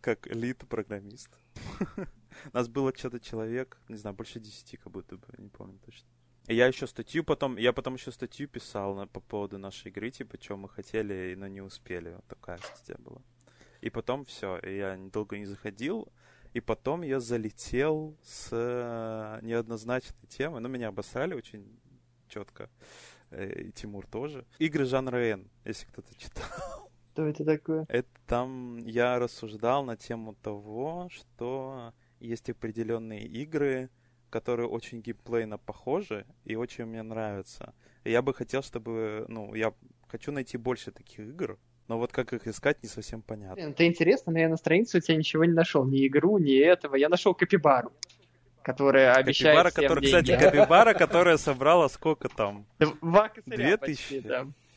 как 0.00 0.26
lead 0.26 0.50
-программист. 0.50 1.30
Нас 2.52 2.68
было 2.68 2.92
что-то 2.96 3.20
человек, 3.20 3.80
не 3.88 3.96
знаю, 3.96 4.14
больше 4.14 4.40
десяти, 4.40 4.76
как 4.76 4.92
будто 4.92 5.16
бы, 5.16 5.26
не 5.38 5.48
помню 5.48 5.78
точно. 5.84 6.08
Я 6.50 6.66
еще 6.66 6.86
статью 6.88 7.22
потом, 7.22 7.56
я 7.56 7.72
потом 7.72 7.94
еще 7.94 8.10
статью 8.10 8.48
писал 8.48 8.94
на, 8.96 9.06
по 9.06 9.20
поводу 9.20 9.58
нашей 9.58 9.88
игры, 9.88 10.10
типа, 10.10 10.36
что 10.40 10.56
мы 10.56 10.68
хотели, 10.68 11.34
но 11.36 11.46
не 11.46 11.60
успели. 11.60 12.10
Вот 12.14 12.24
такая 12.26 12.58
статья 12.58 12.96
была. 12.98 13.22
И 13.80 13.88
потом 13.88 14.24
все, 14.24 14.58
я 14.64 14.96
долго 15.12 15.38
не 15.38 15.46
заходил, 15.46 16.08
и 16.52 16.60
потом 16.60 17.02
я 17.02 17.20
залетел 17.20 18.16
с 18.24 18.48
э, 18.50 19.38
неоднозначной 19.42 20.26
темой. 20.28 20.60
Ну, 20.60 20.68
меня 20.68 20.88
обосрали 20.88 21.34
очень 21.34 21.80
четко. 22.28 22.68
Э, 23.30 23.68
И 23.68 23.70
Тимур 23.70 24.06
тоже. 24.08 24.44
Игры 24.58 24.86
жанра 24.86 25.18
N, 25.18 25.48
если 25.64 25.86
кто-то 25.86 26.12
читал. 26.16 26.90
Что 27.12 27.26
это 27.26 27.44
такое? 27.44 27.86
Это 27.88 28.08
там 28.26 28.78
я 28.78 29.18
рассуждал 29.18 29.84
на 29.84 29.96
тему 29.96 30.34
того, 30.34 31.08
что 31.10 31.92
есть 32.18 32.50
определенные 32.50 33.24
игры, 33.26 33.88
которые 34.30 34.68
очень 34.68 35.00
геймплейно 35.02 35.58
похожи 35.58 36.24
и 36.44 36.56
очень 36.56 36.86
мне 36.86 37.02
нравятся. 37.02 37.74
И 38.04 38.10
я 38.10 38.22
бы 38.22 38.32
хотел, 38.32 38.62
чтобы, 38.62 39.26
ну, 39.28 39.54
я 39.54 39.74
хочу 40.08 40.32
найти 40.32 40.56
больше 40.56 40.90
таких 40.90 41.20
игр, 41.20 41.58
но 41.88 41.98
вот 41.98 42.12
как 42.12 42.32
их 42.32 42.46
искать, 42.46 42.82
не 42.82 42.88
совсем 42.88 43.20
понятно. 43.20 43.60
Это 43.60 43.84
интересно, 43.84 44.32
но 44.32 44.38
я 44.38 44.48
на 44.48 44.56
странице 44.56 44.98
у 44.98 45.00
тебя 45.00 45.16
ничего 45.16 45.44
не 45.44 45.52
нашел. 45.52 45.84
Ни 45.84 46.06
игру, 46.06 46.38
ни 46.38 46.56
этого. 46.56 46.94
Я 46.94 47.08
нашел 47.08 47.34
Капибару, 47.34 47.92
которая 48.62 49.14
обещает 49.14 49.56
Капибара, 49.56 49.70
всем 49.70 49.82
которая, 49.82 50.22
деньги. 50.22 50.32
кстати, 50.32 50.44
Капибара, 50.56 50.94
которая 50.94 51.36
собрала 51.36 51.88
сколько 51.88 52.28
там? 52.28 52.66
Два 52.78 53.28
косаря 53.28 53.56
Две 53.56 53.76
тысячи? 53.76 54.24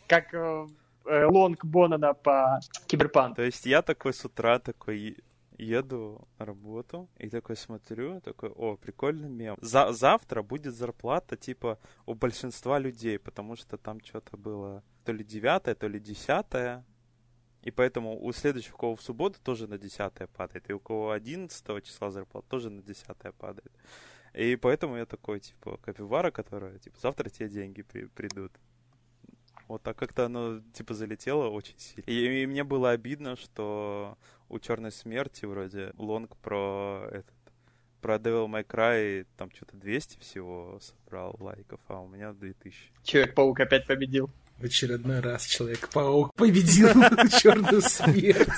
Как 0.07 0.33
э, 0.33 0.67
э, 1.05 1.25
лонг 1.25 1.63
Бонана 1.63 2.13
по 2.13 2.59
Киберпанку. 2.87 3.35
То 3.35 3.43
есть 3.43 3.65
я 3.65 3.81
такой 3.81 4.13
с 4.13 4.25
утра 4.25 4.59
такой 4.59 5.17
еду 5.63 6.27
на 6.39 6.45
работу 6.45 7.09
и 7.17 7.29
такой 7.29 7.55
смотрю, 7.55 8.21
такой, 8.21 8.49
о, 8.49 8.75
прикольный 8.77 9.29
мем. 9.29 9.57
За- 9.61 9.91
завтра 9.93 10.41
будет 10.43 10.73
зарплата 10.75 11.35
типа 11.37 11.77
у 12.05 12.13
большинства 12.13 12.79
людей, 12.79 13.17
потому 13.19 13.55
что 13.55 13.77
там 13.77 13.99
что-то 14.03 14.37
было 14.37 14.83
то 15.05 15.11
ли 15.13 15.23
девятое, 15.23 15.75
то 15.75 15.87
ли 15.87 15.99
десятое. 15.99 16.83
И 17.61 17.71
поэтому 17.71 18.21
у 18.21 18.33
следующих, 18.33 18.75
у 18.75 18.77
кого 18.77 18.95
в 18.95 19.01
субботу, 19.01 19.39
тоже 19.41 19.67
на 19.67 19.77
десятое 19.77 20.27
падает. 20.27 20.69
И 20.69 20.73
у 20.73 20.79
кого 20.79 21.11
11 21.11 21.81
числа 21.81 22.11
зарплата, 22.11 22.47
тоже 22.49 22.69
на 22.69 22.81
десятое 22.81 23.31
падает. 23.31 23.71
И 24.33 24.55
поэтому 24.57 24.97
я 24.97 25.05
такой, 25.05 25.39
типа, 25.39 25.77
капивара, 25.77 26.31
которая, 26.31 26.77
типа, 26.79 26.99
завтра 26.99 27.29
тебе 27.29 27.49
деньги 27.49 27.81
при- 27.83 28.07
придут. 28.07 28.51
Вот 29.73 29.81
так 29.81 29.97
как-то 29.97 30.25
оно, 30.25 30.61
типа, 30.73 30.93
залетело 30.93 31.49
очень 31.49 31.73
сильно. 31.79 32.03
И, 32.05 32.43
и 32.43 32.45
мне 32.45 32.63
было 32.63 32.91
обидно, 32.91 33.35
что 33.35 34.19
у 34.47 34.59
Черной 34.59 34.91
Смерти 34.91 35.45
вроде 35.45 35.93
лонг 35.97 36.37
про 36.37 37.07
этот 37.11 37.33
про 37.99 38.17
Devil 38.17 38.45
May 38.47 38.67
Cry 38.67 39.25
там 39.35 39.49
что-то 39.49 39.75
200 39.77 40.19
всего 40.19 40.79
собрал 40.79 41.35
лайков, 41.39 41.79
а 41.87 42.01
у 42.01 42.07
меня 42.07 42.33
2000. 42.33 42.91
Человек-паук 43.01 43.61
опять 43.61 43.87
победил. 43.87 44.29
В 44.59 44.65
очередной 44.65 45.21
раз 45.21 45.43
Человек-паук 45.45 46.35
победил 46.35 46.89
черную 47.41 47.81
смерть. 47.81 48.49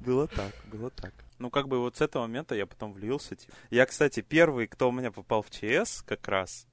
Было 0.00 0.26
так, 0.28 0.54
было 0.72 0.88
так. 0.88 1.12
Ну, 1.38 1.50
как 1.50 1.68
бы 1.68 1.78
вот 1.78 1.98
с 1.98 2.00
этого 2.00 2.22
момента 2.22 2.54
я 2.54 2.64
потом 2.64 2.94
влился. 2.94 3.36
Типа. 3.36 3.52
Я, 3.68 3.84
кстати, 3.84 4.20
первый, 4.20 4.66
кто 4.66 4.88
у 4.88 4.92
меня 4.92 5.10
попал 5.10 5.42
в 5.42 5.50
ЧС 5.50 6.00
как 6.06 6.26
раз, 6.26 6.66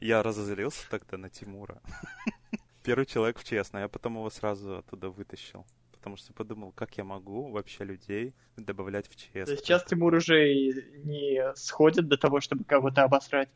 я 0.00 0.22
разозлился 0.22 0.88
тогда 0.90 1.16
на 1.16 1.30
Тимура. 1.30 1.80
Первый 2.84 3.06
человек 3.06 3.38
в 3.38 3.44
ЧС, 3.44 3.72
но 3.72 3.80
я 3.80 3.88
потом 3.88 4.14
его 4.14 4.30
сразу 4.30 4.78
оттуда 4.78 5.10
вытащил. 5.10 5.66
Потому 5.92 6.16
что 6.16 6.32
подумал, 6.32 6.72
как 6.72 6.96
я 6.98 7.04
могу 7.04 7.50
вообще 7.50 7.84
людей 7.84 8.34
добавлять 8.56 9.08
в 9.08 9.16
ЧС. 9.16 9.50
Сейчас 9.50 9.84
Тимур 9.84 10.14
уже 10.14 10.52
и 10.52 10.72
не 11.04 11.54
сходит 11.56 12.08
до 12.08 12.16
того, 12.16 12.40
чтобы 12.40 12.64
кого-то 12.64 13.02
обосрать. 13.02 13.48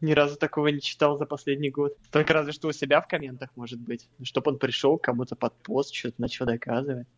Ни 0.00 0.12
разу 0.12 0.36
такого 0.36 0.68
не 0.68 0.80
читал 0.80 1.16
за 1.16 1.26
последний 1.26 1.70
год. 1.70 1.96
Только 2.10 2.32
разве 2.32 2.52
что 2.52 2.68
у 2.68 2.72
себя 2.72 3.00
в 3.00 3.08
комментах, 3.08 3.50
может 3.56 3.80
быть. 3.80 4.08
Чтобы 4.22 4.52
он 4.52 4.58
пришел 4.58 4.98
кому-то 4.98 5.36
под 5.36 5.54
пост, 5.62 5.94
что-то 5.94 6.20
начал 6.20 6.46
доказывать. 6.46 7.08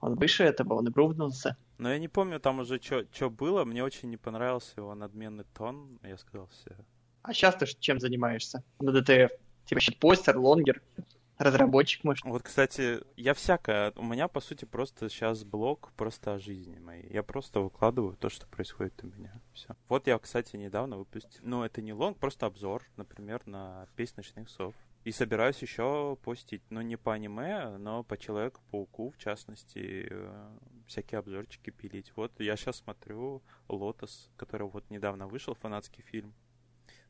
Он 0.00 0.14
выше 0.14 0.44
этого, 0.44 0.74
он 0.74 0.88
и 0.88 0.90
прувнулся. 0.90 1.56
Но 1.78 1.90
я 1.90 1.98
не 1.98 2.08
помню 2.08 2.40
там 2.40 2.60
уже, 2.60 2.80
что 2.80 3.30
было. 3.30 3.64
Мне 3.64 3.84
очень 3.84 4.10
не 4.10 4.16
понравился 4.16 4.72
его 4.76 4.94
надменный 4.94 5.44
тон. 5.54 5.98
Я 6.02 6.16
сказал 6.16 6.48
все. 6.48 6.76
А 7.22 7.32
сейчас 7.32 7.56
ты 7.56 7.66
чем 7.78 8.00
занимаешься 8.00 8.62
на 8.80 8.92
ДТФ? 8.92 9.30
Типа 9.66 9.80
постер, 10.00 10.38
лонгер, 10.38 10.82
разработчик, 11.38 12.04
может? 12.04 12.24
Вот, 12.24 12.42
кстати, 12.42 13.00
я 13.16 13.34
всякое. 13.34 13.92
У 13.96 14.04
меня, 14.04 14.28
по 14.28 14.40
сути, 14.40 14.64
просто 14.64 15.08
сейчас 15.08 15.44
блог 15.44 15.92
просто 15.96 16.34
о 16.34 16.38
жизни 16.38 16.78
моей. 16.78 17.10
Я 17.12 17.22
просто 17.22 17.60
выкладываю 17.60 18.16
то, 18.16 18.28
что 18.28 18.46
происходит 18.46 19.02
у 19.02 19.06
меня. 19.06 19.40
Все. 19.52 19.74
Вот 19.88 20.06
я, 20.06 20.18
кстати, 20.18 20.56
недавно 20.56 20.96
выпустил. 20.96 21.40
Ну, 21.42 21.62
это 21.62 21.82
не 21.82 21.92
лонг, 21.92 22.18
просто 22.18 22.46
обзор, 22.46 22.84
например, 22.96 23.42
на 23.46 23.86
песнь 23.96 24.14
ночных 24.16 24.50
сов. 24.50 24.74
И 25.04 25.12
собираюсь 25.12 25.62
еще 25.62 26.18
постить, 26.22 26.62
ну, 26.68 26.82
не 26.82 26.96
по 26.96 27.14
аниме, 27.14 27.78
но 27.78 28.02
по 28.02 28.18
Человеку-пауку, 28.18 29.10
в 29.10 29.16
частности, 29.16 30.08
э, 30.10 30.50
всякие 30.86 31.20
обзорчики 31.20 31.70
пилить. 31.70 32.12
Вот 32.16 32.38
я 32.38 32.54
сейчас 32.56 32.76
смотрю 32.76 33.42
Лотос, 33.68 34.28
который 34.36 34.66
вот 34.68 34.90
недавно 34.90 35.26
вышел, 35.26 35.54
фанатский 35.54 36.02
фильм. 36.02 36.34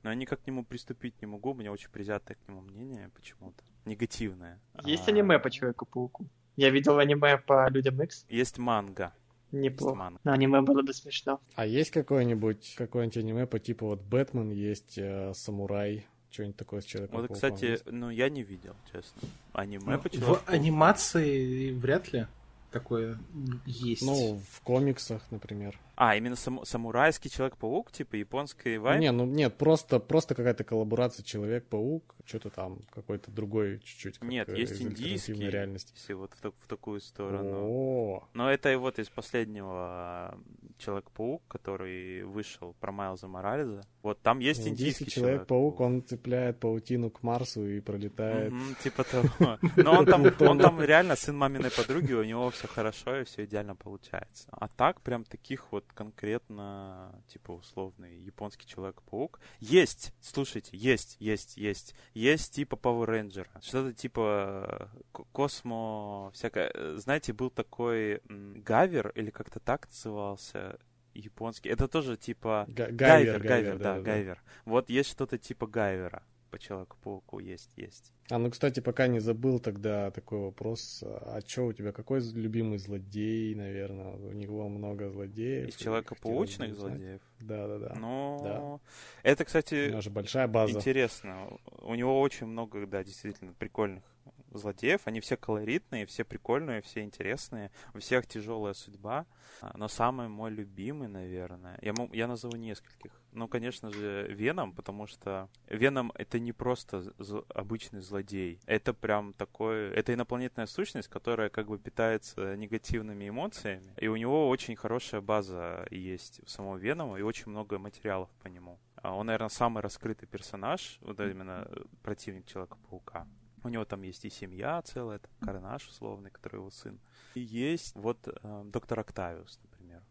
Но 0.03 0.11
я 0.11 0.17
никак 0.17 0.43
к 0.43 0.47
нему 0.47 0.65
приступить 0.65 1.21
не 1.21 1.27
могу, 1.27 1.51
у 1.51 1.55
меня 1.55 1.73
очень 1.73 1.91
предвзятое 1.91 2.37
к 2.37 2.49
нему 2.49 2.61
мнение 2.63 3.11
почему-то. 3.15 3.63
Негативное. 3.85 4.59
Есть 4.85 5.09
А, 5.09 5.11
аниме 5.11 5.39
по 5.39 5.51
Человеку-пауку? 5.51 6.27
Я 6.57 6.71
видел 6.71 6.99
аниме 6.99 7.39
по 7.39 7.69
Людям 7.71 8.03
Икс. 8.03 8.25
Есть 8.29 8.59
манга. 8.59 9.13
Есть 9.51 9.65
Неплохо. 9.65 9.95
манга. 9.97 10.21
Но 10.25 10.33
аниме 10.33 10.61
было 10.63 10.83
бы 10.83 10.93
смешно. 10.95 11.41
А 11.55 11.67
есть 11.67 11.91
какое-нибудь 11.91 12.75
какое-нибудь 12.77 13.17
аниме 13.17 13.47
по 13.47 13.59
типу 13.59 13.87
вот 13.87 14.01
Бэтмен, 14.03 14.51
есть 14.51 14.97
э, 14.97 15.33
Самурай, 15.35 16.07
что-нибудь 16.31 16.57
такое 16.57 16.81
с 16.81 16.85
человеком? 16.85 17.21
Вот, 17.21 17.33
кстати, 17.33 17.79
ну 17.87 18.11
я 18.11 18.29
не 18.29 18.43
видел, 18.43 18.75
честно. 18.93 19.29
Аниме 19.53 19.99
по 19.99 20.09
В 20.09 20.43
анимации 20.47 21.73
вряд 21.73 22.13
ли 22.13 22.27
такое 22.71 23.19
есть. 23.67 24.03
Ну, 24.03 24.41
в 24.51 24.61
комиксах, 24.61 25.23
например. 25.31 25.79
А, 26.03 26.17
именно 26.17 26.35
сам- 26.35 26.65
самурайский 26.65 27.29
Человек-паук, 27.29 27.93
типа 27.93 28.17
японской 28.17 28.79
вайп? 28.79 29.01
Не, 29.01 29.13
ну 29.13 29.27
нет, 29.27 29.59
просто, 29.59 30.01
просто 30.01 30.35
какая-то 30.35 30.65
коллаборация 30.65 31.23
Человек-паук, 31.23 32.15
что-то 32.25 32.49
там, 32.49 32.79
какой-то 32.95 33.31
другой 33.31 33.81
чуть-чуть. 33.81 34.19
как, 34.19 34.27
Нет, 34.31 34.49
э, 34.49 34.57
есть 34.59 34.81
индийский, 34.81 35.35
реальности. 35.35 35.93
если 35.95 36.15
вот 36.15 36.33
в, 36.33 36.41
так- 36.41 36.55
в 36.59 36.67
такую 36.69 37.01
сторону. 37.03 37.67
О, 37.69 38.29
Но 38.33 38.51
это 38.51 38.73
и 38.73 38.77
вот 38.77 38.99
из 38.99 39.11
последнего 39.11 40.39
Человек-паук, 40.79 41.43
который 41.49 42.23
вышел 42.25 42.75
про 42.81 42.93
Майлза 42.93 43.29
Морализа. 43.29 43.83
Вот 44.03 44.23
там 44.23 44.39
есть 44.39 44.61
индийский 44.67 45.05
индийский 45.05 45.21
Человек-паук, 45.21 45.81
он 45.81 46.03
цепляет 46.03 46.59
паутину 46.61 47.11
к 47.11 47.23
Марсу 47.23 47.67
и 47.67 47.81
пролетает. 47.81 48.53
Мгм, 48.53 48.75
типа 48.83 49.05
того. 49.11 49.59
Но 49.77 49.99
он 49.99 50.07
там, 50.07 50.25
он 50.41 50.59
там 50.59 50.81
реально 50.81 51.15
сын 51.17 51.37
маминой 51.37 51.71
подруги, 51.71 52.15
у 52.15 52.25
него 52.25 52.49
все 52.51 52.69
хорошо 52.69 53.17
и 53.21 53.25
все 53.25 53.45
идеально 53.45 53.75
получается. 53.77 54.49
А 54.53 54.69
так 54.69 55.03
прям 55.03 55.25
таких 55.25 55.71
вот 55.73 55.85
конкретно, 55.95 57.23
типа 57.29 57.53
условный 57.53 58.19
японский 58.19 58.67
Человек-паук. 58.67 59.41
Есть, 59.59 60.13
слушайте, 60.21 60.77
есть, 60.77 61.17
есть, 61.21 61.57
есть. 61.57 61.95
Есть 62.15 62.55
типа 62.55 62.75
Power 62.77 63.07
Ranger. 63.09 63.47
Что-то 63.63 63.93
типа 63.93 64.91
э, 64.93 65.03
ко- 65.13 65.25
Космо, 65.33 66.31
всякое. 66.33 66.73
Знаете, 66.99 67.33
был 67.33 67.51
такой 67.51 68.21
Гавер, 68.29 69.11
или 69.15 69.31
как-то 69.31 69.61
так 69.61 69.87
назывался, 69.89 70.79
японский. 71.15 71.69
Это 71.69 71.89
тоже 71.89 72.17
типа... 72.17 72.65
Га- 72.69 72.87
Гайвер, 72.91 72.95
Гайвер, 72.95 73.43
Гайвер, 73.43 73.79
да, 73.79 73.85
да-да-да. 73.85 74.03
Гайвер. 74.03 74.43
Вот 74.65 74.91
есть 74.91 75.11
что-то 75.11 75.39
типа 75.39 75.67
Гайвера. 75.67 76.23
По 76.51 76.59
Человеку-пауку 76.59 77.39
есть, 77.39 77.71
есть. 77.77 78.13
А 78.31 78.39
ну, 78.39 78.51
кстати, 78.51 78.81
пока 78.81 79.07
не 79.07 79.21
забыл 79.21 79.59
тогда 79.61 80.11
такой 80.11 80.39
вопрос. 80.41 81.03
А 81.07 81.41
что 81.47 81.67
у 81.67 81.73
тебя, 81.73 81.93
какой 81.93 82.21
любимый 82.33 82.79
злодей, 82.79 83.55
наверное? 83.55 84.13
У 84.17 84.33
него 84.33 84.69
много 84.69 85.09
злодеев. 85.11 85.69
Из 85.69 85.77
Человека-паучных 85.77 86.75
злодеев? 86.75 87.21
Да-да-да. 87.41 87.95
Ну, 87.99 88.39
Да. 88.43 88.81
это, 89.23 89.45
кстати, 89.45 89.89
У 89.89 89.91
него 89.91 90.01
же 90.01 90.11
большая 90.11 90.47
база. 90.49 90.79
интересно. 90.79 91.59
У 91.83 91.95
него 91.95 92.21
очень 92.21 92.47
много, 92.47 92.87
да, 92.87 93.03
действительно, 93.03 93.53
прикольных 93.55 94.05
злодеев. 94.51 95.03
Они 95.07 95.21
все 95.21 95.37
колоритные, 95.37 96.07
все 96.07 96.25
прикольные, 96.25 96.83
все 96.83 97.03
интересные. 97.03 97.71
У 97.95 97.99
всех 97.99 98.27
тяжелая 98.27 98.75
судьба. 98.75 99.27
А, 99.61 99.73
Но 99.77 99.89
самый 99.89 100.29
мой 100.29 100.51
любимый, 100.51 101.09
наверное, 101.09 101.79
я, 101.83 101.95
я 102.13 102.27
назову 102.27 102.57
нескольких. 102.57 103.13
Ну, 103.33 103.47
конечно 103.47 103.91
же, 103.91 104.27
Веном, 104.33 104.73
потому 104.73 105.07
что 105.07 105.49
Веном 105.69 106.11
это 106.17 106.39
не 106.41 106.53
просто 106.53 107.01
з- 107.19 107.45
обычный 107.55 108.01
злодей. 108.01 108.59
Это 108.67 108.93
прям 108.93 109.33
такой... 109.35 109.91
Это 109.91 110.13
инопланетная 110.15 110.67
сущность, 110.67 111.09
которая 111.09 111.49
как 111.49 111.69
бы 111.69 111.79
питается 111.79 112.57
негативными 112.57 113.29
эмоциями. 113.29 113.95
И 113.99 114.09
у 114.09 114.17
него 114.17 114.49
очень 114.49 114.75
хорошая 114.77 115.21
база 115.21 115.87
есть 115.91 116.41
у 116.43 116.47
самого 116.47 116.77
Венома 116.77 117.19
и 117.19 117.23
очень 117.23 117.51
много 117.51 117.79
материалов 117.79 118.29
по 118.43 118.49
нему. 118.49 118.79
А 118.97 119.15
Он, 119.15 119.27
наверное, 119.27 119.49
самый 119.49 119.81
раскрытый 119.83 120.27
персонаж, 120.29 120.99
вот 121.01 121.21
именно 121.21 121.67
э, 121.71 121.85
противник 122.03 122.47
Человека-паука. 122.47 123.27
У 123.63 123.69
него 123.69 123.85
там 123.85 124.03
есть 124.03 124.25
и 124.25 124.31
семья 124.31 124.81
целая, 124.83 125.19
там 125.19 125.31
Карнаж 125.41 125.87
условный, 125.89 126.31
который 126.31 126.57
его 126.57 126.71
сын. 126.71 126.99
И 127.35 127.41
есть 127.41 127.95
вот 127.95 128.27
э, 128.27 128.63
доктор 128.67 129.01
Октавиус, 129.01 129.59
например. 129.63 130.03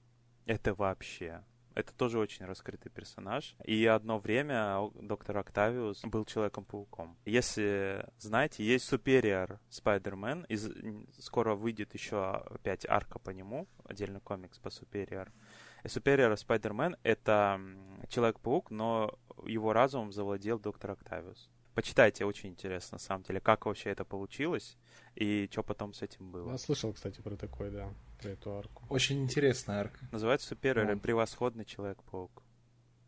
Это 0.45 0.73
вообще... 0.73 1.43
Это 1.75 1.93
тоже 1.93 2.19
очень 2.19 2.45
раскрытый 2.45 2.91
персонаж. 2.91 3.55
И 3.63 3.85
одно 3.85 4.19
время 4.19 4.89
доктор 4.95 5.37
Октавиус 5.37 6.01
был 6.03 6.25
Человеком-пауком. 6.25 7.15
Если 7.25 8.05
знаете, 8.17 8.65
есть 8.65 8.91
Superior 8.91 9.59
Spider-Man, 9.69 10.45
и 10.47 10.55
з- 10.57 10.71
н- 10.71 11.07
скоро 11.19 11.55
выйдет 11.55 11.93
еще 11.93 12.21
опять 12.49 12.85
арка 12.89 13.17
по 13.19 13.29
нему, 13.29 13.67
отдельный 13.85 14.19
комикс 14.19 14.59
по. 14.59 14.69
И 14.69 15.87
Superior 15.87 16.33
Spider-Man— 16.33 16.97
это 17.03 17.61
Человек-паук, 18.09 18.71
но 18.71 19.17
его 19.45 19.71
разумом 19.71 20.11
завладел 20.11 20.59
доктор 20.59 20.91
Октавиус. 20.91 21.49
Почитайте, 21.79 22.25
очень 22.25 22.49
интересно, 22.49 22.95
на 22.95 22.99
самом 22.99 23.23
деле, 23.23 23.39
как 23.39 23.65
вообще 23.65 23.91
это 23.91 24.03
получилось 24.03 24.77
и 25.15 25.47
что 25.49 25.63
потом 25.63 25.93
с 25.93 26.01
этим 26.01 26.29
было. 26.29 26.51
Я 26.51 26.57
слышал, 26.57 26.91
кстати, 26.91 27.21
про 27.21 27.37
такой, 27.37 27.71
да, 27.71 27.87
про 28.21 28.31
эту 28.31 28.53
арку. 28.57 28.83
Очень 28.89 29.23
интересная 29.23 29.79
арка. 29.79 29.97
Называется 30.11 30.53
Superior 30.53 30.93
Ну. 30.93 30.99
превосходный 30.99 31.63
Человек-паук. 31.63 32.43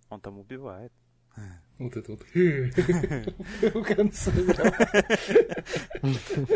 Он 0.10 0.22
там 0.22 0.40
убивает. 0.40 0.94
Вот 1.80 1.98
это 1.98 2.12
вот. 2.12 2.22
В 2.34 3.84
конце. 3.94 4.32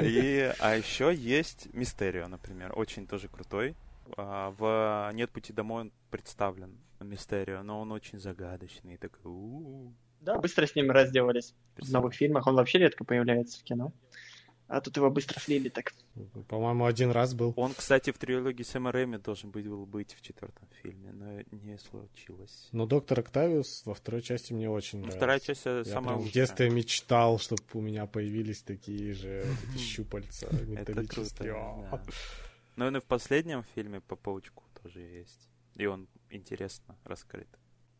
И, 0.01 0.53
а 0.59 0.77
еще 0.77 1.13
есть 1.13 1.73
Мистерио, 1.73 2.29
например, 2.29 2.71
очень 2.79 3.07
тоже 3.07 3.27
крутой. 3.27 3.75
А, 4.15 4.51
В 4.51 5.11
«Нет 5.13 5.31
пути 5.31 5.51
домой» 5.51 5.81
он 5.81 5.91
представлен, 6.11 6.79
Мистерио, 7.01 7.61
но 7.61 7.81
он 7.81 7.91
очень 7.91 8.19
загадочный, 8.19 8.95
такой 8.95 9.29
у 9.29 9.91
Да, 10.25 10.39
быстро 10.39 10.65
с 10.65 10.75
ним 10.75 10.91
разделались. 10.91 11.53
В 11.77 11.91
новых 11.91 12.15
фильмах 12.15 12.47
он 12.47 12.55
вообще 12.55 12.79
редко 12.79 13.03
появляется 13.03 13.59
в 13.59 13.63
кино. 13.63 13.93
А 14.67 14.81
тут 14.81 14.97
его 14.97 15.11
быстро 15.11 15.39
слили 15.39 15.69
так. 15.69 15.93
По-моему, 16.47 16.85
один 16.85 17.11
раз 17.11 17.35
был. 17.35 17.53
Он, 17.55 17.73
кстати, 17.75 18.11
в 18.11 18.17
трилогии 18.17 18.63
Сэма 18.63 18.91
Рэйми 18.91 19.17
должен 19.19 19.51
быть, 19.51 19.67
был 19.67 19.85
быть 19.85 20.15
в 20.15 20.21
четвертом 20.21 20.67
фильме, 20.81 21.11
но 21.11 21.41
не 21.51 21.77
случилось. 21.77 22.69
Но 22.71 22.87
доктор 22.87 23.19
Октавиус 23.19 23.83
во 23.85 23.93
второй 23.93 24.23
части 24.23 24.53
мне 24.53 24.67
очень 24.67 24.99
Ну, 24.99 25.05
нравится. 25.05 25.17
Вторая 25.19 25.39
часть 25.39 25.65
Я 25.65 25.83
самая 25.85 26.15
прям 26.15 26.27
в 26.27 26.31
детстве 26.31 26.69
мечтал, 26.71 27.37
чтобы 27.37 27.61
у 27.73 27.81
меня 27.81 28.07
появились 28.07 28.63
такие 28.63 29.13
же 29.13 29.45
эти 29.75 29.77
щупальца 29.83 30.47
Это 30.47 30.65
металлические. 30.65 31.53
Но 32.75 32.87
и 32.87 32.99
в 32.99 33.05
последнем 33.05 33.63
фильме 33.75 34.01
по 34.01 34.15
Паучку 34.15 34.63
тоже 34.81 35.01
есть. 35.01 35.47
И 35.75 35.85
он 35.85 36.07
интересно 36.31 36.97
раскрыт. 37.03 37.47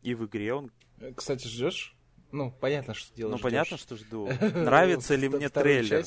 И 0.02 0.14
в 0.14 0.26
игре 0.26 0.52
он... 0.52 0.72
Кстати, 1.14 1.46
ждешь? 1.46 1.95
Ну, 2.32 2.50
понятно, 2.50 2.94
что 2.94 3.14
делаешь. 3.14 3.38
ну, 3.38 3.42
понятно, 3.42 3.76
что 3.76 3.96
жду. 3.96 4.28
Нравится 4.40 5.14
ли 5.14 5.28
мне 5.28 5.48
трейлер? 5.48 6.04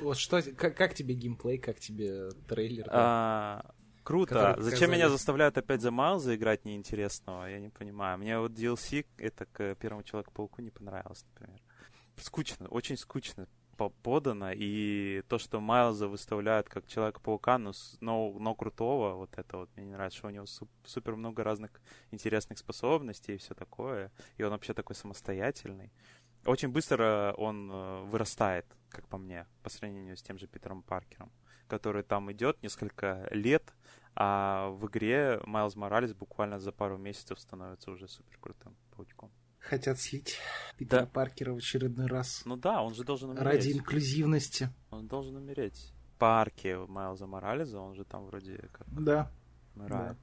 Вот 0.00 0.18
что, 0.18 0.42
как, 0.42 0.94
тебе 0.94 1.14
геймплей, 1.14 1.58
как 1.58 1.78
тебе 1.78 2.30
трейлер? 2.48 2.86
А, 2.90 3.64
круто. 4.02 4.56
Зачем 4.58 4.90
меня 4.90 5.08
заставляют 5.08 5.56
опять 5.58 5.80
за 5.80 5.90
Майлза 5.90 6.34
играть 6.34 6.64
неинтересного? 6.64 7.46
Я 7.46 7.60
не 7.60 7.68
понимаю. 7.68 8.18
Мне 8.18 8.38
вот 8.38 8.52
DLC 8.52 9.06
это 9.18 9.46
к 9.46 9.74
первому 9.76 10.02
Человеку-пауку 10.02 10.62
не 10.62 10.70
понравилось, 10.70 11.24
например. 11.34 11.60
Скучно, 12.16 12.68
очень 12.68 12.96
скучно 12.96 13.48
подано. 13.74 14.50
И 14.54 15.22
то, 15.28 15.38
что 15.38 15.60
Майлза 15.60 16.08
выставляют 16.08 16.68
как 16.68 16.86
Человека-паука, 16.86 17.58
но, 17.58 17.72
с- 17.72 17.96
но, 18.00 18.32
но 18.38 18.54
крутого, 18.54 19.14
вот 19.14 19.30
это 19.38 19.58
вот 19.58 19.70
мне 19.76 19.86
не 19.86 19.92
нравится, 19.92 20.18
что 20.18 20.28
у 20.28 20.30
него 20.30 20.46
суп- 20.46 20.70
супер 20.84 21.16
много 21.16 21.44
разных 21.44 21.70
интересных 22.10 22.58
способностей 22.58 23.34
и 23.34 23.38
все 23.38 23.54
такое. 23.54 24.10
И 24.36 24.42
он 24.42 24.50
вообще 24.50 24.74
такой 24.74 24.96
самостоятельный. 24.96 25.92
Очень 26.46 26.68
быстро 26.68 27.34
он 27.38 27.70
э, 27.72 28.02
вырастает, 28.04 28.66
как 28.90 29.06
по 29.08 29.16
мне, 29.18 29.46
по 29.62 29.70
сравнению 29.70 30.16
с 30.16 30.22
тем 30.22 30.38
же 30.38 30.46
Питером 30.46 30.82
Паркером, 30.82 31.32
который 31.68 32.02
там 32.02 32.30
идет 32.32 32.62
несколько 32.62 33.26
лет, 33.30 33.72
а 34.14 34.68
в 34.68 34.86
игре 34.86 35.40
Майлз 35.46 35.74
Моралес 35.74 36.12
буквально 36.12 36.58
за 36.60 36.70
пару 36.70 36.98
месяцев 36.98 37.40
становится 37.40 37.90
уже 37.90 38.08
супер 38.08 38.36
крутым 38.40 38.76
паучком. 38.94 39.30
Хотят 39.68 39.98
слить 39.98 40.36
Питера 40.76 41.00
Да. 41.00 41.06
Паркера 41.06 41.52
в 41.52 41.56
очередной 41.56 42.06
раз. 42.06 42.42
Ну 42.44 42.56
да, 42.56 42.82
он 42.82 42.94
же 42.94 43.02
должен 43.04 43.30
умереть. 43.30 43.44
Ради 43.46 43.72
инклюзивности. 43.72 44.68
Он 44.90 45.06
должен 45.08 45.36
умереть. 45.36 45.92
По 46.18 46.40
арке 46.40 46.76
Майлза 46.76 47.26
Морализа 47.26 47.80
он 47.80 47.94
же 47.94 48.04
там 48.04 48.26
вроде 48.26 48.68
как 48.72 48.86
Да. 48.88 49.30
умирает. 49.74 50.18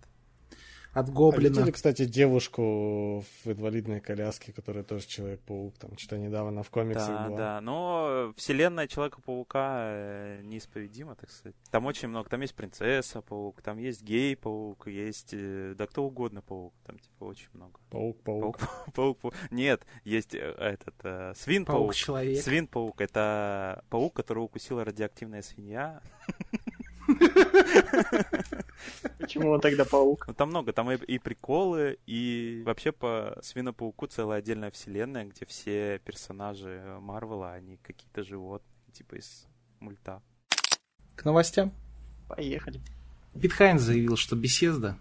От 0.94 1.08
А 1.08 1.12
гоблина. 1.12 1.48
видели, 1.50 1.72
кстати, 1.72 2.04
девушку 2.06 3.22
в 3.22 3.48
инвалидной 3.48 4.02
коляске, 4.02 4.52
которая 4.52 4.84
тоже 4.84 5.08
Человек-паук, 5.08 5.78
там 5.78 5.98
что-то 5.98 6.18
недавно 6.18 6.64
в 6.64 6.70
комиксах 6.70 7.08
Да, 7.08 7.28
была. 7.28 7.38
да. 7.38 7.62
Но 7.62 8.34
вселенная 8.36 8.88
Человека-паука 8.88 9.80
э, 9.86 10.42
неисповедима, 10.44 11.16
так 11.16 11.32
сказать. 11.32 11.56
Там 11.72 11.86
очень 11.86 12.10
много. 12.10 12.30
Там 12.30 12.42
есть 12.42 12.56
принцесса-паук, 12.56 13.62
там 13.62 13.78
есть 13.78 14.02
гей-паук, 14.04 14.88
есть... 14.88 15.30
э, 15.34 15.76
Да 15.78 15.88
кто 15.88 16.04
угодно 16.04 16.42
паук. 16.42 16.74
Там 16.86 17.00
типа 17.00 17.24
очень 17.24 17.48
много. 17.54 17.80
Паук-паук. 17.90 18.58
Паук, 18.60 18.94
паук, 18.94 19.18
паук. 19.20 19.34
Нет, 19.50 19.86
есть 20.04 20.36
э, 20.36 20.40
этот 20.60 20.96
э, 21.04 21.34
свин-паук. 21.38 21.78
Паук-человек. 21.88 22.44
Свин-паук— 22.44 22.96
это 23.02 23.84
паук, 23.90 24.14
которого 24.14 24.44
укусила 24.44 24.84
радиоактивная 24.84 25.42
свинья. 25.42 26.02
Почему 29.20 29.50
он 29.52 29.62
тогда 29.62 29.86
паук? 29.86 30.28
Ну, 30.28 30.34
там 30.34 30.50
много, 30.50 30.74
там 30.74 30.92
и, 30.92 30.96
и 30.96 31.20
приколы, 31.20 31.98
и 32.06 32.64
вообще 32.66 32.92
по 32.92 33.38
Свинопауку 33.42 34.08
целая 34.08 34.40
отдельная 34.40 34.72
вселенная, 34.72 35.26
где 35.26 35.46
все 35.46 36.00
персонажи 36.00 36.98
Марвела, 37.00 37.54
они 37.54 37.78
какие-то 37.78 38.24
животные, 38.24 38.94
типа 38.94 39.16
из 39.16 39.48
мульта. 39.80 40.22
К 41.16 41.26
новостям. 41.26 41.74
Поехали. 42.28 42.82
Пит 43.40 43.54
Хайнс 43.54 43.82
заявил, 43.82 44.18
что 44.18 44.36
Bethesda 44.36 44.96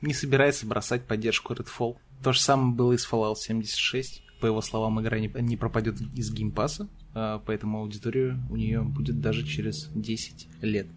не 0.00 0.14
собирается 0.14 0.66
бросать 0.66 1.04
поддержку 1.06 1.54
Redfall. 1.54 1.96
То 2.22 2.32
же 2.32 2.40
самое 2.40 2.74
было 2.74 2.92
и 2.92 2.98
с 2.98 3.10
Fallout 3.10 3.36
76. 3.36 4.22
По 4.40 4.46
его 4.46 4.60
словам, 4.60 5.00
игра 5.00 5.18
не, 5.18 5.28
не 5.40 5.56
пропадет 5.56 6.00
из 6.14 6.32
Game 6.32 6.54
Pass 6.54 6.77
а, 6.77 6.88
поэтому 7.12 7.78
аудитория 7.78 8.38
у 8.50 8.56
нее 8.56 8.82
будет 8.82 9.20
даже 9.20 9.46
через 9.46 9.88
10 9.94 10.48
лет. 10.62 10.88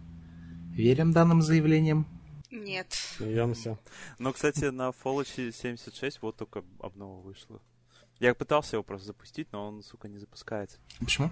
Верим 0.72 1.12
данным 1.12 1.42
заявлениям? 1.42 2.06
Нет. 2.50 2.92
Смеемся. 2.92 3.78
Но, 4.18 4.32
кстати, 4.32 4.66
на 4.66 4.90
Fallout 4.90 5.52
76 5.52 6.22
вот 6.22 6.36
только 6.36 6.64
обнова 6.80 7.20
вышла. 7.20 7.60
Я 8.18 8.34
пытался 8.34 8.76
его 8.76 8.82
просто 8.82 9.08
запустить, 9.08 9.52
но 9.52 9.66
он, 9.66 9.82
сука, 9.82 10.08
не 10.08 10.18
запускается. 10.18 10.78
Почему? 10.98 11.30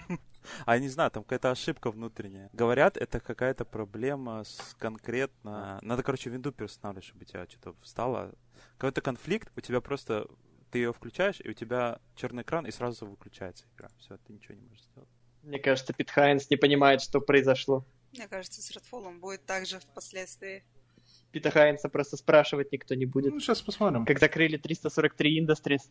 А 0.66 0.74
я 0.74 0.80
не 0.80 0.90
знаю, 0.90 1.10
там 1.10 1.22
какая-то 1.22 1.50
ошибка 1.50 1.90
внутренняя. 1.90 2.50
Говорят, 2.52 2.98
это 2.98 3.20
какая-то 3.20 3.64
проблема 3.64 4.44
с 4.44 4.74
конкретно... 4.78 5.78
Надо, 5.80 6.02
короче, 6.02 6.28
винду 6.28 6.52
переустанавливать, 6.52 7.06
чтобы 7.06 7.22
у 7.22 7.24
тебя 7.24 7.46
что-то 7.48 7.74
встало. 7.80 8.34
Какой-то 8.76 9.00
конфликт, 9.00 9.50
у 9.56 9.60
тебя 9.60 9.80
просто... 9.80 10.28
Ты 10.70 10.78
ее 10.78 10.92
включаешь, 10.92 11.40
и 11.40 11.48
у 11.48 11.52
тебя 11.54 12.00
черный 12.16 12.42
экран, 12.42 12.66
и 12.66 12.70
сразу 12.70 13.06
выключается 13.06 13.64
игра. 13.74 13.88
Все, 13.98 14.18
ты 14.18 14.32
ничего 14.32 14.54
не 14.54 14.62
можешь 14.62 14.84
сделать. 14.84 15.08
Мне 15.42 15.58
кажется, 15.58 15.92
Пит 15.92 16.10
Хайнс 16.10 16.50
не 16.50 16.56
понимает, 16.56 17.00
что 17.00 17.20
произошло. 17.20 17.86
Мне 18.12 18.26
кажется, 18.28 18.60
с 18.60 18.70
Redfall 18.70 19.18
будет 19.18 19.46
так 19.46 19.66
же 19.66 19.78
впоследствии. 19.78 20.64
Пита 21.34 21.50
Хайнса 21.50 21.88
просто 21.88 22.16
спрашивать 22.16 22.70
никто 22.70 22.94
не 22.94 23.06
будет. 23.06 23.32
Ну, 23.32 23.40
сейчас 23.40 23.60
посмотрим. 23.60 24.06
Как 24.06 24.20
закрыли 24.20 24.56
343 24.56 25.44
Industries, 25.44 25.82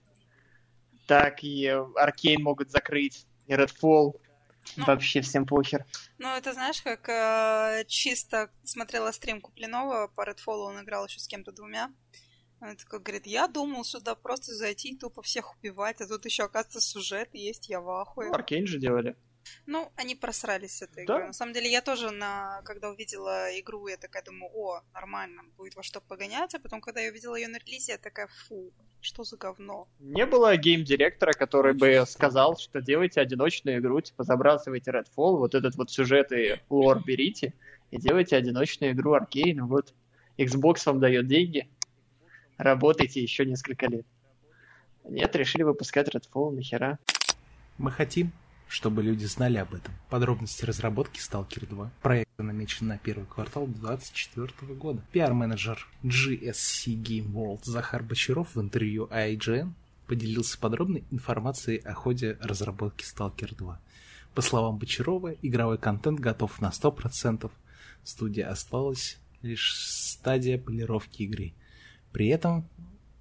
так 1.06 1.44
и 1.44 1.68
Аркейн 1.68 2.41
могут 2.41 2.72
закрыть, 2.72 3.28
и 3.48 3.54
Redfall. 3.54 4.14
Ну. 4.78 4.86
Вообще 4.86 5.20
всем 5.20 5.46
похер. 5.46 5.86
Ну, 6.18 6.30
это 6.30 6.54
знаешь, 6.54 6.82
как 6.82 7.10
э, 7.10 7.84
чисто 7.86 8.50
смотрела 8.64 9.12
стрим 9.12 9.41
Куплинова 9.41 10.10
по 10.16 10.22
Redfall, 10.22 10.60
он 10.60 10.82
играл 10.82 11.06
еще 11.06 11.20
с 11.20 11.28
кем-то 11.28 11.52
двумя. 11.52 11.91
Он 12.62 12.78
такой 12.78 13.02
говорит, 13.02 13.28
я 13.28 13.50
думал 13.50 13.84
сюда 13.84 14.16
просто 14.16 14.54
зайти 14.54 14.94
и 14.94 14.98
тупо 14.98 15.22
всех 15.22 15.58
убивать, 15.58 16.00
а 16.00 16.08
тут 16.08 16.24
еще, 16.24 16.44
оказывается, 16.44 16.80
сюжет 16.80 17.28
есть, 17.34 17.68
я 17.68 17.82
в 17.82 17.89
ахуе. 17.89 18.30
Ну, 18.30 18.34
Аркейн 18.34 18.66
же 18.66 18.80
делали. 18.80 19.18
Ну, 19.66 19.91
они 19.96 20.16
просрались 20.16 20.78
с 20.78 20.82
этой 20.82 21.06
Да. 21.06 21.16
игрой. 21.16 21.28
На 21.28 21.34
самом 21.34 21.54
деле, 21.54 21.72
я 21.72 21.82
тоже, 21.82 22.12
на... 22.12 22.62
когда 22.64 22.89
увидела 22.89 23.48
игру, 23.60 23.88
я 23.88 23.98
такая 23.98 24.24
думаю, 24.24 24.52
о, 24.54 24.82
нормально, 24.94 25.44
будет 25.58 25.76
во 25.76 25.84
что 25.84 26.02
погоняться. 26.02 26.60
Потом, 26.60 26.82
когда 26.82 27.02
я 27.02 27.12
увидела 27.12 27.36
ее 27.36 27.48
на 27.48 27.58
релизе, 27.58 27.94
я 27.94 27.98
такая, 27.98 28.28
фу, 28.28 28.72
что 29.02 29.24
за 29.24 29.38
говно. 29.38 29.88
Не 30.00 30.26
было 30.26 30.56
гейм-директора, 30.56 31.34
который 31.34 31.74
бы 31.74 32.06
сказал, 32.08 32.58
что 32.58 32.82
делайте 32.82 33.20
одиночную 33.22 33.80
игру, 33.80 34.00
типа 34.02 34.24
забрасывайте 34.24 34.91
Redfall, 34.91 35.38
вот 35.38 35.56
этот 35.56 35.76
вот 35.76 35.91
сюжет 35.91 36.32
и 36.32 36.60
лор 36.70 37.04
берите, 37.04 37.54
и 37.91 37.98
делайте 37.98 38.38
одиночную 38.38 38.94
игру 38.94 39.14
Аркейн. 39.14 39.66
Вот 39.66 39.94
Xbox 40.38 40.84
вам 40.86 41.00
дает 41.00 41.28
деньги, 41.28 41.68
работайте 42.58 43.22
еще 43.22 43.46
несколько 43.46 43.88
лет. 43.88 44.06
Нет, 45.04 45.36
решили 45.36 45.64
выпускать 45.64 46.08
Redfall, 46.16 46.52
нахера. 46.52 46.98
Мы 47.78 47.91
хотим, 47.91 48.32
чтобы 48.74 49.03
люди 49.03 49.26
знали 49.26 49.57
об 49.57 49.76
этом. 49.76 49.93
Подробности 50.09 50.65
разработки 50.65 51.19
Stalker 51.19 51.67
2. 51.69 51.91
Проект 52.01 52.32
намечен 52.39 52.88
на 52.88 52.97
первый 52.97 53.28
квартал 53.28 53.67
2024 53.67 54.74
года. 54.74 54.99
Пиар-менеджер 55.11 55.88
GSC 56.01 56.95
Game 56.95 57.32
World 57.32 57.65
Захар 57.65 58.01
Бочаров 58.01 58.55
в 58.55 58.59
интервью 58.59 59.07
IGN 59.11 59.74
поделился 60.07 60.57
подробной 60.57 61.03
информацией 61.11 61.78
о 61.86 61.93
ходе 61.93 62.39
разработки 62.41 63.05
Stalker 63.05 63.55
2. 63.55 63.80
По 64.34 64.41
словам 64.41 64.80
Бочарова, 64.80 65.36
игровой 65.43 65.78
контент 65.78 66.19
готов 66.19 66.59
на 66.59 66.71
100%. 66.71 67.51
Студия 68.03 68.49
осталась 68.49 69.19
лишь 69.43 69.76
стадия 69.78 70.57
полировки 70.57 71.21
игры. 71.21 71.53
При 72.11 72.28
этом 72.30 72.67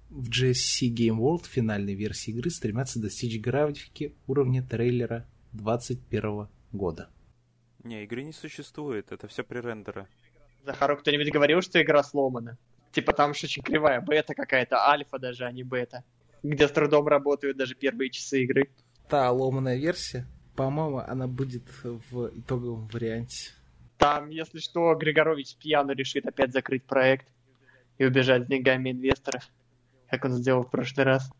в 0.09 0.29
GSC 0.29 0.89
Game 0.95 1.19
World 1.19 1.45
финальной 1.47 1.93
версии 1.93 2.31
игры 2.31 2.49
стремятся 2.49 2.99
достичь 2.99 3.39
графики 3.39 4.15
уровня 4.25 4.63
трейлера 4.63 5.27
2021 5.53 6.47
года. 6.71 7.09
Не, 7.83 8.03
игры 8.03 8.23
не 8.23 8.33
существует, 8.33 9.11
это 9.11 9.27
все 9.27 9.43
пререндеры. 9.43 10.07
Захару 10.63 10.97
кто-нибудь 10.97 11.31
говорил, 11.31 11.61
что 11.61 11.81
игра 11.81 12.03
сломана? 12.03 12.57
Типа 12.91 13.13
там 13.13 13.33
же 13.33 13.45
очень 13.45 13.63
кривая 13.63 14.01
бета 14.01 14.33
какая-то, 14.33 14.87
альфа 14.87 15.19
даже, 15.19 15.45
а 15.45 15.51
не 15.51 15.63
бета. 15.63 16.03
Где 16.43 16.67
с 16.67 16.71
трудом 16.71 17.07
работают 17.07 17.57
даже 17.57 17.75
первые 17.75 18.09
часы 18.09 18.43
игры. 18.43 18.69
Та 19.09 19.31
ломаная 19.31 19.77
версия, 19.77 20.25
по-моему, 20.55 20.99
она 20.99 21.27
будет 21.27 21.63
в 21.81 22.27
итоговом 22.37 22.87
варианте. 22.87 23.51
Там, 23.97 24.29
если 24.29 24.59
что, 24.59 24.93
Григорович 24.95 25.55
пьяно 25.55 25.91
решит 25.91 26.25
опять 26.25 26.51
закрыть 26.51 26.83
проект 26.83 27.27
и 27.97 28.05
убежать 28.05 28.43
с 28.43 28.47
деньгами 28.47 28.91
инвесторов, 28.91 29.43
как 30.09 30.25
он 30.25 30.33
сделал 30.33 30.63
в 30.63 30.71
прошлый 30.71 31.05
раз. 31.05 31.31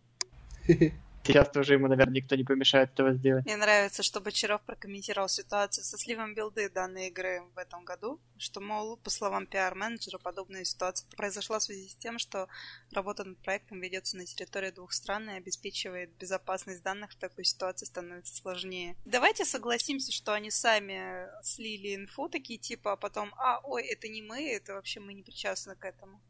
Сейчас 1.23 1.49
тоже 1.49 1.73
ему, 1.73 1.87
наверное, 1.87 2.15
никто 2.15 2.35
не 2.35 2.43
помешает 2.43 2.91
этого 2.91 3.13
сделать. 3.13 3.45
Мне 3.45 3.55
нравится, 3.55 4.03
что 4.03 4.19
Бочаров 4.19 4.61
прокомментировал 4.61 5.29
ситуацию 5.29 5.83
со 5.83 5.97
сливом 5.97 6.35
билды 6.35 6.69
данной 6.69 7.07
игры 7.07 7.43
в 7.55 7.57
этом 7.57 7.85
году, 7.85 8.19
что, 8.37 8.59
мол, 8.59 8.97
по 8.97 9.09
словам 9.09 9.47
пиар-менеджера, 9.47 10.17
подобная 10.17 10.65
ситуация 10.65 11.07
произошла 11.15 11.59
в 11.59 11.63
связи 11.63 11.89
с 11.89 11.95
тем, 11.95 12.19
что 12.19 12.47
работа 12.91 13.23
над 13.23 13.37
проектом 13.39 13.79
ведется 13.79 14.17
на 14.17 14.25
территории 14.25 14.71
двух 14.71 14.91
стран 14.91 15.29
и 15.29 15.33
обеспечивает 15.33 16.11
безопасность 16.17 16.83
данных, 16.83 17.11
в 17.11 17.15
такой 17.15 17.45
ситуации 17.45 17.85
становится 17.85 18.35
сложнее. 18.35 18.95
Давайте 19.05 19.45
согласимся, 19.45 20.11
что 20.11 20.33
они 20.33 20.51
сами 20.51 21.27
слили 21.41 21.95
инфу, 21.95 22.27
такие 22.27 22.59
типа, 22.59 22.93
а 22.93 22.95
потом, 22.97 23.33
а, 23.37 23.59
ой, 23.63 23.83
это 23.83 24.07
не 24.09 24.21
мы, 24.21 24.49
это 24.49 24.73
вообще 24.73 24.99
мы 24.99 25.13
не 25.13 25.23
причастны 25.23 25.75
к 25.75 25.85
этому. 25.85 26.21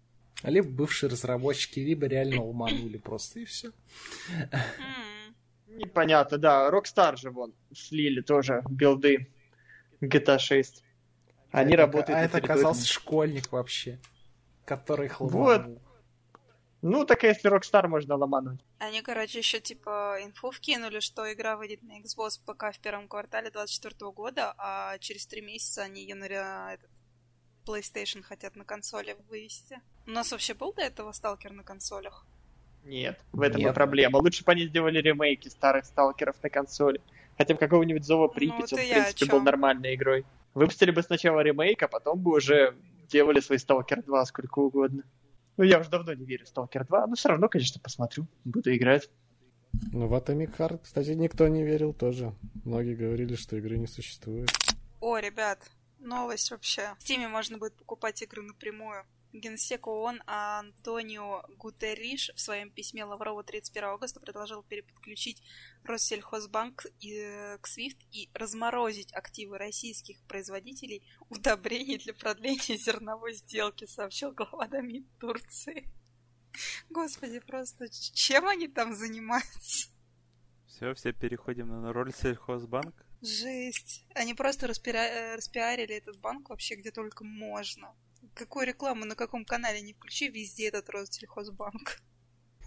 Либо 0.43 0.67
бывшие 0.69 1.09
разработчики, 1.09 1.79
либо 1.79 2.05
реально 2.07 2.43
ломанули 2.43 2.97
просто, 2.97 3.39
и 3.39 3.45
все. 3.45 3.71
Непонятно, 5.67 6.37
да. 6.37 6.69
Rockstar 6.69 7.15
же 7.17 7.31
вон 7.31 7.53
слили 7.73 8.21
тоже 8.21 8.61
билды 8.69 9.31
GTA 10.01 10.37
6. 10.37 10.83
Они 11.51 11.73
Это- 11.73 11.83
работают 11.83 12.17
А 12.19 12.21
это 12.23 12.37
оказался 12.37 12.85
школьник 12.87 13.51
вообще, 13.51 13.99
который 14.65 15.05
их 15.07 15.19
Вот. 15.19 15.63
Ну, 16.81 17.05
так 17.05 17.23
если 17.23 17.49
Rockstar 17.49 17.87
можно 17.87 18.17
ломануть. 18.17 18.59
Они, 18.77 19.01
короче, 19.01 19.37
еще 19.39 19.61
типа 19.61 20.17
инфу 20.21 20.51
вкинули, 20.51 20.99
что 20.99 21.31
игра 21.31 21.55
выйдет 21.55 21.81
на 21.81 22.01
Xbox 22.01 22.41
ПК 22.45 22.75
в 22.75 22.79
первом 22.79 23.07
квартале 23.07 23.49
24 23.51 24.11
года, 24.11 24.53
а 24.57 24.97
через 24.97 25.25
три 25.25 25.41
месяца 25.41 25.83
они 25.83 26.01
ее 26.01 26.15
на 26.15 26.73
этот, 26.73 26.89
PlayStation 27.65 28.21
хотят 28.21 28.57
на 28.57 28.65
консоли 28.65 29.15
вывести. 29.29 29.79
У 30.05 30.11
нас 30.11 30.31
вообще 30.31 30.53
был 30.53 30.73
до 30.73 30.81
этого 30.81 31.11
сталкер 31.11 31.51
на 31.51 31.63
консолях? 31.63 32.25
Нет, 32.83 33.19
в 33.31 33.41
этом 33.41 33.61
и 33.61 33.65
Нет. 33.65 33.73
проблема. 33.73 34.17
Лучше 34.17 34.43
бы 34.43 34.51
они 34.51 34.67
сделали 34.67 34.99
ремейки 34.99 35.47
старых 35.47 35.85
сталкеров 35.85 36.35
на 36.43 36.49
консоли. 36.49 37.01
Хотя 37.37 37.53
бы 37.53 37.59
какого-нибудь 37.59 38.03
Зова 38.03 38.27
Ну, 38.27 38.33
Припяти, 38.33 38.75
это 38.75 38.75
он, 38.75 38.81
в 38.81 38.89
принципе, 38.89 39.25
был 39.31 39.41
нормальной 39.41 39.95
игрой. 39.95 40.25
Выпустили 40.53 40.91
бы 40.91 41.01
сначала 41.01 41.39
ремейк, 41.39 41.81
а 41.81 41.87
потом 41.87 42.19
бы 42.19 42.35
уже 42.35 42.75
делали 43.07 43.39
свой 43.39 43.59
Сталкер 43.59 44.03
2 44.03 44.25
сколько 44.25 44.59
угодно. 44.59 45.03
Ну, 45.57 45.63
я 45.63 45.79
уже 45.79 45.89
давно 45.89 46.13
не 46.13 46.25
верю 46.25 46.45
в 46.45 46.49
Сталкер 46.49 46.85
2, 46.85 47.07
но 47.07 47.15
все 47.15 47.29
равно, 47.29 47.47
конечно, 47.47 47.79
посмотрю. 47.81 48.27
Буду 48.43 48.75
играть. 48.75 49.09
Ну, 49.91 50.07
в 50.07 50.13
Atomic 50.13 50.55
Heart, 50.57 50.81
кстати, 50.83 51.11
никто 51.11 51.47
не 51.47 51.63
верил 51.63 51.93
тоже. 51.93 52.33
Многие 52.65 52.95
говорили, 52.95 53.35
что 53.35 53.55
игры 53.55 53.77
не 53.77 53.87
существует. 53.87 54.49
О, 54.99 55.17
ребят, 55.17 55.59
новость 55.99 56.51
вообще. 56.51 56.93
В 56.99 57.03
Steam 57.03 57.27
можно 57.27 57.57
будет 57.57 57.73
покупать 57.75 58.21
игры 58.21 58.43
напрямую. 58.43 59.05
Генсек 59.33 59.87
ООН 59.87 60.21
Антонио 60.27 61.43
Гутерриш 61.57 62.31
в 62.35 62.39
своем 62.39 62.69
письме 62.69 63.03
Лаврову 63.03 63.43
31 63.43 63.89
августа 63.89 64.19
предложил 64.19 64.61
переподключить 64.63 65.41
Россельхозбанк 65.83 66.85
и- 66.99 67.57
к 67.59 67.67
SWIFT 67.67 67.97
и 68.11 68.29
разморозить 68.33 69.11
активы 69.13 69.57
российских 69.57 70.21
производителей 70.27 71.03
удобрений 71.29 71.97
для 71.97 72.13
продления 72.13 72.77
зерновой 72.77 73.33
сделки, 73.33 73.85
сообщил 73.85 74.31
глава 74.31 74.67
МИД 74.81 75.05
Турции. 75.19 75.89
Господи, 76.89 77.39
просто 77.39 77.89
чем 77.89 78.47
они 78.47 78.67
там 78.67 78.93
занимаются? 78.95 79.89
Все, 80.67 80.93
все 80.93 81.11
переходим 81.13 81.67
на 81.69 81.91
роль 81.91 82.13
сельхозбанк. 82.13 82.93
Жесть. 83.21 84.05
Они 84.15 84.33
просто 84.33 84.65
э, 84.67 85.35
распиарили 85.35 85.95
этот 85.95 86.19
банк 86.19 86.49
вообще 86.49 86.75
где 86.75 86.91
только 86.91 87.23
можно. 87.23 87.95
Какую 88.33 88.65
рекламу 88.65 89.05
на 89.05 89.15
каком 89.15 89.45
канале 89.45 89.81
не 89.81 89.93
включи, 89.93 90.29
везде 90.29 90.67
этот 90.69 90.89
Россельхозбанк. 90.89 92.01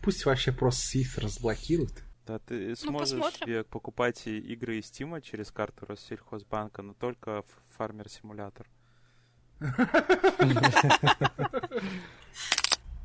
Пусть 0.02 0.24
вообще 0.24 0.52
просто 0.52 0.98
Swift 0.98 1.20
разблокируют. 1.20 2.04
Да, 2.26 2.38
ты 2.40 2.74
сможешь 2.76 3.10
посмотрим. 3.10 3.46
себе 3.46 3.64
покупать 3.64 4.26
игры 4.26 4.78
из 4.78 4.86
Стима 4.86 5.20
через 5.20 5.50
карту 5.50 5.86
Россельхозбанка, 5.86 6.82
но 6.82 6.92
только 6.94 7.42
в 7.42 7.76
Фармер 7.76 8.08
Симулятор. 8.08 8.66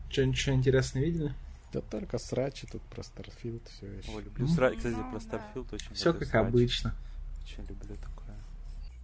Что, 0.10 0.26
ничего 0.26 0.56
интересного 0.56 1.06
видели? 1.06 1.34
Да 1.72 1.82
только 1.82 2.18
срачи 2.18 2.68
тут 2.68 2.82
про 2.84 3.02
Starfield 3.02 3.62
все 3.70 3.88
еще. 3.88 4.12
Ой, 4.12 4.24
люблю 4.24 4.45
Ну, 4.45 4.54
сра- 4.54 4.76
Кстати, 4.76 4.95
ну, 4.95 5.10
про. 5.12 5.20
Starfield 5.20 5.74
очень 5.74 5.95
Все 5.95 6.14
как 6.14 6.36
обычно. 6.36 6.95
Очень 7.43 7.66
люблю 7.66 7.95
такое. 7.95 8.36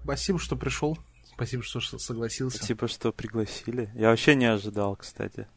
Спасибо, 0.03 0.37
что 0.39 0.57
пришел. 0.57 0.97
Спасибо, 1.37 1.61
что 1.61 1.99
согласился. 1.99 2.57
Спасибо, 2.57 2.87
что 2.87 3.13
пригласили. 3.13 3.91
Я 3.93 4.09
вообще 4.09 4.33
не 4.33 4.47
ожидал, 4.47 4.95
кстати. 4.95 5.47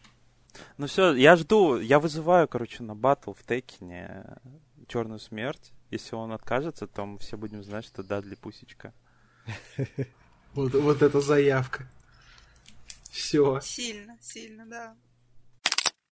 Ну 0.77 0.87
все, 0.87 1.15
я 1.15 1.37
жду, 1.37 1.81
я 1.81 1.99
вызываю, 1.99 2.47
короче, 2.49 2.83
на 2.83 2.95
батл 2.95 3.33
в 3.33 3.43
Текине 3.45 4.37
Черную 4.89 5.19
Смерть. 5.19 5.73
Если 5.91 6.17
он 6.17 6.33
откажется, 6.33 6.87
то 6.87 7.07
мы 7.07 7.19
все 7.19 7.39
будем 7.39 7.65
знать, 7.65 7.87
что 7.87 8.03
Дадли 8.03 8.35
Пусечка. 8.35 8.93
Вот, 10.53 10.75
вот 10.75 11.01
эта 11.01 11.21
заявка. 11.21 11.89
Все. 13.13 13.61
Сильно, 13.61 14.19
сильно, 14.21 14.67
да. 14.67 14.97